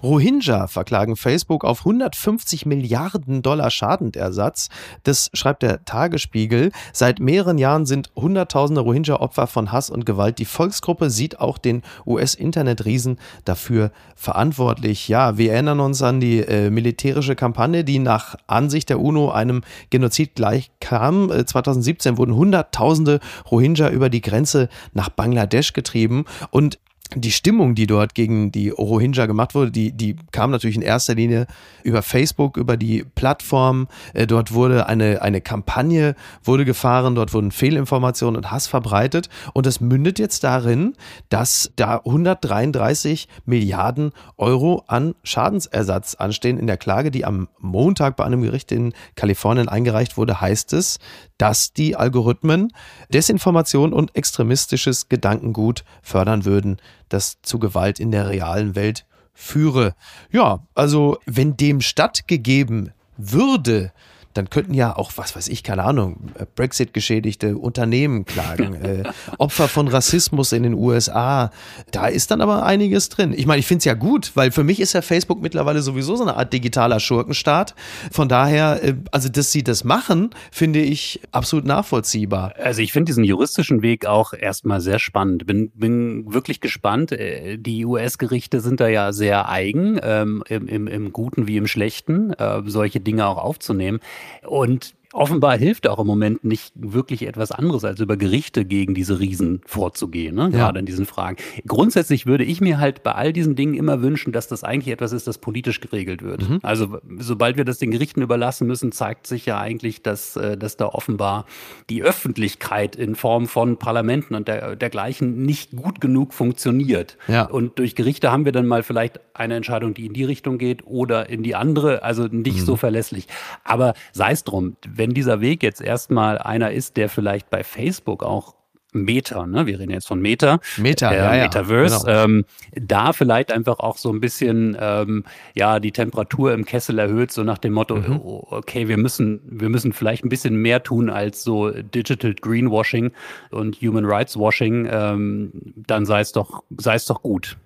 Rohingya 0.03 0.67
verklagen 0.67 1.15
Facebook 1.15 1.63
auf 1.63 1.79
150 1.79 2.65
Milliarden 2.65 3.41
Dollar 3.41 3.69
Schadenersatz. 3.69 4.69
Das 5.03 5.29
schreibt 5.33 5.63
der 5.63 5.85
Tagesspiegel. 5.85 6.71
Seit 6.93 7.19
mehreren 7.19 7.57
Jahren 7.57 7.85
sind 7.85 8.09
Hunderttausende 8.15 8.81
Rohingya 8.81 9.19
Opfer 9.19 9.47
von 9.47 9.71
Hass 9.71 9.89
und 9.89 10.05
Gewalt. 10.05 10.39
Die 10.39 10.45
Volksgruppe 10.45 11.09
sieht 11.09 11.39
auch 11.39 11.57
den 11.57 11.81
US-Internetriesen 12.05 13.19
dafür 13.45 13.91
verantwortlich. 14.15 15.07
Ja, 15.07 15.37
wir 15.37 15.53
erinnern 15.53 15.79
uns 15.79 16.01
an 16.01 16.19
die 16.19 16.39
äh, 16.39 16.69
militärische 16.69 17.35
Kampagne, 17.35 17.83
die 17.83 17.99
nach 17.99 18.35
Ansicht 18.47 18.89
der 18.89 18.99
UNO 18.99 19.31
einem 19.31 19.61
Genozid 19.89 20.35
gleich 20.35 20.71
kam. 20.79 21.31
Äh, 21.31 21.45
2017 21.45 22.17
wurden 22.17 22.35
Hunderttausende 22.35 23.19
Rohingya 23.49 23.89
über 23.89 24.09
die 24.09 24.21
Grenze 24.21 24.69
nach 24.93 25.09
Bangladesch 25.09 25.73
getrieben 25.73 26.25
und 26.51 26.79
die 27.15 27.31
Stimmung, 27.31 27.73
die 27.73 27.87
dort 27.87 28.13
gegen 28.13 28.51
die 28.51 28.69
Rohingya 28.69 29.25
gemacht 29.25 29.55
wurde, 29.55 29.71
die, 29.71 29.91
die 29.91 30.15
kam 30.31 30.51
natürlich 30.51 30.75
in 30.75 30.83
erster 30.83 31.15
Linie 31.15 31.47
über 31.83 32.03
Facebook, 32.03 32.55
über 32.55 32.77
die 32.77 33.03
Plattform. 33.15 33.87
Äh, 34.13 34.27
dort 34.27 34.53
wurde 34.53 34.85
eine, 34.85 35.21
eine 35.21 35.41
Kampagne 35.41 36.15
wurde 36.43 36.65
gefahren, 36.65 37.15
dort 37.15 37.33
wurden 37.33 37.51
Fehlinformationen 37.51 38.37
und 38.37 38.51
Hass 38.51 38.67
verbreitet. 38.67 39.29
Und 39.53 39.65
das 39.65 39.81
mündet 39.81 40.19
jetzt 40.19 40.43
darin, 40.43 40.93
dass 41.29 41.71
da 41.75 41.97
133 41.97 43.27
Milliarden 43.45 44.11
Euro 44.37 44.83
an 44.87 45.15
Schadensersatz 45.23 46.13
anstehen. 46.15 46.59
In 46.59 46.67
der 46.67 46.77
Klage, 46.77 47.09
die 47.09 47.25
am 47.25 47.47
Montag 47.57 48.17
bei 48.17 48.23
einem 48.23 48.43
Gericht 48.43 48.71
in 48.71 48.93
Kalifornien 49.15 49.67
eingereicht 49.67 50.15
wurde, 50.15 50.41
heißt 50.41 50.73
es, 50.73 50.99
dass 51.39 51.73
die 51.73 51.95
Algorithmen 51.95 52.71
Desinformation 53.11 53.93
und 53.93 54.15
extremistisches 54.15 55.09
Gedankengut 55.09 55.83
fördern 56.03 56.45
würden, 56.45 56.77
das 57.07 57.39
zu 57.41 57.57
Gewalt 57.57 57.99
in 57.99 58.11
der 58.11 58.29
realen 58.29 58.75
Welt 58.75 59.07
führe. 59.33 59.95
Ja, 60.31 60.67
also 60.75 61.17
wenn 61.25 61.57
dem 61.57 61.81
stattgegeben 61.81 62.91
würde, 63.17 63.91
dann 64.39 64.49
könnten 64.49 64.73
ja 64.73 64.95
auch, 64.95 65.11
was 65.17 65.35
weiß 65.35 65.49
ich, 65.49 65.63
keine 65.63 65.83
Ahnung, 65.83 66.31
äh, 66.35 66.45
Brexit-geschädigte 66.55 67.57
Unternehmen 67.57 68.23
klagen, 68.23 68.73
äh, 68.83 69.03
Opfer 69.37 69.67
von 69.67 69.89
Rassismus 69.89 70.53
in 70.53 70.63
den 70.63 70.75
USA. 70.75 71.51
Da 71.91 72.07
ist 72.07 72.31
dann 72.31 72.39
aber 72.39 72.65
einiges 72.65 73.09
drin. 73.09 73.33
Ich 73.35 73.45
meine, 73.45 73.59
ich 73.59 73.67
finde 73.67 73.79
es 73.79 73.85
ja 73.85 73.95
gut, 73.95 74.31
weil 74.35 74.51
für 74.51 74.63
mich 74.63 74.79
ist 74.79 74.93
ja 74.93 75.01
Facebook 75.01 75.41
mittlerweile 75.41 75.81
sowieso 75.81 76.15
so 76.15 76.23
eine 76.23 76.37
Art 76.37 76.53
digitaler 76.53 77.01
Schurkenstaat. 77.01 77.75
Von 78.11 78.29
daher, 78.29 78.81
äh, 78.81 78.95
also 79.11 79.27
dass 79.27 79.51
sie 79.51 79.61
das 79.61 79.83
machen, 79.83 80.29
finde 80.51 80.79
ich 80.79 81.19
absolut 81.33 81.65
nachvollziehbar. 81.65 82.53
Also 82.57 82.81
ich 82.81 82.93
finde 82.93 83.09
diesen 83.09 83.25
juristischen 83.25 83.81
Weg 83.81 84.05
auch 84.05 84.31
erstmal 84.31 84.79
sehr 84.79 84.99
spannend. 84.99 85.45
Bin, 85.47 85.69
bin 85.71 86.33
wirklich 86.33 86.61
gespannt. 86.61 87.11
Äh, 87.11 87.57
die 87.57 87.85
US-Gerichte 87.85 88.61
sind 88.61 88.79
da 88.79 88.87
ja 88.87 89.11
sehr 89.11 89.49
eigen, 89.49 89.99
ähm, 90.01 90.45
im, 90.47 90.67
im, 90.69 90.87
im 90.87 91.11
Guten 91.11 91.45
wie 91.45 91.57
im 91.57 91.67
Schlechten, 91.67 92.31
äh, 92.31 92.61
solche 92.65 93.01
Dinge 93.01 93.27
auch 93.27 93.37
aufzunehmen. 93.37 93.99
Und 94.47 94.93
offenbar 95.13 95.57
hilft 95.57 95.87
auch 95.87 95.99
im 95.99 96.05
Moment 96.05 96.43
nicht 96.43 96.71
wirklich 96.75 97.25
etwas 97.25 97.51
anderes, 97.51 97.83
als 97.83 97.99
über 97.99 98.15
Gerichte 98.15 98.63
gegen 98.63 98.93
diese 98.93 99.19
Riesen 99.19 99.61
vorzugehen, 99.65 100.35
ne? 100.35 100.51
gerade 100.51 100.77
ja. 100.77 100.79
in 100.79 100.85
diesen 100.85 101.05
Fragen. 101.05 101.37
Grundsätzlich 101.67 102.27
würde 102.27 102.43
ich 102.43 102.61
mir 102.61 102.77
halt 102.77 103.01
bei 103.01 103.13
all 103.13 103.33
diesen 103.33 103.55
Dingen 103.55 103.73
immer 103.73 104.01
wünschen, 104.01 104.31
dass 104.31 104.47
das 104.47 104.63
eigentlich 104.63 104.93
etwas 104.93 105.11
ist, 105.11 105.25
das 105.25 105.39
politisch 105.39 105.81
geregelt 105.81 106.21
wird. 106.21 106.47
Mhm. 106.47 106.59
Also 106.61 106.99
sobald 107.17 107.57
wir 107.57 107.65
das 107.65 107.79
den 107.79 107.89
Gerichten 107.89 108.21
überlassen 108.21 108.67
müssen, 108.67 108.91
zeigt 108.91 109.25
sich 109.25 109.47
ja 109.47 109.59
eigentlich, 109.59 110.03
dass, 110.03 110.35
äh, 110.35 110.57
dass 110.57 110.77
da 110.77 110.85
offenbar 110.85 111.45
die 111.89 112.03
Öffentlichkeit 112.03 112.95
in 112.95 113.15
Form 113.15 113.47
von 113.47 113.77
Parlamenten 113.77 114.35
und 114.35 114.47
der, 114.47 114.75
dergleichen 114.75 115.43
nicht 115.43 115.75
gut 115.75 116.01
genug 116.01 116.33
funktioniert. 116.33 117.17
Ja. 117.27 117.45
Und 117.45 117.79
durch 117.79 117.95
Gerichte 117.95 118.31
haben 118.31 118.45
wir 118.45 118.51
dann 118.51 118.67
mal 118.67 118.83
vielleicht 118.83 119.19
eine 119.33 119.55
Entscheidung, 119.55 119.95
die 119.95 120.05
in 120.05 120.13
die 120.13 120.23
Richtung 120.23 120.59
geht 120.59 120.85
oder 120.85 121.29
in 121.29 121.41
die 121.41 121.55
andere, 121.55 122.03
also 122.03 122.27
nicht 122.27 122.59
mhm. 122.59 122.65
so 122.65 122.75
verlässlich. 122.75 123.27
Aber 123.63 123.93
sei 124.11 124.33
es 124.33 124.43
drum, 124.43 124.75
wenn 124.99 125.15
dieser 125.15 125.41
Weg 125.41 125.63
jetzt 125.63 125.81
erstmal 125.81 126.37
einer 126.37 126.71
ist, 126.71 126.97
der 126.97 127.09
vielleicht 127.09 127.49
bei 127.49 127.63
Facebook 127.63 128.21
auch 128.21 128.53
Meta, 128.91 129.45
ne? 129.45 129.67
wir 129.67 129.79
reden 129.79 129.91
jetzt 129.91 130.07
von 130.07 130.19
Meta, 130.19 130.59
Meta, 130.77 131.11
äh, 131.11 131.17
ja, 131.17 131.35
ja, 131.35 131.43
Metaverse, 131.43 132.05
genau. 132.05 132.23
ähm, 132.23 132.45
da 132.73 133.13
vielleicht 133.13 133.51
einfach 133.51 133.79
auch 133.79 133.97
so 133.97 134.11
ein 134.11 134.19
bisschen 134.19 134.75
ähm, 134.79 135.25
ja 135.53 135.79
die 135.79 135.91
Temperatur 135.91 136.53
im 136.53 136.65
Kessel 136.65 136.97
erhöht, 136.97 137.31
so 137.31 137.43
nach 137.43 137.59
dem 137.59 137.73
Motto, 137.73 137.97
mhm. 137.97 138.19
Oh, 138.19 138.47
okay, 138.49 138.87
wir 138.87 138.97
müssen 138.97 139.41
wir 139.45 139.69
müssen 139.69 139.93
vielleicht 139.93 140.25
ein 140.25 140.29
bisschen 140.29 140.55
mehr 140.55 140.81
tun 140.81 141.11
als 141.11 141.43
so 141.43 141.69
Digital 141.69 142.33
Greenwashing 142.33 143.11
und 143.51 143.75
Human 143.75 144.05
Rights 144.05 144.37
Washing, 144.37 144.89
ähm, 144.91 145.51
dann 145.75 146.07
sei 146.07 146.21
es 146.21 146.31
doch 146.31 146.63
sei 146.77 146.95
es 146.95 147.05
doch 147.05 147.21
gut. 147.21 147.57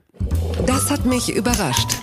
Das 0.68 0.92
hat 0.92 1.06
mich 1.06 1.34
überrascht 1.34 1.98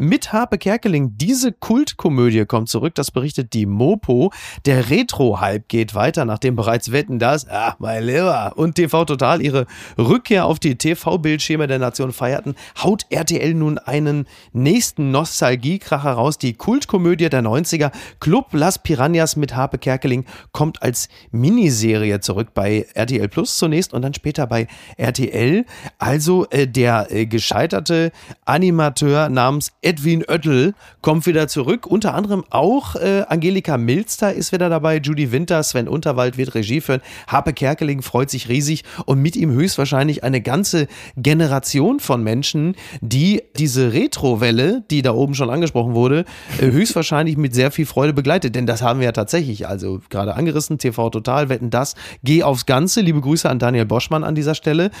mit 0.00 0.32
Harpe 0.32 0.56
Kerkeling. 0.56 1.18
Diese 1.18 1.52
Kultkomödie 1.52 2.46
kommt 2.46 2.70
zurück, 2.70 2.94
das 2.94 3.10
berichtet 3.10 3.52
die 3.52 3.66
Mopo. 3.66 4.32
Der 4.64 4.88
Retro-Hype 4.88 5.68
geht 5.68 5.94
weiter, 5.94 6.24
nachdem 6.24 6.56
bereits 6.56 6.90
Wetten 6.90 7.18
das, 7.18 7.46
ah, 7.48 7.76
mein 7.78 8.04
Lieber, 8.04 8.54
und 8.56 8.76
TV 8.76 9.04
Total 9.04 9.42
ihre 9.42 9.66
Rückkehr 9.98 10.46
auf 10.46 10.58
die 10.58 10.76
TV-Bildschirme 10.76 11.66
der 11.66 11.78
Nation 11.78 12.12
feierten, 12.12 12.54
haut 12.82 13.04
RTL 13.10 13.52
nun 13.52 13.76
einen 13.76 14.26
nächsten 14.54 15.10
Nostalgiekracher 15.10 16.12
raus. 16.12 16.38
Die 16.38 16.54
Kultkomödie 16.54 17.28
der 17.28 17.42
90er, 17.42 17.92
Club 18.20 18.46
Las 18.52 18.82
Piranhas 18.82 19.36
mit 19.36 19.54
Harpe 19.54 19.76
Kerkeling, 19.76 20.24
kommt 20.52 20.82
als 20.82 21.10
Miniserie 21.30 22.20
zurück 22.20 22.54
bei 22.54 22.86
RTL 22.94 23.28
Plus 23.28 23.58
zunächst 23.58 23.92
und 23.92 24.00
dann 24.00 24.14
später 24.14 24.46
bei 24.46 24.66
RTL. 24.96 25.66
Also 25.98 26.46
äh, 26.48 26.66
der 26.66 27.08
äh, 27.10 27.26
gescheiterte 27.26 28.12
Animateur 28.46 29.28
namens 29.28 29.72
Edwin 29.90 30.24
Oettel 30.28 30.74
kommt 31.00 31.26
wieder 31.26 31.48
zurück. 31.48 31.84
Unter 31.84 32.14
anderem 32.14 32.44
auch 32.50 32.94
äh, 32.94 33.24
Angelika 33.28 33.76
Milster 33.76 34.32
ist 34.32 34.52
wieder 34.52 34.68
dabei. 34.68 34.98
Judy 34.98 35.32
Winter, 35.32 35.60
Sven 35.64 35.88
Unterwald 35.88 36.38
wird 36.38 36.54
Regie 36.54 36.80
führen. 36.80 37.00
Harpe 37.26 37.52
Kerkeling 37.52 38.00
freut 38.00 38.30
sich 38.30 38.48
riesig 38.48 38.84
und 39.06 39.20
mit 39.20 39.34
ihm 39.34 39.50
höchstwahrscheinlich 39.50 40.22
eine 40.22 40.42
ganze 40.42 40.86
Generation 41.16 41.98
von 41.98 42.22
Menschen, 42.22 42.76
die 43.00 43.42
diese 43.56 43.92
Retro-Welle, 43.92 44.84
die 44.92 45.02
da 45.02 45.12
oben 45.12 45.34
schon 45.34 45.50
angesprochen 45.50 45.94
wurde, 45.94 46.24
äh, 46.60 46.66
höchstwahrscheinlich 46.70 47.36
mit 47.36 47.52
sehr 47.52 47.72
viel 47.72 47.84
Freude 47.84 48.12
begleitet. 48.12 48.54
Denn 48.54 48.66
das 48.66 48.82
haben 48.82 49.00
wir 49.00 49.06
ja 49.06 49.12
tatsächlich, 49.12 49.66
also 49.66 50.00
gerade 50.08 50.36
angerissen, 50.36 50.78
TV 50.78 51.10
Total, 51.10 51.48
wetten 51.48 51.70
das. 51.70 51.96
Geh 52.22 52.44
aufs 52.44 52.64
Ganze. 52.64 53.00
Liebe 53.00 53.20
Grüße 53.20 53.50
an 53.50 53.58
Daniel 53.58 53.86
Boschmann 53.86 54.22
an 54.22 54.36
dieser 54.36 54.54
Stelle. 54.54 54.92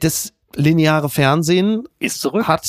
Das 0.00 0.32
lineare 0.56 1.08
Fernsehen 1.08 1.84
ist 1.98 2.20
zurück. 2.20 2.48
Hat 2.48 2.66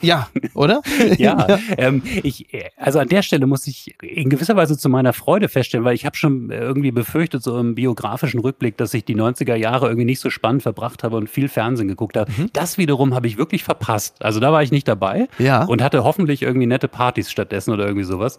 ja, 0.00 0.28
oder? 0.54 0.82
ja. 1.18 1.58
Ähm, 1.76 2.02
ich, 2.22 2.46
also 2.76 2.98
an 2.98 3.08
der 3.08 3.22
Stelle 3.22 3.46
muss 3.46 3.66
ich 3.66 3.94
in 4.02 4.28
gewisser 4.28 4.56
Weise 4.56 4.76
zu 4.76 4.88
meiner 4.88 5.12
Freude 5.12 5.48
feststellen, 5.48 5.84
weil 5.84 5.94
ich 5.94 6.04
habe 6.04 6.16
schon 6.16 6.50
irgendwie 6.50 6.90
befürchtet, 6.90 7.42
so 7.42 7.58
im 7.58 7.74
biografischen 7.74 8.40
Rückblick, 8.40 8.76
dass 8.76 8.94
ich 8.94 9.04
die 9.04 9.16
90er 9.16 9.54
Jahre 9.54 9.86
irgendwie 9.86 10.04
nicht 10.04 10.20
so 10.20 10.30
spannend 10.30 10.62
verbracht 10.62 11.02
habe 11.02 11.16
und 11.16 11.30
viel 11.30 11.48
Fernsehen 11.48 11.88
geguckt 11.88 12.16
habe. 12.16 12.30
Mhm. 12.36 12.50
Das 12.52 12.78
wiederum 12.78 13.14
habe 13.14 13.26
ich 13.26 13.38
wirklich 13.38 13.64
verpasst. 13.64 14.22
Also 14.22 14.40
da 14.40 14.52
war 14.52 14.62
ich 14.62 14.70
nicht 14.70 14.86
dabei 14.86 15.28
ja. 15.38 15.64
und 15.64 15.82
hatte 15.82 16.04
hoffentlich 16.04 16.42
irgendwie 16.42 16.66
nette 16.66 16.88
Partys 16.88 17.30
stattdessen 17.30 17.72
oder 17.72 17.86
irgendwie 17.86 18.04
sowas. 18.04 18.38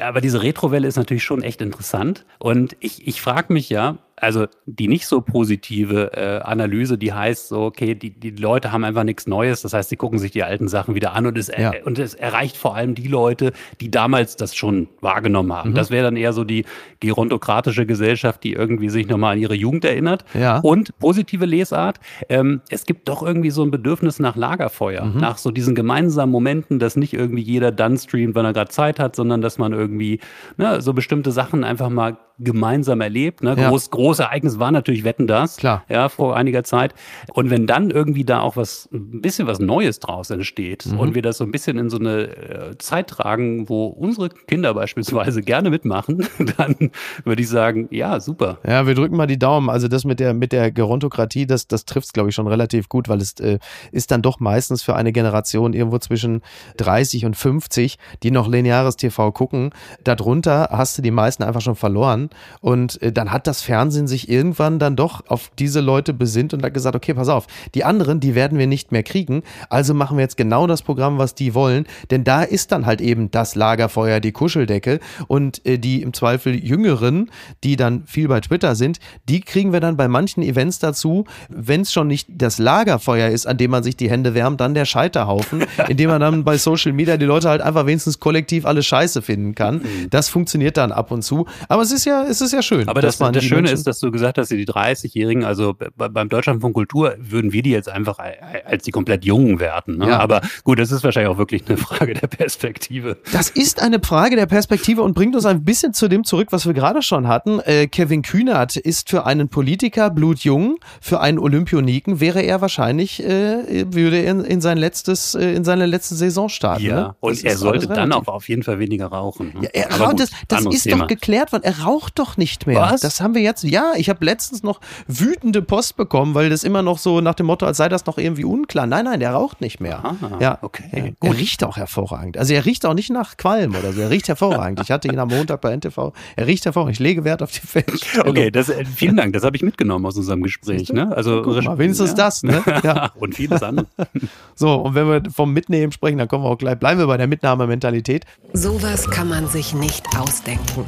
Aber 0.00 0.20
diese 0.20 0.42
Retrowelle 0.42 0.86
ist 0.86 0.96
natürlich 0.96 1.24
schon 1.24 1.42
echt 1.42 1.60
interessant. 1.60 2.26
Und 2.38 2.76
ich, 2.80 3.06
ich 3.06 3.20
frage 3.20 3.52
mich 3.52 3.70
ja, 3.70 3.98
also 4.18 4.46
die 4.64 4.88
nicht 4.88 5.06
so 5.06 5.20
positive 5.20 6.12
äh, 6.14 6.40
Analyse, 6.42 6.96
die 6.96 7.12
heißt 7.12 7.48
so, 7.48 7.62
okay, 7.62 7.94
die, 7.94 8.10
die 8.10 8.30
Leute 8.30 8.72
haben 8.72 8.84
einfach 8.84 9.04
nichts 9.04 9.26
Neues, 9.26 9.62
das 9.62 9.74
heißt, 9.74 9.90
sie 9.90 9.96
gucken 9.96 10.18
sich 10.18 10.30
die 10.30 10.42
alten 10.42 10.68
Sachen 10.68 10.94
wieder 10.94 11.12
an 11.12 11.26
und 11.26 11.36
es, 11.36 11.48
ja. 11.48 11.72
äh, 11.72 11.82
und 11.82 11.98
es 11.98 12.14
erreicht 12.14 12.56
vor 12.56 12.74
allem 12.74 12.94
die 12.94 13.08
Leute, 13.08 13.52
die 13.80 13.90
damals 13.90 14.36
das 14.36 14.54
schon 14.54 14.88
wahrgenommen 15.00 15.52
haben. 15.52 15.70
Mhm. 15.70 15.74
Das 15.74 15.90
wäre 15.90 16.04
dann 16.04 16.16
eher 16.16 16.32
so 16.32 16.44
die 16.44 16.64
gerontokratische 17.00 17.84
Gesellschaft, 17.84 18.42
die 18.42 18.54
irgendwie 18.54 18.88
sich 18.88 19.06
nochmal 19.06 19.34
an 19.34 19.38
ihre 19.38 19.54
Jugend 19.54 19.84
erinnert. 19.84 20.24
Ja. 20.32 20.60
Und 20.60 20.98
positive 20.98 21.44
Lesart, 21.44 22.00
ähm, 22.28 22.62
es 22.70 22.86
gibt 22.86 23.08
doch 23.08 23.22
irgendwie 23.22 23.50
so 23.50 23.62
ein 23.62 23.70
Bedürfnis 23.70 24.18
nach 24.18 24.36
Lagerfeuer, 24.36 25.04
mhm. 25.04 25.20
nach 25.20 25.36
so 25.36 25.50
diesen 25.50 25.74
gemeinsamen 25.74 26.32
Momenten, 26.32 26.78
dass 26.78 26.96
nicht 26.96 27.12
irgendwie 27.12 27.42
jeder 27.42 27.70
dann 27.70 27.98
streamt, 27.98 28.34
wenn 28.34 28.46
er 28.46 28.54
gerade 28.54 28.70
Zeit 28.70 28.98
hat, 28.98 29.14
sondern 29.14 29.42
dass 29.42 29.58
man 29.58 29.74
irgendwie 29.74 30.20
ne, 30.56 30.80
so 30.80 30.94
bestimmte 30.94 31.32
Sachen 31.32 31.64
einfach 31.64 31.90
mal 31.90 32.16
gemeinsam 32.38 33.00
erlebt. 33.00 33.42
Ne? 33.42 33.54
Ja. 33.56 33.68
Groß, 33.70 33.90
große 33.90 34.22
Ereignis 34.24 34.58
war 34.58 34.70
natürlich 34.70 35.04
Wetten 35.04 35.26
das, 35.26 35.56
Klar. 35.56 35.84
ja, 35.88 36.08
vor 36.08 36.36
einiger 36.36 36.64
Zeit. 36.64 36.94
Und 37.32 37.50
wenn 37.50 37.66
dann 37.66 37.90
irgendwie 37.90 38.24
da 38.24 38.40
auch 38.40 38.56
was, 38.56 38.88
ein 38.92 39.22
bisschen 39.22 39.46
was 39.46 39.58
Neues 39.58 40.00
draus 40.00 40.30
entsteht 40.30 40.86
mhm. 40.86 40.98
und 40.98 41.14
wir 41.14 41.22
das 41.22 41.38
so 41.38 41.44
ein 41.44 41.50
bisschen 41.50 41.78
in 41.78 41.88
so 41.88 41.98
eine 41.98 42.28
äh, 42.36 42.78
Zeit 42.78 43.08
tragen, 43.08 43.68
wo 43.68 43.86
unsere 43.86 44.28
Kinder 44.28 44.74
beispielsweise 44.74 45.42
gerne 45.46 45.70
mitmachen, 45.70 46.26
dann 46.58 46.90
würde 47.24 47.42
ich 47.42 47.48
sagen, 47.48 47.88
ja, 47.90 48.20
super. 48.20 48.58
Ja, 48.66 48.86
wir 48.86 48.94
drücken 48.94 49.16
mal 49.16 49.26
die 49.26 49.38
Daumen. 49.38 49.70
Also 49.70 49.88
das 49.88 50.04
mit 50.04 50.20
der, 50.20 50.34
mit 50.34 50.52
der 50.52 50.70
Gerontokratie, 50.70 51.46
das, 51.46 51.66
das 51.66 51.84
trifft 51.84 52.06
es, 52.06 52.12
glaube 52.12 52.28
ich, 52.28 52.34
schon 52.34 52.46
relativ 52.46 52.88
gut, 52.88 53.08
weil 53.08 53.20
es 53.20 53.32
äh, 53.40 53.58
ist 53.92 54.10
dann 54.10 54.22
doch 54.22 54.40
meistens 54.40 54.82
für 54.82 54.94
eine 54.94 55.12
Generation 55.12 55.72
irgendwo 55.72 55.98
zwischen 55.98 56.42
30 56.76 57.24
und 57.24 57.36
50, 57.36 57.98
die 58.22 58.30
noch 58.30 58.48
lineares 58.48 58.96
TV 58.96 59.32
gucken. 59.32 59.70
Darunter 60.04 60.68
hast 60.70 60.98
du 60.98 61.02
die 61.02 61.10
meisten 61.10 61.42
einfach 61.42 61.60
schon 61.60 61.76
verloren. 61.76 62.25
Und 62.60 63.00
äh, 63.02 63.12
dann 63.12 63.32
hat 63.32 63.46
das 63.46 63.62
Fernsehen 63.62 64.06
sich 64.06 64.28
irgendwann 64.28 64.78
dann 64.78 64.96
doch 64.96 65.26
auf 65.28 65.50
diese 65.58 65.80
Leute 65.80 66.12
besinnt 66.12 66.54
und 66.54 66.62
hat 66.62 66.74
gesagt, 66.74 66.96
okay, 66.96 67.14
pass 67.14 67.28
auf, 67.28 67.46
die 67.74 67.84
anderen, 67.84 68.20
die 68.20 68.34
werden 68.34 68.58
wir 68.58 68.66
nicht 68.66 68.92
mehr 68.92 69.02
kriegen. 69.02 69.42
Also 69.70 69.94
machen 69.94 70.16
wir 70.16 70.22
jetzt 70.22 70.36
genau 70.36 70.66
das 70.66 70.82
Programm, 70.82 71.18
was 71.18 71.34
die 71.34 71.54
wollen. 71.54 71.86
Denn 72.10 72.24
da 72.24 72.42
ist 72.42 72.72
dann 72.72 72.86
halt 72.86 73.00
eben 73.00 73.30
das 73.30 73.54
Lagerfeuer, 73.54 74.20
die 74.20 74.32
Kuscheldecke 74.32 75.00
und 75.28 75.64
äh, 75.66 75.78
die 75.78 76.02
im 76.02 76.12
Zweifel 76.12 76.54
Jüngeren, 76.54 77.30
die 77.64 77.76
dann 77.76 78.04
viel 78.06 78.28
bei 78.28 78.40
Twitter 78.40 78.74
sind, 78.74 78.98
die 79.28 79.40
kriegen 79.40 79.72
wir 79.72 79.80
dann 79.80 79.96
bei 79.96 80.08
manchen 80.08 80.42
Events 80.42 80.78
dazu, 80.78 81.24
wenn 81.48 81.82
es 81.82 81.92
schon 81.92 82.06
nicht 82.06 82.28
das 82.30 82.58
Lagerfeuer 82.58 83.28
ist, 83.28 83.46
an 83.46 83.56
dem 83.56 83.70
man 83.70 83.82
sich 83.82 83.96
die 83.96 84.10
Hände 84.10 84.34
wärmt, 84.34 84.60
dann 84.60 84.74
der 84.74 84.84
Scheiterhaufen, 84.84 85.64
indem 85.88 86.10
man 86.10 86.20
dann 86.20 86.44
bei 86.44 86.58
Social 86.58 86.92
Media 86.92 87.16
die 87.16 87.26
Leute 87.26 87.48
halt 87.48 87.60
einfach 87.60 87.86
wenigstens 87.86 88.20
kollektiv 88.20 88.66
alles 88.66 88.86
scheiße 88.86 89.22
finden 89.22 89.54
kann. 89.54 89.76
Mhm. 89.76 90.10
Das 90.10 90.28
funktioniert 90.28 90.76
dann 90.76 90.92
ab 90.92 91.10
und 91.10 91.22
zu. 91.22 91.46
Aber 91.68 91.82
es 91.82 91.92
ist 91.92 92.04
ja 92.04 92.15
es 92.22 92.40
ist 92.40 92.52
ja 92.52 92.62
schön. 92.62 92.88
Aber 92.88 93.00
das, 93.00 93.18
das 93.18 93.44
Schöne 93.44 93.62
Menschen 93.62 93.74
ist, 93.74 93.86
dass 93.86 94.00
du 94.00 94.10
gesagt 94.10 94.38
hast, 94.38 94.50
die 94.50 94.66
30-Jährigen, 94.66 95.44
also 95.44 95.76
beim 95.96 96.28
Deutschland 96.28 96.60
von 96.60 96.72
Kultur 96.72 97.14
würden 97.18 97.52
wir 97.52 97.62
die 97.62 97.70
jetzt 97.70 97.88
einfach 97.88 98.18
als 98.64 98.84
die 98.84 98.90
komplett 98.90 99.24
Jungen 99.24 99.60
werten. 99.60 99.98
Ne? 99.98 100.08
Ja. 100.08 100.18
Aber 100.18 100.40
gut, 100.64 100.78
das 100.78 100.90
ist 100.92 101.04
wahrscheinlich 101.04 101.30
auch 101.30 101.38
wirklich 101.38 101.64
eine 101.68 101.76
Frage 101.76 102.14
der 102.14 102.26
Perspektive. 102.26 103.18
Das 103.32 103.50
ist 103.50 103.82
eine 103.82 104.00
Frage 104.00 104.36
der 104.36 104.46
Perspektive 104.46 105.02
und 105.02 105.14
bringt 105.14 105.34
uns 105.34 105.46
ein 105.46 105.64
bisschen 105.64 105.92
zu 105.92 106.08
dem 106.08 106.24
zurück, 106.24 106.48
was 106.50 106.66
wir 106.66 106.74
gerade 106.74 107.02
schon 107.02 107.28
hatten. 107.28 107.60
Äh, 107.60 107.86
Kevin 107.88 108.22
Kühnert 108.22 108.76
ist 108.76 109.10
für 109.10 109.26
einen 109.26 109.48
Politiker 109.48 110.10
blutjung, 110.10 110.78
für 111.00 111.20
einen 111.20 111.38
Olympioniken 111.38 112.20
wäre 112.20 112.42
er 112.42 112.60
wahrscheinlich, 112.60 113.22
äh, 113.22 113.92
würde 113.92 114.18
er 114.18 114.44
in, 114.44 114.60
sein 114.60 114.78
letztes, 114.78 115.34
äh, 115.34 115.52
in 115.52 115.64
seine 115.64 115.86
letzte 115.86 116.14
Saison 116.14 116.48
starten. 116.48 116.84
Ja, 116.84 116.94
ne? 116.94 117.16
und 117.20 117.44
er 117.44 117.56
sollte 117.56 117.88
dann 117.88 118.12
auch 118.12 118.28
auf 118.28 118.48
jeden 118.48 118.62
Fall 118.62 118.78
weniger 118.78 119.06
rauchen. 119.06 119.52
Ne? 119.54 119.62
Ja, 119.62 119.70
er 119.72 120.00
raucht, 120.00 120.20
das, 120.20 120.30
das 120.48 120.66
ist 120.66 120.84
Thema. 120.84 121.00
doch 121.00 121.06
geklärt 121.08 121.52
worden. 121.52 121.64
Er 121.64 121.80
raucht 121.80 122.05
raucht 122.06 122.18
doch 122.18 122.36
nicht 122.36 122.66
mehr. 122.66 122.80
Was? 122.80 123.00
Das 123.00 123.20
haben 123.20 123.34
wir 123.34 123.42
jetzt. 123.42 123.64
Ja, 123.64 123.92
ich 123.96 124.08
habe 124.08 124.24
letztens 124.24 124.62
noch 124.62 124.80
wütende 125.06 125.62
Post 125.62 125.96
bekommen, 125.96 126.34
weil 126.34 126.50
das 126.50 126.64
immer 126.64 126.82
noch 126.82 126.98
so 126.98 127.20
nach 127.20 127.34
dem 127.34 127.46
Motto, 127.46 127.66
als 127.66 127.76
sei 127.76 127.88
das 127.88 128.06
noch 128.06 128.18
irgendwie 128.18 128.44
unklar. 128.44 128.86
Nein, 128.86 129.04
nein, 129.04 129.20
der 129.20 129.32
raucht 129.32 129.60
nicht 129.60 129.80
mehr. 129.80 130.04
Aha, 130.04 130.38
ja, 130.40 130.58
okay. 130.62 131.14
Ja. 131.20 131.28
Er 131.28 131.36
riecht 131.36 131.64
auch 131.64 131.76
hervorragend. 131.76 132.38
Also 132.38 132.54
er 132.54 132.64
riecht 132.64 132.86
auch 132.86 132.94
nicht 132.94 133.10
nach 133.10 133.36
Qualm 133.36 133.74
oder 133.74 133.92
so. 133.92 134.00
Er 134.00 134.10
riecht 134.10 134.28
hervorragend. 134.28 134.80
Ich 134.82 134.90
hatte 134.90 135.08
ihn 135.08 135.18
am 135.18 135.28
Montag 135.28 135.60
bei 135.60 135.76
NTV. 135.76 136.12
Er 136.36 136.46
riecht 136.46 136.64
hervorragend. 136.64 136.94
Ich 136.94 137.00
lege 137.00 137.24
Wert 137.24 137.42
auf 137.42 137.50
die 137.50 137.66
Feststellung. 137.66 138.28
Okay, 138.28 138.50
das, 138.50 138.68
äh, 138.68 138.84
vielen 138.84 139.16
Dank. 139.16 139.32
Das 139.32 139.42
habe 139.42 139.56
ich 139.56 139.62
mitgenommen 139.62 140.06
aus 140.06 140.16
unserem 140.16 140.42
Gespräch. 140.42 140.92
Ne? 140.92 141.14
Also 141.14 141.42
Guck 141.42 141.62
mal, 141.64 141.78
wenigstens 141.78 142.10
ja. 142.10 142.16
das. 142.16 142.42
Ne? 142.42 142.62
Ja. 142.86 143.10
und 143.18 143.34
vieles 143.34 143.62
andere. 143.62 143.86
so, 144.54 144.74
und 144.74 144.94
wenn 144.94 145.08
wir 145.08 145.22
vom 145.30 145.52
Mitnehmen 145.52 145.90
sprechen, 145.90 146.18
dann 146.18 146.28
kommen 146.28 146.44
wir 146.44 146.50
auch 146.50 146.58
gleich. 146.58 146.78
Bleiben 146.78 147.00
wir 147.00 147.06
bei 147.06 147.16
der 147.16 147.26
Mitnahmementalität. 147.26 148.24
Sowas 148.52 149.10
kann 149.10 149.28
man 149.28 149.48
sich 149.48 149.74
nicht 149.74 150.04
ausdenken. 150.16 150.84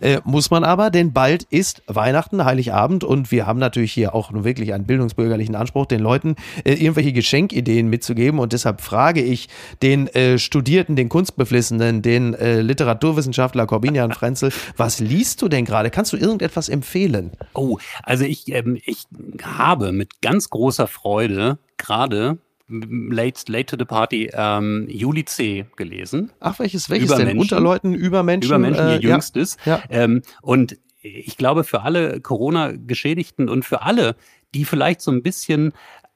Äh, 0.00 0.20
muss 0.24 0.50
man 0.50 0.64
aber, 0.64 0.90
denn 0.90 1.12
bald 1.12 1.44
ist 1.44 1.82
Weihnachten, 1.86 2.44
Heiligabend 2.44 3.04
und 3.04 3.30
wir 3.30 3.46
haben 3.46 3.58
natürlich 3.58 3.92
hier 3.92 4.14
auch 4.14 4.30
nur 4.30 4.44
wirklich 4.44 4.72
einen 4.72 4.86
bildungsbürgerlichen 4.86 5.54
Anspruch, 5.54 5.86
den 5.86 6.00
Leuten 6.00 6.36
äh, 6.64 6.74
irgendwelche 6.74 7.12
Geschenkideen 7.12 7.88
mitzugeben 7.88 8.38
und 8.38 8.52
deshalb 8.52 8.80
frage 8.80 9.22
ich 9.22 9.48
den 9.82 10.08
äh, 10.08 10.38
Studierten, 10.38 10.96
den 10.96 11.08
Kunstbeflissenen, 11.08 12.02
den 12.02 12.34
äh, 12.34 12.60
Literaturwissenschaftler 12.60 13.66
Corbinian 13.66 14.12
Frenzel, 14.12 14.52
was 14.76 15.00
liest 15.00 15.42
du 15.42 15.48
denn 15.48 15.64
gerade? 15.64 15.90
Kannst 15.90 16.12
du 16.12 16.16
irgendetwas 16.16 16.68
empfehlen? 16.68 17.32
Oh, 17.54 17.78
also 18.02 18.24
ich, 18.24 18.52
ähm, 18.52 18.78
ich 18.84 19.04
habe 19.42 19.92
mit 19.92 20.20
ganz 20.22 20.50
großer 20.50 20.86
Freude 20.86 21.58
gerade 21.76 22.38
Late, 22.68 23.50
late 23.50 23.66
to 23.66 23.76
the 23.78 23.84
Party 23.84 24.30
ähm, 24.32 24.86
Juli 24.88 25.24
C. 25.24 25.66
gelesen. 25.76 26.30
Ach, 26.40 26.58
welches, 26.58 26.88
welches 26.88 27.08
über 27.08 27.16
denn? 27.16 27.26
Menschen, 27.26 27.40
Unter 27.40 27.60
Leuten, 27.60 27.94
über 27.94 28.22
Menschen? 28.22 28.48
Über 28.48 28.58
Menschen, 28.58 28.88
ihr 28.88 28.94
äh, 28.94 29.00
jüngstes. 29.00 29.56
Ja. 29.64 29.76
ja. 29.76 29.82
Ähm, 29.90 30.22
und 30.40 30.78
ich 31.02 31.36
glaube, 31.36 31.64
für 31.64 31.82
alle 31.82 32.20
Corona-Geschädigten 32.20 33.48
und 33.48 33.64
für 33.64 33.82
alle, 33.82 34.16
die 34.54 34.64
vielleicht 34.64 35.00
so 35.00 35.10
ein 35.10 35.22
bisschen 35.22 35.72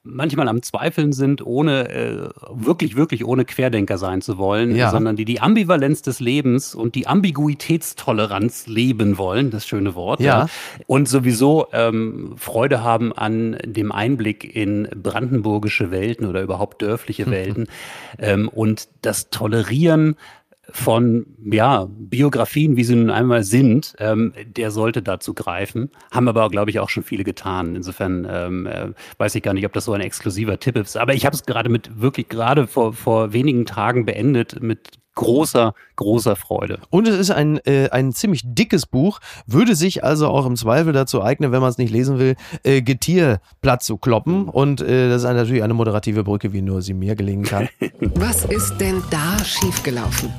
manchmal 0.07 0.49
am 0.49 0.63
Zweifeln 0.63 1.13
sind, 1.13 1.45
ohne 1.45 1.89
äh, 1.89 2.29
wirklich, 2.51 2.97
wirklich 2.97 3.25
ohne 3.25 3.45
Querdenker 3.45 3.99
sein 3.99 4.23
zu 4.23 4.39
wollen, 4.39 4.75
ja. 4.75 4.91
sondern 4.91 5.17
die 5.17 5.25
die 5.25 5.41
Ambivalenz 5.41 6.03
des 6.03 6.21
Lebens 6.21 6.75
und 6.75 6.95
die 6.95 7.07
Ambiguitätstoleranz 7.07 8.67
leben 8.67 9.19
wollen, 9.19 9.51
das 9.51 9.67
schöne 9.67 9.95
Wort, 9.95 10.21
ja. 10.21 10.41
ja. 10.41 10.47
und 10.87 11.09
sowieso 11.09 11.67
ähm, 11.73 12.35
Freude 12.37 12.83
haben 12.83 13.13
an 13.13 13.59
dem 13.65 13.93
Einblick 13.93 14.57
in 14.57 14.89
brandenburgische 14.95 15.91
Welten 15.91 16.27
oder 16.27 16.43
überhaupt 16.43 16.83
dörfliche 16.83 17.27
Welten 17.31 17.67
ähm, 18.19 18.49
und 18.49 18.89
das 19.03 19.31
Tolerieren 19.31 20.17
von 20.77 21.27
ja, 21.45 21.89
Biografien, 21.89 22.77
wie 22.77 22.85
sie 22.85 22.95
nun 22.95 23.11
einmal 23.11 23.45
sind, 23.45 23.97
ähm, 23.99 24.33
der 24.47 24.71
sollte 24.71 25.03
dazu 25.03 25.35
greifen. 25.35 25.91
Haben 26.13 26.29
aber, 26.29 26.49
glaube 26.51 26.71
ich, 26.71 26.79
auch 26.79 26.91
schon 26.91 27.03
viele 27.03 27.25
getan. 27.25 27.75
Insofern 27.75 28.27
ähm, 28.31 28.67
äh, 28.67 28.89
weiß 29.19 29.35
ich 29.35 29.43
gar 29.43 29.55
nicht, 29.55 29.67
ob 29.67 29.73
das 29.73 29.87
so 29.87 29.93
ein 29.93 30.01
exklusiver 30.01 30.61
Tipp 30.61 30.77
ist. 30.77 30.97
Aber 30.97 31.15
ich 31.15 31.25
habe 31.25 31.35
es 31.35 31.45
gerade 31.45 31.71
mit 31.71 32.01
wirklich 32.01 32.29
gerade 32.29 32.67
vor, 32.67 32.93
vor 32.93 33.33
wenigen 33.33 33.65
Tagen 33.65 34.05
beendet 34.05 34.63
mit 34.63 34.99
großer, 35.17 35.75
großer 35.97 36.37
Freude. 36.37 36.79
Und 36.91 37.09
es 37.09 37.19
ist 37.19 37.31
ein, 37.31 37.59
äh, 37.65 37.89
ein 37.91 38.13
ziemlich 38.13 38.43
dickes 38.45 38.87
Buch, 38.87 39.19
würde 39.47 39.75
sich 39.75 40.05
also 40.05 40.29
auch 40.29 40.47
im 40.47 40.55
Zweifel 40.55 40.93
dazu 40.93 41.23
eignen, 41.23 41.51
wenn 41.51 41.61
man 41.61 41.71
es 41.71 41.79
nicht 41.79 41.91
lesen 41.91 42.21
will, 42.21 42.37
äh, 42.63 42.83
Getier 42.83 43.41
platt 43.61 43.83
zu 43.83 43.97
kloppen. 43.97 44.43
Mhm. 44.43 44.49
Und 44.51 44.81
äh, 44.81 45.09
das 45.09 45.25
ist 45.25 45.29
natürlich 45.29 45.65
eine 45.65 45.75
moderative 45.75 46.23
Brücke, 46.23 46.53
wie 46.53 46.63
nur 46.63 46.83
sie 46.83 46.95
mir 46.95 47.17
gelingen 47.17 47.45
kann. 47.45 47.69
Was 48.15 48.45
ist 48.45 48.77
denn 48.79 49.03
da 49.11 49.43
schiefgelaufen? 49.43 50.31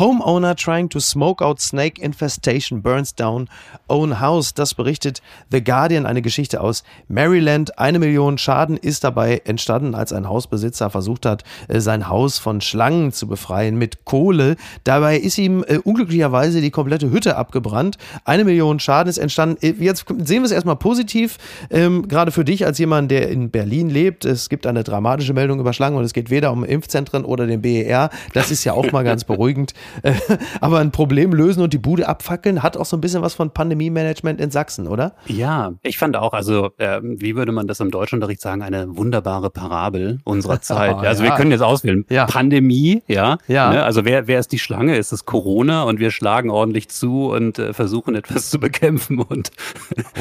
Homeowner 0.00 0.54
trying 0.54 0.88
to 0.88 0.98
smoke 0.98 1.44
out 1.44 1.60
snake 1.60 2.00
infestation 2.00 2.80
burns 2.80 3.14
down 3.14 3.50
own 3.86 4.18
house. 4.18 4.54
Das 4.54 4.72
berichtet 4.72 5.20
The 5.50 5.62
Guardian, 5.62 6.06
eine 6.06 6.22
Geschichte 6.22 6.62
aus 6.62 6.84
Maryland. 7.08 7.78
Eine 7.78 7.98
Million 7.98 8.38
Schaden 8.38 8.78
ist 8.78 9.04
dabei 9.04 9.42
entstanden, 9.44 9.94
als 9.94 10.14
ein 10.14 10.26
Hausbesitzer 10.26 10.88
versucht 10.88 11.26
hat, 11.26 11.44
äh, 11.68 11.80
sein 11.80 12.08
Haus 12.08 12.38
von 12.38 12.62
Schlangen 12.62 13.12
zu 13.12 13.26
befreien 13.26 13.76
mit 13.76 14.06
Kohle. 14.06 14.56
Dabei 14.84 15.18
ist 15.18 15.36
ihm 15.36 15.62
äh, 15.68 15.76
unglücklicherweise 15.76 16.62
die 16.62 16.70
komplette 16.70 17.10
Hütte 17.10 17.36
abgebrannt. 17.36 17.98
Eine 18.24 18.44
Million 18.44 18.80
Schaden 18.80 19.10
ist 19.10 19.18
entstanden. 19.18 19.58
Äh, 19.60 19.74
jetzt 19.80 20.06
sehen 20.08 20.40
wir 20.40 20.46
es 20.46 20.50
erstmal 20.50 20.76
positiv, 20.76 21.36
ähm, 21.68 22.08
gerade 22.08 22.32
für 22.32 22.46
dich 22.46 22.64
als 22.64 22.78
jemand, 22.78 23.10
der 23.10 23.28
in 23.28 23.50
Berlin 23.50 23.90
lebt. 23.90 24.24
Es 24.24 24.48
gibt 24.48 24.66
eine 24.66 24.82
dramatische 24.82 25.34
Meldung 25.34 25.60
über 25.60 25.74
Schlangen 25.74 25.98
und 25.98 26.04
es 26.04 26.14
geht 26.14 26.30
weder 26.30 26.52
um 26.52 26.64
Impfzentren 26.64 27.26
oder 27.26 27.46
den 27.46 27.60
BER. 27.60 28.08
Das 28.32 28.50
ist 28.50 28.64
ja 28.64 28.72
auch 28.72 28.90
mal 28.92 29.04
ganz 29.04 29.24
beruhigend. 29.30 29.74
aber 30.60 30.78
ein 30.78 30.90
Problem 30.90 31.32
lösen 31.32 31.62
und 31.62 31.72
die 31.72 31.78
Bude 31.78 32.08
abfackeln 32.08 32.62
hat 32.62 32.76
auch 32.76 32.86
so 32.86 32.96
ein 32.96 33.00
bisschen 33.00 33.22
was 33.22 33.34
von 33.34 33.50
Pandemie-Management 33.50 34.40
in 34.40 34.50
Sachsen, 34.50 34.86
oder? 34.86 35.14
Ja, 35.26 35.72
ich 35.82 35.98
fand 35.98 36.16
auch, 36.16 36.32
also 36.32 36.70
äh, 36.78 37.00
wie 37.02 37.36
würde 37.36 37.52
man 37.52 37.66
das 37.66 37.80
im 37.80 37.90
Deutschunterricht 37.90 38.40
sagen, 38.40 38.62
eine 38.62 38.96
wunderbare 38.96 39.50
Parabel 39.50 40.18
unserer 40.24 40.60
Zeit. 40.60 40.96
oh, 40.96 40.98
also 40.98 41.24
ja. 41.24 41.30
wir 41.30 41.36
können 41.36 41.50
jetzt 41.50 41.62
auswählen. 41.62 42.04
Ja. 42.10 42.26
Pandemie, 42.26 43.02
ja. 43.06 43.38
ja. 43.48 43.72
Ne? 43.72 43.82
Also 43.82 44.04
wer, 44.04 44.26
wer 44.26 44.38
ist 44.38 44.52
die 44.52 44.58
Schlange? 44.58 44.96
Ist 44.96 45.12
es 45.12 45.24
Corona 45.24 45.84
und 45.84 46.00
wir 46.00 46.10
schlagen 46.10 46.50
ordentlich 46.50 46.88
zu 46.88 47.30
und 47.30 47.58
äh, 47.58 47.72
versuchen 47.72 48.14
etwas 48.14 48.50
zu 48.50 48.58
bekämpfen 48.58 49.18
und 49.20 49.50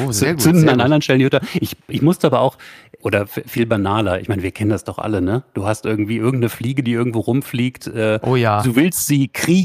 oh, 0.02 0.06
gut, 0.06 0.16
zünden 0.16 0.70
an 0.70 0.76
gut. 0.76 0.84
anderen 0.84 1.02
Stellen 1.02 1.20
die 1.20 1.26
Hütte. 1.26 1.42
Ich, 1.60 1.76
ich 1.88 2.02
musste 2.02 2.28
aber 2.28 2.42
auch, 2.42 2.58
oder 3.02 3.28
viel 3.28 3.66
banaler, 3.66 4.20
ich 4.20 4.28
meine, 4.28 4.44
wir 4.44 4.52
kennen 4.52 4.72
das 4.72 4.84
doch 4.84 4.98
alle, 4.98 5.22
ne? 5.22 5.44
Du 5.54 5.66
hast 5.66 5.86
irgendwie 5.86 6.18
irgendeine 6.18 6.50
Fliege, 6.50 6.84
die 6.84 6.92
irgendwo 6.92 7.20
rumfliegt. 7.20 7.88
Äh, 7.88 8.20
oh 8.24 8.36
ja. 8.36 8.62
Du 8.62 8.76
willst 8.76 9.08
sie 9.08 9.30
kriegen 9.30 9.59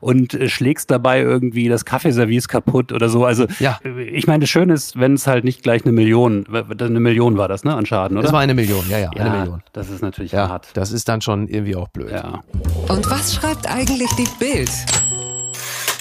und 0.00 0.34
äh, 0.34 0.48
schlägst 0.48 0.90
dabei 0.90 1.20
irgendwie 1.20 1.68
das 1.68 1.84
Kaffeeservice 1.84 2.48
kaputt 2.48 2.92
oder 2.92 3.08
so. 3.08 3.24
Also 3.24 3.46
ja. 3.58 3.78
Äh, 3.84 4.02
ich 4.02 4.26
meine, 4.26 4.40
das 4.40 4.50
Schöne 4.50 4.74
ist, 4.74 4.98
wenn 4.98 5.14
es 5.14 5.26
halt 5.26 5.44
nicht 5.44 5.62
gleich 5.62 5.84
eine 5.84 5.92
Million, 5.92 6.46
eine 6.78 7.00
Million 7.00 7.36
war 7.36 7.48
das, 7.48 7.64
ne, 7.64 7.74
an 7.74 7.86
Schaden, 7.86 8.16
oder? 8.16 8.24
Das 8.24 8.32
war 8.32 8.40
eine 8.40 8.54
Million, 8.54 8.84
ja, 8.88 8.98
ja, 8.98 9.10
eine 9.10 9.30
Million. 9.30 9.62
Das 9.72 9.90
ist 9.90 10.02
natürlich 10.02 10.32
ja, 10.32 10.48
hart. 10.48 10.68
Das 10.74 10.92
ist 10.92 11.08
dann 11.08 11.20
schon 11.20 11.48
irgendwie 11.48 11.76
auch 11.76 11.88
blöd. 11.88 12.10
Ja. 12.10 12.42
Und 12.88 13.10
was 13.10 13.34
schreibt 13.34 13.70
eigentlich 13.70 14.10
die 14.12 14.28
Bild? 14.38 14.70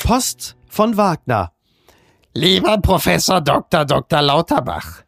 Post 0.04 0.56
von 0.68 0.98
Wagner. 0.98 1.52
Lieber 2.34 2.78
Professor 2.80 3.42
Dr. 3.42 3.86
Dr. 3.86 4.22
Lauterbach. 4.22 5.06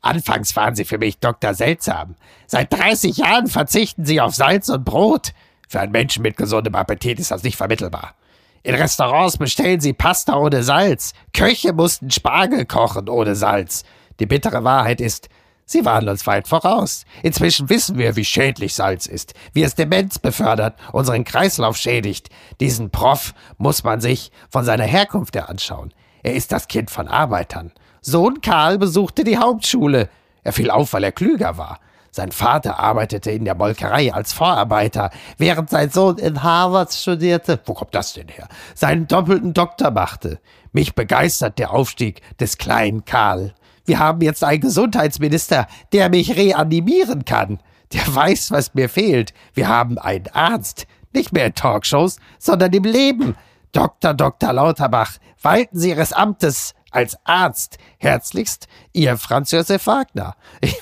Anfangs 0.00 0.54
waren 0.54 0.74
Sie 0.74 0.84
für 0.84 0.98
mich 0.98 1.18
Doktor 1.18 1.54
Seltsam. 1.54 2.14
Seit 2.46 2.72
30 2.72 3.16
Jahren 3.16 3.46
verzichten 3.46 4.04
Sie 4.04 4.20
auf 4.20 4.34
Salz 4.34 4.68
und 4.68 4.84
Brot. 4.84 5.32
Für 5.68 5.80
einen 5.80 5.92
Menschen 5.92 6.22
mit 6.22 6.36
gesundem 6.36 6.74
Appetit 6.74 7.20
ist 7.20 7.30
das 7.30 7.42
nicht 7.42 7.56
vermittelbar. 7.56 8.14
In 8.62 8.74
Restaurants 8.74 9.36
bestellen 9.36 9.80
Sie 9.80 9.92
Pasta 9.92 10.36
ohne 10.36 10.62
Salz. 10.62 11.12
Köche 11.32 11.72
mussten 11.72 12.10
Spargel 12.10 12.66
kochen 12.66 13.08
ohne 13.08 13.36
Salz. 13.36 13.84
Die 14.18 14.26
bittere 14.26 14.64
Wahrheit 14.64 15.00
ist, 15.00 15.28
Sie 15.64 15.84
waren 15.84 16.08
uns 16.08 16.26
weit 16.26 16.48
voraus. 16.48 17.04
Inzwischen 17.22 17.68
wissen 17.68 17.98
wir, 17.98 18.16
wie 18.16 18.24
schädlich 18.24 18.74
Salz 18.74 19.04
ist, 19.04 19.34
wie 19.52 19.62
es 19.62 19.74
Demenz 19.74 20.18
befördert, 20.18 20.78
unseren 20.92 21.24
Kreislauf 21.24 21.76
schädigt. 21.76 22.30
Diesen 22.58 22.90
Prof 22.90 23.34
muss 23.58 23.84
man 23.84 24.00
sich 24.00 24.32
von 24.50 24.64
seiner 24.64 24.84
Herkunft 24.84 25.36
her 25.36 25.50
anschauen. 25.50 25.92
Er 26.22 26.34
ist 26.34 26.52
das 26.52 26.68
Kind 26.68 26.90
von 26.90 27.06
Arbeitern. 27.06 27.72
Sohn 28.00 28.40
Karl 28.40 28.78
besuchte 28.78 29.24
die 29.24 29.36
Hauptschule. 29.36 30.08
Er 30.42 30.54
fiel 30.54 30.70
auf, 30.70 30.94
weil 30.94 31.04
er 31.04 31.12
klüger 31.12 31.58
war. 31.58 31.80
Sein 32.10 32.32
Vater 32.32 32.78
arbeitete 32.78 33.30
in 33.30 33.44
der 33.44 33.54
Molkerei 33.54 34.12
als 34.12 34.32
Vorarbeiter, 34.32 35.10
während 35.36 35.70
sein 35.70 35.90
Sohn 35.90 36.18
in 36.18 36.42
Harvard 36.42 36.92
studierte. 36.92 37.60
Wo 37.64 37.74
kommt 37.74 37.94
das 37.94 38.14
denn 38.14 38.28
her? 38.28 38.48
Seinen 38.74 39.06
doppelten 39.06 39.54
Doktor 39.54 39.90
machte. 39.90 40.40
Mich 40.72 40.94
begeistert 40.94 41.58
der 41.58 41.72
Aufstieg 41.72 42.22
des 42.38 42.58
kleinen 42.58 43.04
Karl. 43.04 43.54
Wir 43.84 43.98
haben 43.98 44.20
jetzt 44.20 44.44
einen 44.44 44.60
Gesundheitsminister, 44.60 45.66
der 45.92 46.10
mich 46.10 46.36
reanimieren 46.36 47.24
kann. 47.24 47.60
Der 47.92 48.14
weiß, 48.14 48.50
was 48.50 48.74
mir 48.74 48.88
fehlt. 48.88 49.32
Wir 49.54 49.68
haben 49.68 49.98
einen 49.98 50.28
Arzt. 50.32 50.86
Nicht 51.14 51.32
mehr 51.32 51.46
in 51.46 51.54
Talkshows, 51.54 52.18
sondern 52.38 52.72
im 52.72 52.84
Leben. 52.84 53.34
Dr. 53.72 54.12
Dr. 54.14 54.52
Lauterbach, 54.52 55.12
walten 55.42 55.78
Sie 55.78 55.90
Ihres 55.90 56.12
Amtes 56.12 56.74
als 56.90 57.16
Arzt. 57.24 57.78
Herzlichst, 58.00 58.68
Ihr 58.92 59.16
Franz 59.16 59.50
Josef 59.50 59.86
Wagner. 59.86 60.34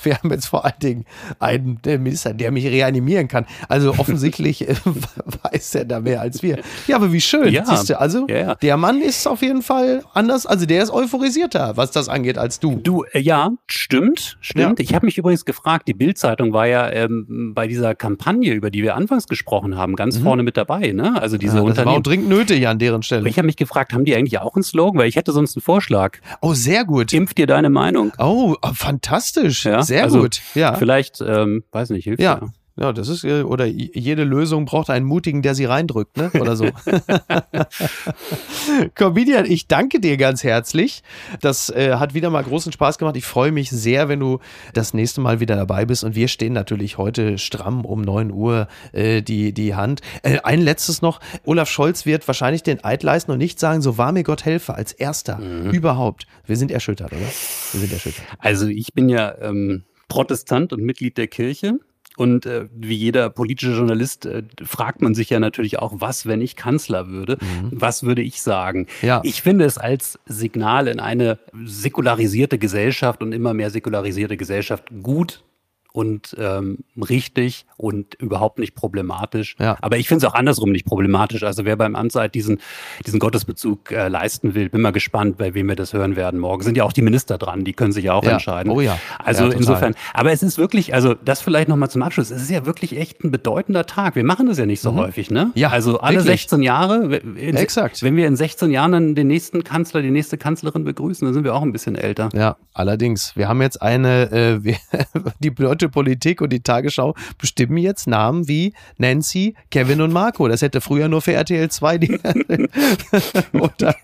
Wir 0.03 0.17
haben 0.17 0.31
jetzt 0.31 0.47
vor 0.47 0.65
allen 0.65 0.79
Dingen 0.79 1.05
einen 1.39 1.79
Minister, 1.83 2.33
der 2.33 2.51
mich 2.51 2.65
reanimieren 2.65 3.27
kann. 3.27 3.45
Also 3.69 3.91
offensichtlich 3.91 4.67
äh, 4.67 4.75
weiß 5.51 5.75
er 5.75 5.85
da 5.85 5.99
mehr 5.99 6.21
als 6.21 6.43
wir. 6.43 6.59
Ja, 6.85 6.97
aber 6.97 7.11
wie 7.11 7.21
schön. 7.21 7.51
Ja. 7.51 7.65
Siehst 7.65 7.89
du, 7.89 7.99
also 7.99 8.27
ja, 8.27 8.37
ja. 8.37 8.55
der 8.55 8.77
Mann 8.77 9.01
ist 9.01 9.27
auf 9.27 9.41
jeden 9.41 9.63
Fall 9.63 10.03
anders, 10.13 10.45
also 10.45 10.65
der 10.65 10.83
ist 10.83 10.91
euphorisierter, 10.91 11.75
was 11.75 11.91
das 11.91 12.07
angeht, 12.07 12.37
als 12.37 12.59
du. 12.59 12.75
Du, 12.75 13.03
äh, 13.11 13.19
ja, 13.19 13.51
stimmt, 13.65 14.37
stimmt. 14.41 14.79
Ich 14.79 14.93
habe 14.93 15.05
mich 15.05 15.17
übrigens 15.17 15.45
gefragt, 15.45 15.87
die 15.87 15.93
Bildzeitung 15.93 16.53
war 16.53 16.67
ja 16.67 16.89
ähm, 16.89 17.53
bei 17.55 17.67
dieser 17.67 17.95
Kampagne, 17.95 18.53
über 18.53 18.69
die 18.69 18.83
wir 18.83 18.95
anfangs 18.95 19.27
gesprochen 19.27 19.75
haben, 19.75 19.95
ganz 19.95 20.19
mhm. 20.19 20.23
vorne 20.23 20.43
mit 20.43 20.55
dabei. 20.57 20.91
Ne? 20.91 21.19
Also 21.19 21.37
diese 21.37 21.57
ja, 21.57 21.61
das 21.61 21.69
Unternehmen. 21.69 21.91
war 21.93 21.99
auch 21.99 22.03
dringend 22.03 22.29
nötig 22.29 22.67
an 22.67 22.77
deren 22.77 23.01
Stelle. 23.01 23.27
Ich 23.27 23.37
habe 23.37 23.47
mich 23.47 23.57
gefragt, 23.57 23.93
haben 23.93 24.05
die 24.05 24.15
eigentlich 24.15 24.39
auch 24.39 24.55
einen 24.55 24.63
Slogan? 24.63 24.99
Weil 24.99 25.09
ich 25.09 25.15
hätte 25.15 25.31
sonst 25.31 25.55
einen 25.55 25.63
Vorschlag. 25.63 25.96
Oh, 26.41 26.53
sehr 26.53 26.85
gut. 26.85 27.13
Impf 27.13 27.33
dir 27.33 27.47
deine 27.47 27.69
Meinung. 27.69 28.11
Oh, 28.17 28.55
fantastisch. 28.73 29.65
Ja? 29.65 29.83
Sehr 29.83 30.03
also, 30.03 30.21
gut. 30.21 30.41
Ja. 30.55 30.75
Vielleicht, 30.75 31.21
ähm, 31.21 31.63
weiß 31.71 31.89
nicht, 31.91 32.05
hilft 32.05 32.21
ja. 32.21 32.39
ja. 32.41 32.49
Ja, 32.79 32.93
das 32.93 33.09
ist, 33.09 33.23
äh, 33.23 33.41
oder 33.41 33.65
jede 33.65 34.23
Lösung 34.23 34.65
braucht 34.65 34.91
einen 34.91 35.05
Mutigen, 35.05 35.41
der 35.41 35.55
sie 35.55 35.65
reindrückt, 35.65 36.15
ne? 36.15 36.29
Oder 36.39 36.55
so. 36.55 36.69
Comedian, 38.95 39.45
ich 39.45 39.67
danke 39.67 39.99
dir 39.99 40.15
ganz 40.17 40.43
herzlich. 40.43 41.01
Das 41.41 41.71
äh, 41.71 41.95
hat 41.95 42.13
wieder 42.13 42.29
mal 42.29 42.43
großen 42.43 42.71
Spaß 42.71 42.99
gemacht. 42.99 43.17
Ich 43.17 43.25
freue 43.25 43.51
mich 43.51 43.71
sehr, 43.71 44.09
wenn 44.09 44.19
du 44.19 44.39
das 44.73 44.93
nächste 44.93 45.21
Mal 45.21 45.39
wieder 45.39 45.55
dabei 45.55 45.85
bist. 45.85 46.03
Und 46.03 46.13
wir 46.13 46.27
stehen 46.27 46.53
natürlich 46.53 46.99
heute 46.99 47.39
stramm 47.39 47.83
um 47.83 48.01
neun 48.01 48.31
Uhr 48.31 48.67
äh, 48.91 49.23
die, 49.23 49.53
die 49.53 49.73
Hand. 49.73 50.01
Äh, 50.21 50.39
ein 50.43 50.61
letztes 50.61 51.01
noch. 51.01 51.19
Olaf 51.45 51.69
Scholz 51.69 52.05
wird 52.05 52.27
wahrscheinlich 52.27 52.61
den 52.61 52.83
Eid 52.83 53.01
leisten 53.01 53.31
und 53.31 53.39
nicht 53.39 53.59
sagen, 53.59 53.81
so 53.81 53.97
wahr 53.97 54.11
mir 54.11 54.23
Gott 54.23 54.45
helfe, 54.45 54.75
als 54.75 54.91
erster 54.91 55.39
mhm. 55.39 55.71
überhaupt. 55.71 56.27
Wir 56.45 56.57
sind 56.57 56.71
erschüttert, 56.71 57.11
oder? 57.11 57.21
Wir 57.21 57.79
sind 57.79 57.91
erschüttert. 57.91 58.25
Also 58.37 58.67
ich 58.67 58.93
bin 58.93 59.09
ja 59.09 59.35
ähm, 59.41 59.83
Protestant 60.09 60.73
und 60.73 60.83
Mitglied 60.83 61.17
der 61.17 61.27
Kirche. 61.27 61.79
Und 62.17 62.47
äh, 62.47 62.65
wie 62.75 62.95
jeder 62.95 63.29
politische 63.29 63.73
Journalist 63.73 64.25
äh, 64.25 64.41
fragt 64.63 65.03
man 65.03 65.13
sich 65.13 65.29
ja 65.29 65.39
natürlich 65.39 65.77
auch, 65.77 65.93
was, 65.97 66.25
wenn 66.25 66.41
ich 66.41 66.55
Kanzler 66.55 67.09
würde? 67.09 67.37
Mhm. 67.39 67.69
Was 67.71 68.01
würde 68.01 68.23
ich 68.23 68.41
sagen? 68.41 68.87
Ja. 69.03 69.21
Ich 69.23 69.43
finde 69.43 69.65
es 69.65 69.77
als 69.77 70.17
Signal 70.25 70.87
in 70.87 70.99
eine 70.99 71.37
säkularisierte 71.63 72.57
Gesellschaft 72.57 73.21
und 73.21 73.33
immer 73.33 73.53
mehr 73.53 73.69
säkularisierte 73.69 74.35
Gesellschaft 74.35 74.85
gut, 75.03 75.43
und 75.93 76.35
ähm, 76.39 76.79
richtig 76.97 77.65
und 77.77 78.15
überhaupt 78.15 78.59
nicht 78.59 78.75
problematisch. 78.75 79.55
Ja. 79.59 79.77
Aber 79.81 79.97
ich 79.97 80.07
finde 80.07 80.25
es 80.25 80.31
auch 80.31 80.35
andersrum 80.35 80.71
nicht 80.71 80.85
problematisch. 80.85 81.43
Also 81.43 81.65
wer 81.65 81.75
beim 81.75 81.95
Amtseid 81.95 82.35
diesen, 82.35 82.59
diesen 83.05 83.19
Gottesbezug 83.19 83.91
äh, 83.91 84.07
leisten 84.07 84.55
will, 84.55 84.69
bin 84.69 84.81
mal 84.81 84.91
gespannt, 84.91 85.37
bei 85.37 85.53
wem 85.53 85.67
wir 85.67 85.75
das 85.75 85.93
hören 85.93 86.15
werden. 86.15 86.39
Morgen 86.39 86.63
sind 86.63 86.77
ja 86.77 86.83
auch 86.83 86.93
die 86.93 87.01
Minister 87.01 87.37
dran, 87.37 87.63
die 87.63 87.73
können 87.73 87.91
sich 87.91 88.05
ja 88.05 88.13
auch 88.13 88.23
ja. 88.23 88.31
entscheiden. 88.31 88.71
Oh 88.71 88.81
ja. 88.81 88.99
Also 89.23 89.45
ja, 89.45 89.53
insofern, 89.53 89.95
aber 90.13 90.31
es 90.31 90.43
ist 90.43 90.57
wirklich, 90.57 90.93
also 90.93 91.13
das 91.13 91.41
vielleicht 91.41 91.67
nochmal 91.67 91.89
zum 91.89 92.01
Abschluss, 92.01 92.31
es 92.31 92.41
ist 92.41 92.49
ja 92.49 92.65
wirklich 92.65 92.97
echt 92.97 93.23
ein 93.23 93.31
bedeutender 93.31 93.85
Tag. 93.85 94.15
Wir 94.15 94.23
machen 94.23 94.47
das 94.47 94.57
ja 94.57 94.65
nicht 94.65 94.81
so 94.81 94.91
mhm. 94.91 94.97
häufig, 94.97 95.31
ne? 95.31 95.51
Ja. 95.55 95.69
Also 95.69 95.99
alle 95.99 96.17
wirklich. 96.17 96.41
16 96.41 96.63
Jahre. 96.63 97.17
In, 97.17 97.55
Exakt. 97.55 98.01
Wenn 98.01 98.15
wir 98.15 98.27
in 98.27 98.35
16 98.35 98.71
Jahren 98.71 98.91
dann 98.91 99.15
den 99.15 99.27
nächsten 99.27 99.63
Kanzler, 99.63 100.01
die 100.01 100.11
nächste 100.11 100.37
Kanzlerin 100.37 100.83
begrüßen, 100.83 101.25
dann 101.25 101.33
sind 101.33 101.43
wir 101.43 101.53
auch 101.53 101.61
ein 101.61 101.71
bisschen 101.71 101.95
älter. 101.95 102.29
Ja, 102.33 102.57
allerdings. 102.73 103.35
Wir 103.35 103.47
haben 103.47 103.61
jetzt 103.61 103.81
eine, 103.81 104.31
äh, 104.31 104.73
die 105.39 105.53
deutsche 105.53 105.76
deutsche 105.77 105.89
Politik 105.89 106.41
und 106.41 106.51
die 106.51 106.61
Tagesschau 106.61 107.13
bestimmen 107.37 107.77
jetzt 107.77 108.07
Namen 108.07 108.47
wie 108.47 108.73
Nancy, 108.97 109.55
Kevin 109.69 110.01
und 110.01 110.11
Marco. 110.11 110.47
Das 110.47 110.61
hätte 110.61 110.81
früher 110.81 111.07
nur 111.07 111.21
für 111.21 111.33
RTL 111.33 111.69
2 111.69 111.97
die 111.97 112.19
oder 113.53 113.95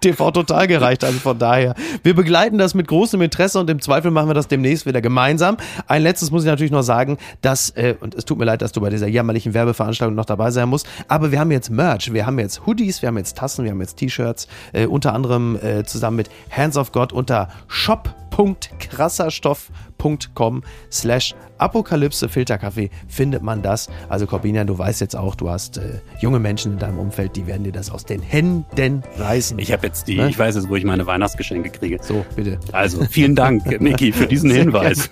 TV 0.00 0.30
Total 0.32 0.66
gereicht. 0.66 1.04
Also 1.04 1.18
von 1.18 1.38
daher, 1.38 1.74
wir 2.02 2.14
begleiten 2.14 2.58
das 2.58 2.74
mit 2.74 2.88
großem 2.88 3.20
Interesse 3.22 3.60
und 3.60 3.70
im 3.70 3.80
Zweifel 3.80 4.10
machen 4.10 4.28
wir 4.28 4.34
das 4.34 4.48
demnächst 4.48 4.86
wieder 4.86 5.00
gemeinsam. 5.00 5.56
Ein 5.86 6.02
letztes 6.02 6.30
muss 6.30 6.42
ich 6.42 6.48
natürlich 6.48 6.72
noch 6.72 6.82
sagen, 6.82 7.16
dass, 7.42 7.70
äh, 7.70 7.94
und 8.00 8.14
es 8.14 8.24
tut 8.24 8.38
mir 8.38 8.44
leid, 8.44 8.62
dass 8.62 8.72
du 8.72 8.80
bei 8.80 8.90
dieser 8.90 9.06
jämmerlichen 9.06 9.54
Werbeveranstaltung 9.54 10.14
noch 10.14 10.24
dabei 10.24 10.50
sein 10.50 10.68
musst, 10.68 10.88
aber 11.08 11.30
wir 11.30 11.38
haben 11.38 11.50
jetzt 11.50 11.70
Merch, 11.70 12.12
wir 12.12 12.26
haben 12.26 12.38
jetzt 12.38 12.66
Hoodies, 12.66 13.02
wir 13.02 13.08
haben 13.08 13.18
jetzt 13.18 13.36
Tassen, 13.36 13.64
wir 13.64 13.70
haben 13.70 13.80
jetzt 13.80 13.96
T-Shirts, 13.96 14.48
äh, 14.72 14.86
unter 14.86 15.14
anderem 15.14 15.56
äh, 15.62 15.84
zusammen 15.84 16.16
mit 16.16 16.30
Hands 16.50 16.76
of 16.76 16.92
God 16.92 17.12
unter 17.12 17.48
Shop 17.68 18.14
www.krasserstoff.com 18.30 20.62
slash 20.90 21.34
Apokalypse 21.58 22.28
Filterkaffee 22.28 22.90
findet 23.06 23.42
man 23.42 23.62
das. 23.62 23.88
Also 24.08 24.26
Corbinian, 24.26 24.66
du 24.66 24.76
weißt 24.78 25.02
jetzt 25.02 25.14
auch, 25.14 25.34
du 25.34 25.50
hast 25.50 25.76
äh, 25.76 26.00
junge 26.20 26.38
Menschen 26.38 26.72
in 26.72 26.78
deinem 26.78 26.98
Umfeld, 26.98 27.36
die 27.36 27.46
werden 27.46 27.64
dir 27.64 27.72
das 27.72 27.90
aus 27.90 28.06
den 28.06 28.22
Händen 28.22 29.02
reißen. 29.18 29.58
Ich 29.58 29.70
habe 29.72 29.86
jetzt 29.86 30.08
die, 30.08 30.16
ne? 30.16 30.30
ich 30.30 30.38
weiß 30.38 30.54
jetzt, 30.54 30.70
wo 30.70 30.76
ich 30.76 30.84
meine 30.84 31.06
Weihnachtsgeschenke 31.06 31.68
kriege. 31.70 31.98
So, 32.00 32.24
bitte. 32.34 32.58
Also, 32.72 33.04
vielen 33.04 33.36
Dank, 33.36 33.78
Miki, 33.80 34.12
für 34.12 34.26
diesen 34.26 34.48
sehr 34.50 34.60
Hinweis. 34.60 35.10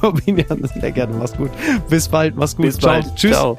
Corbinian, 0.00 0.68
sehr 0.80 0.92
gerne, 0.92 1.16
mach's 1.16 1.36
gut. 1.36 1.50
Bis 1.88 2.08
bald, 2.08 2.36
mach's 2.36 2.54
gut. 2.56 2.66
Bis 2.66 2.78
Ciao. 2.78 2.92
bald. 2.92 3.16
Tschüss. 3.16 3.32
Ciao. 3.32 3.58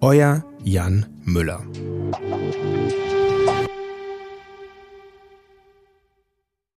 Euer 0.00 0.44
Jan 0.62 1.06
Müller. 1.24 1.60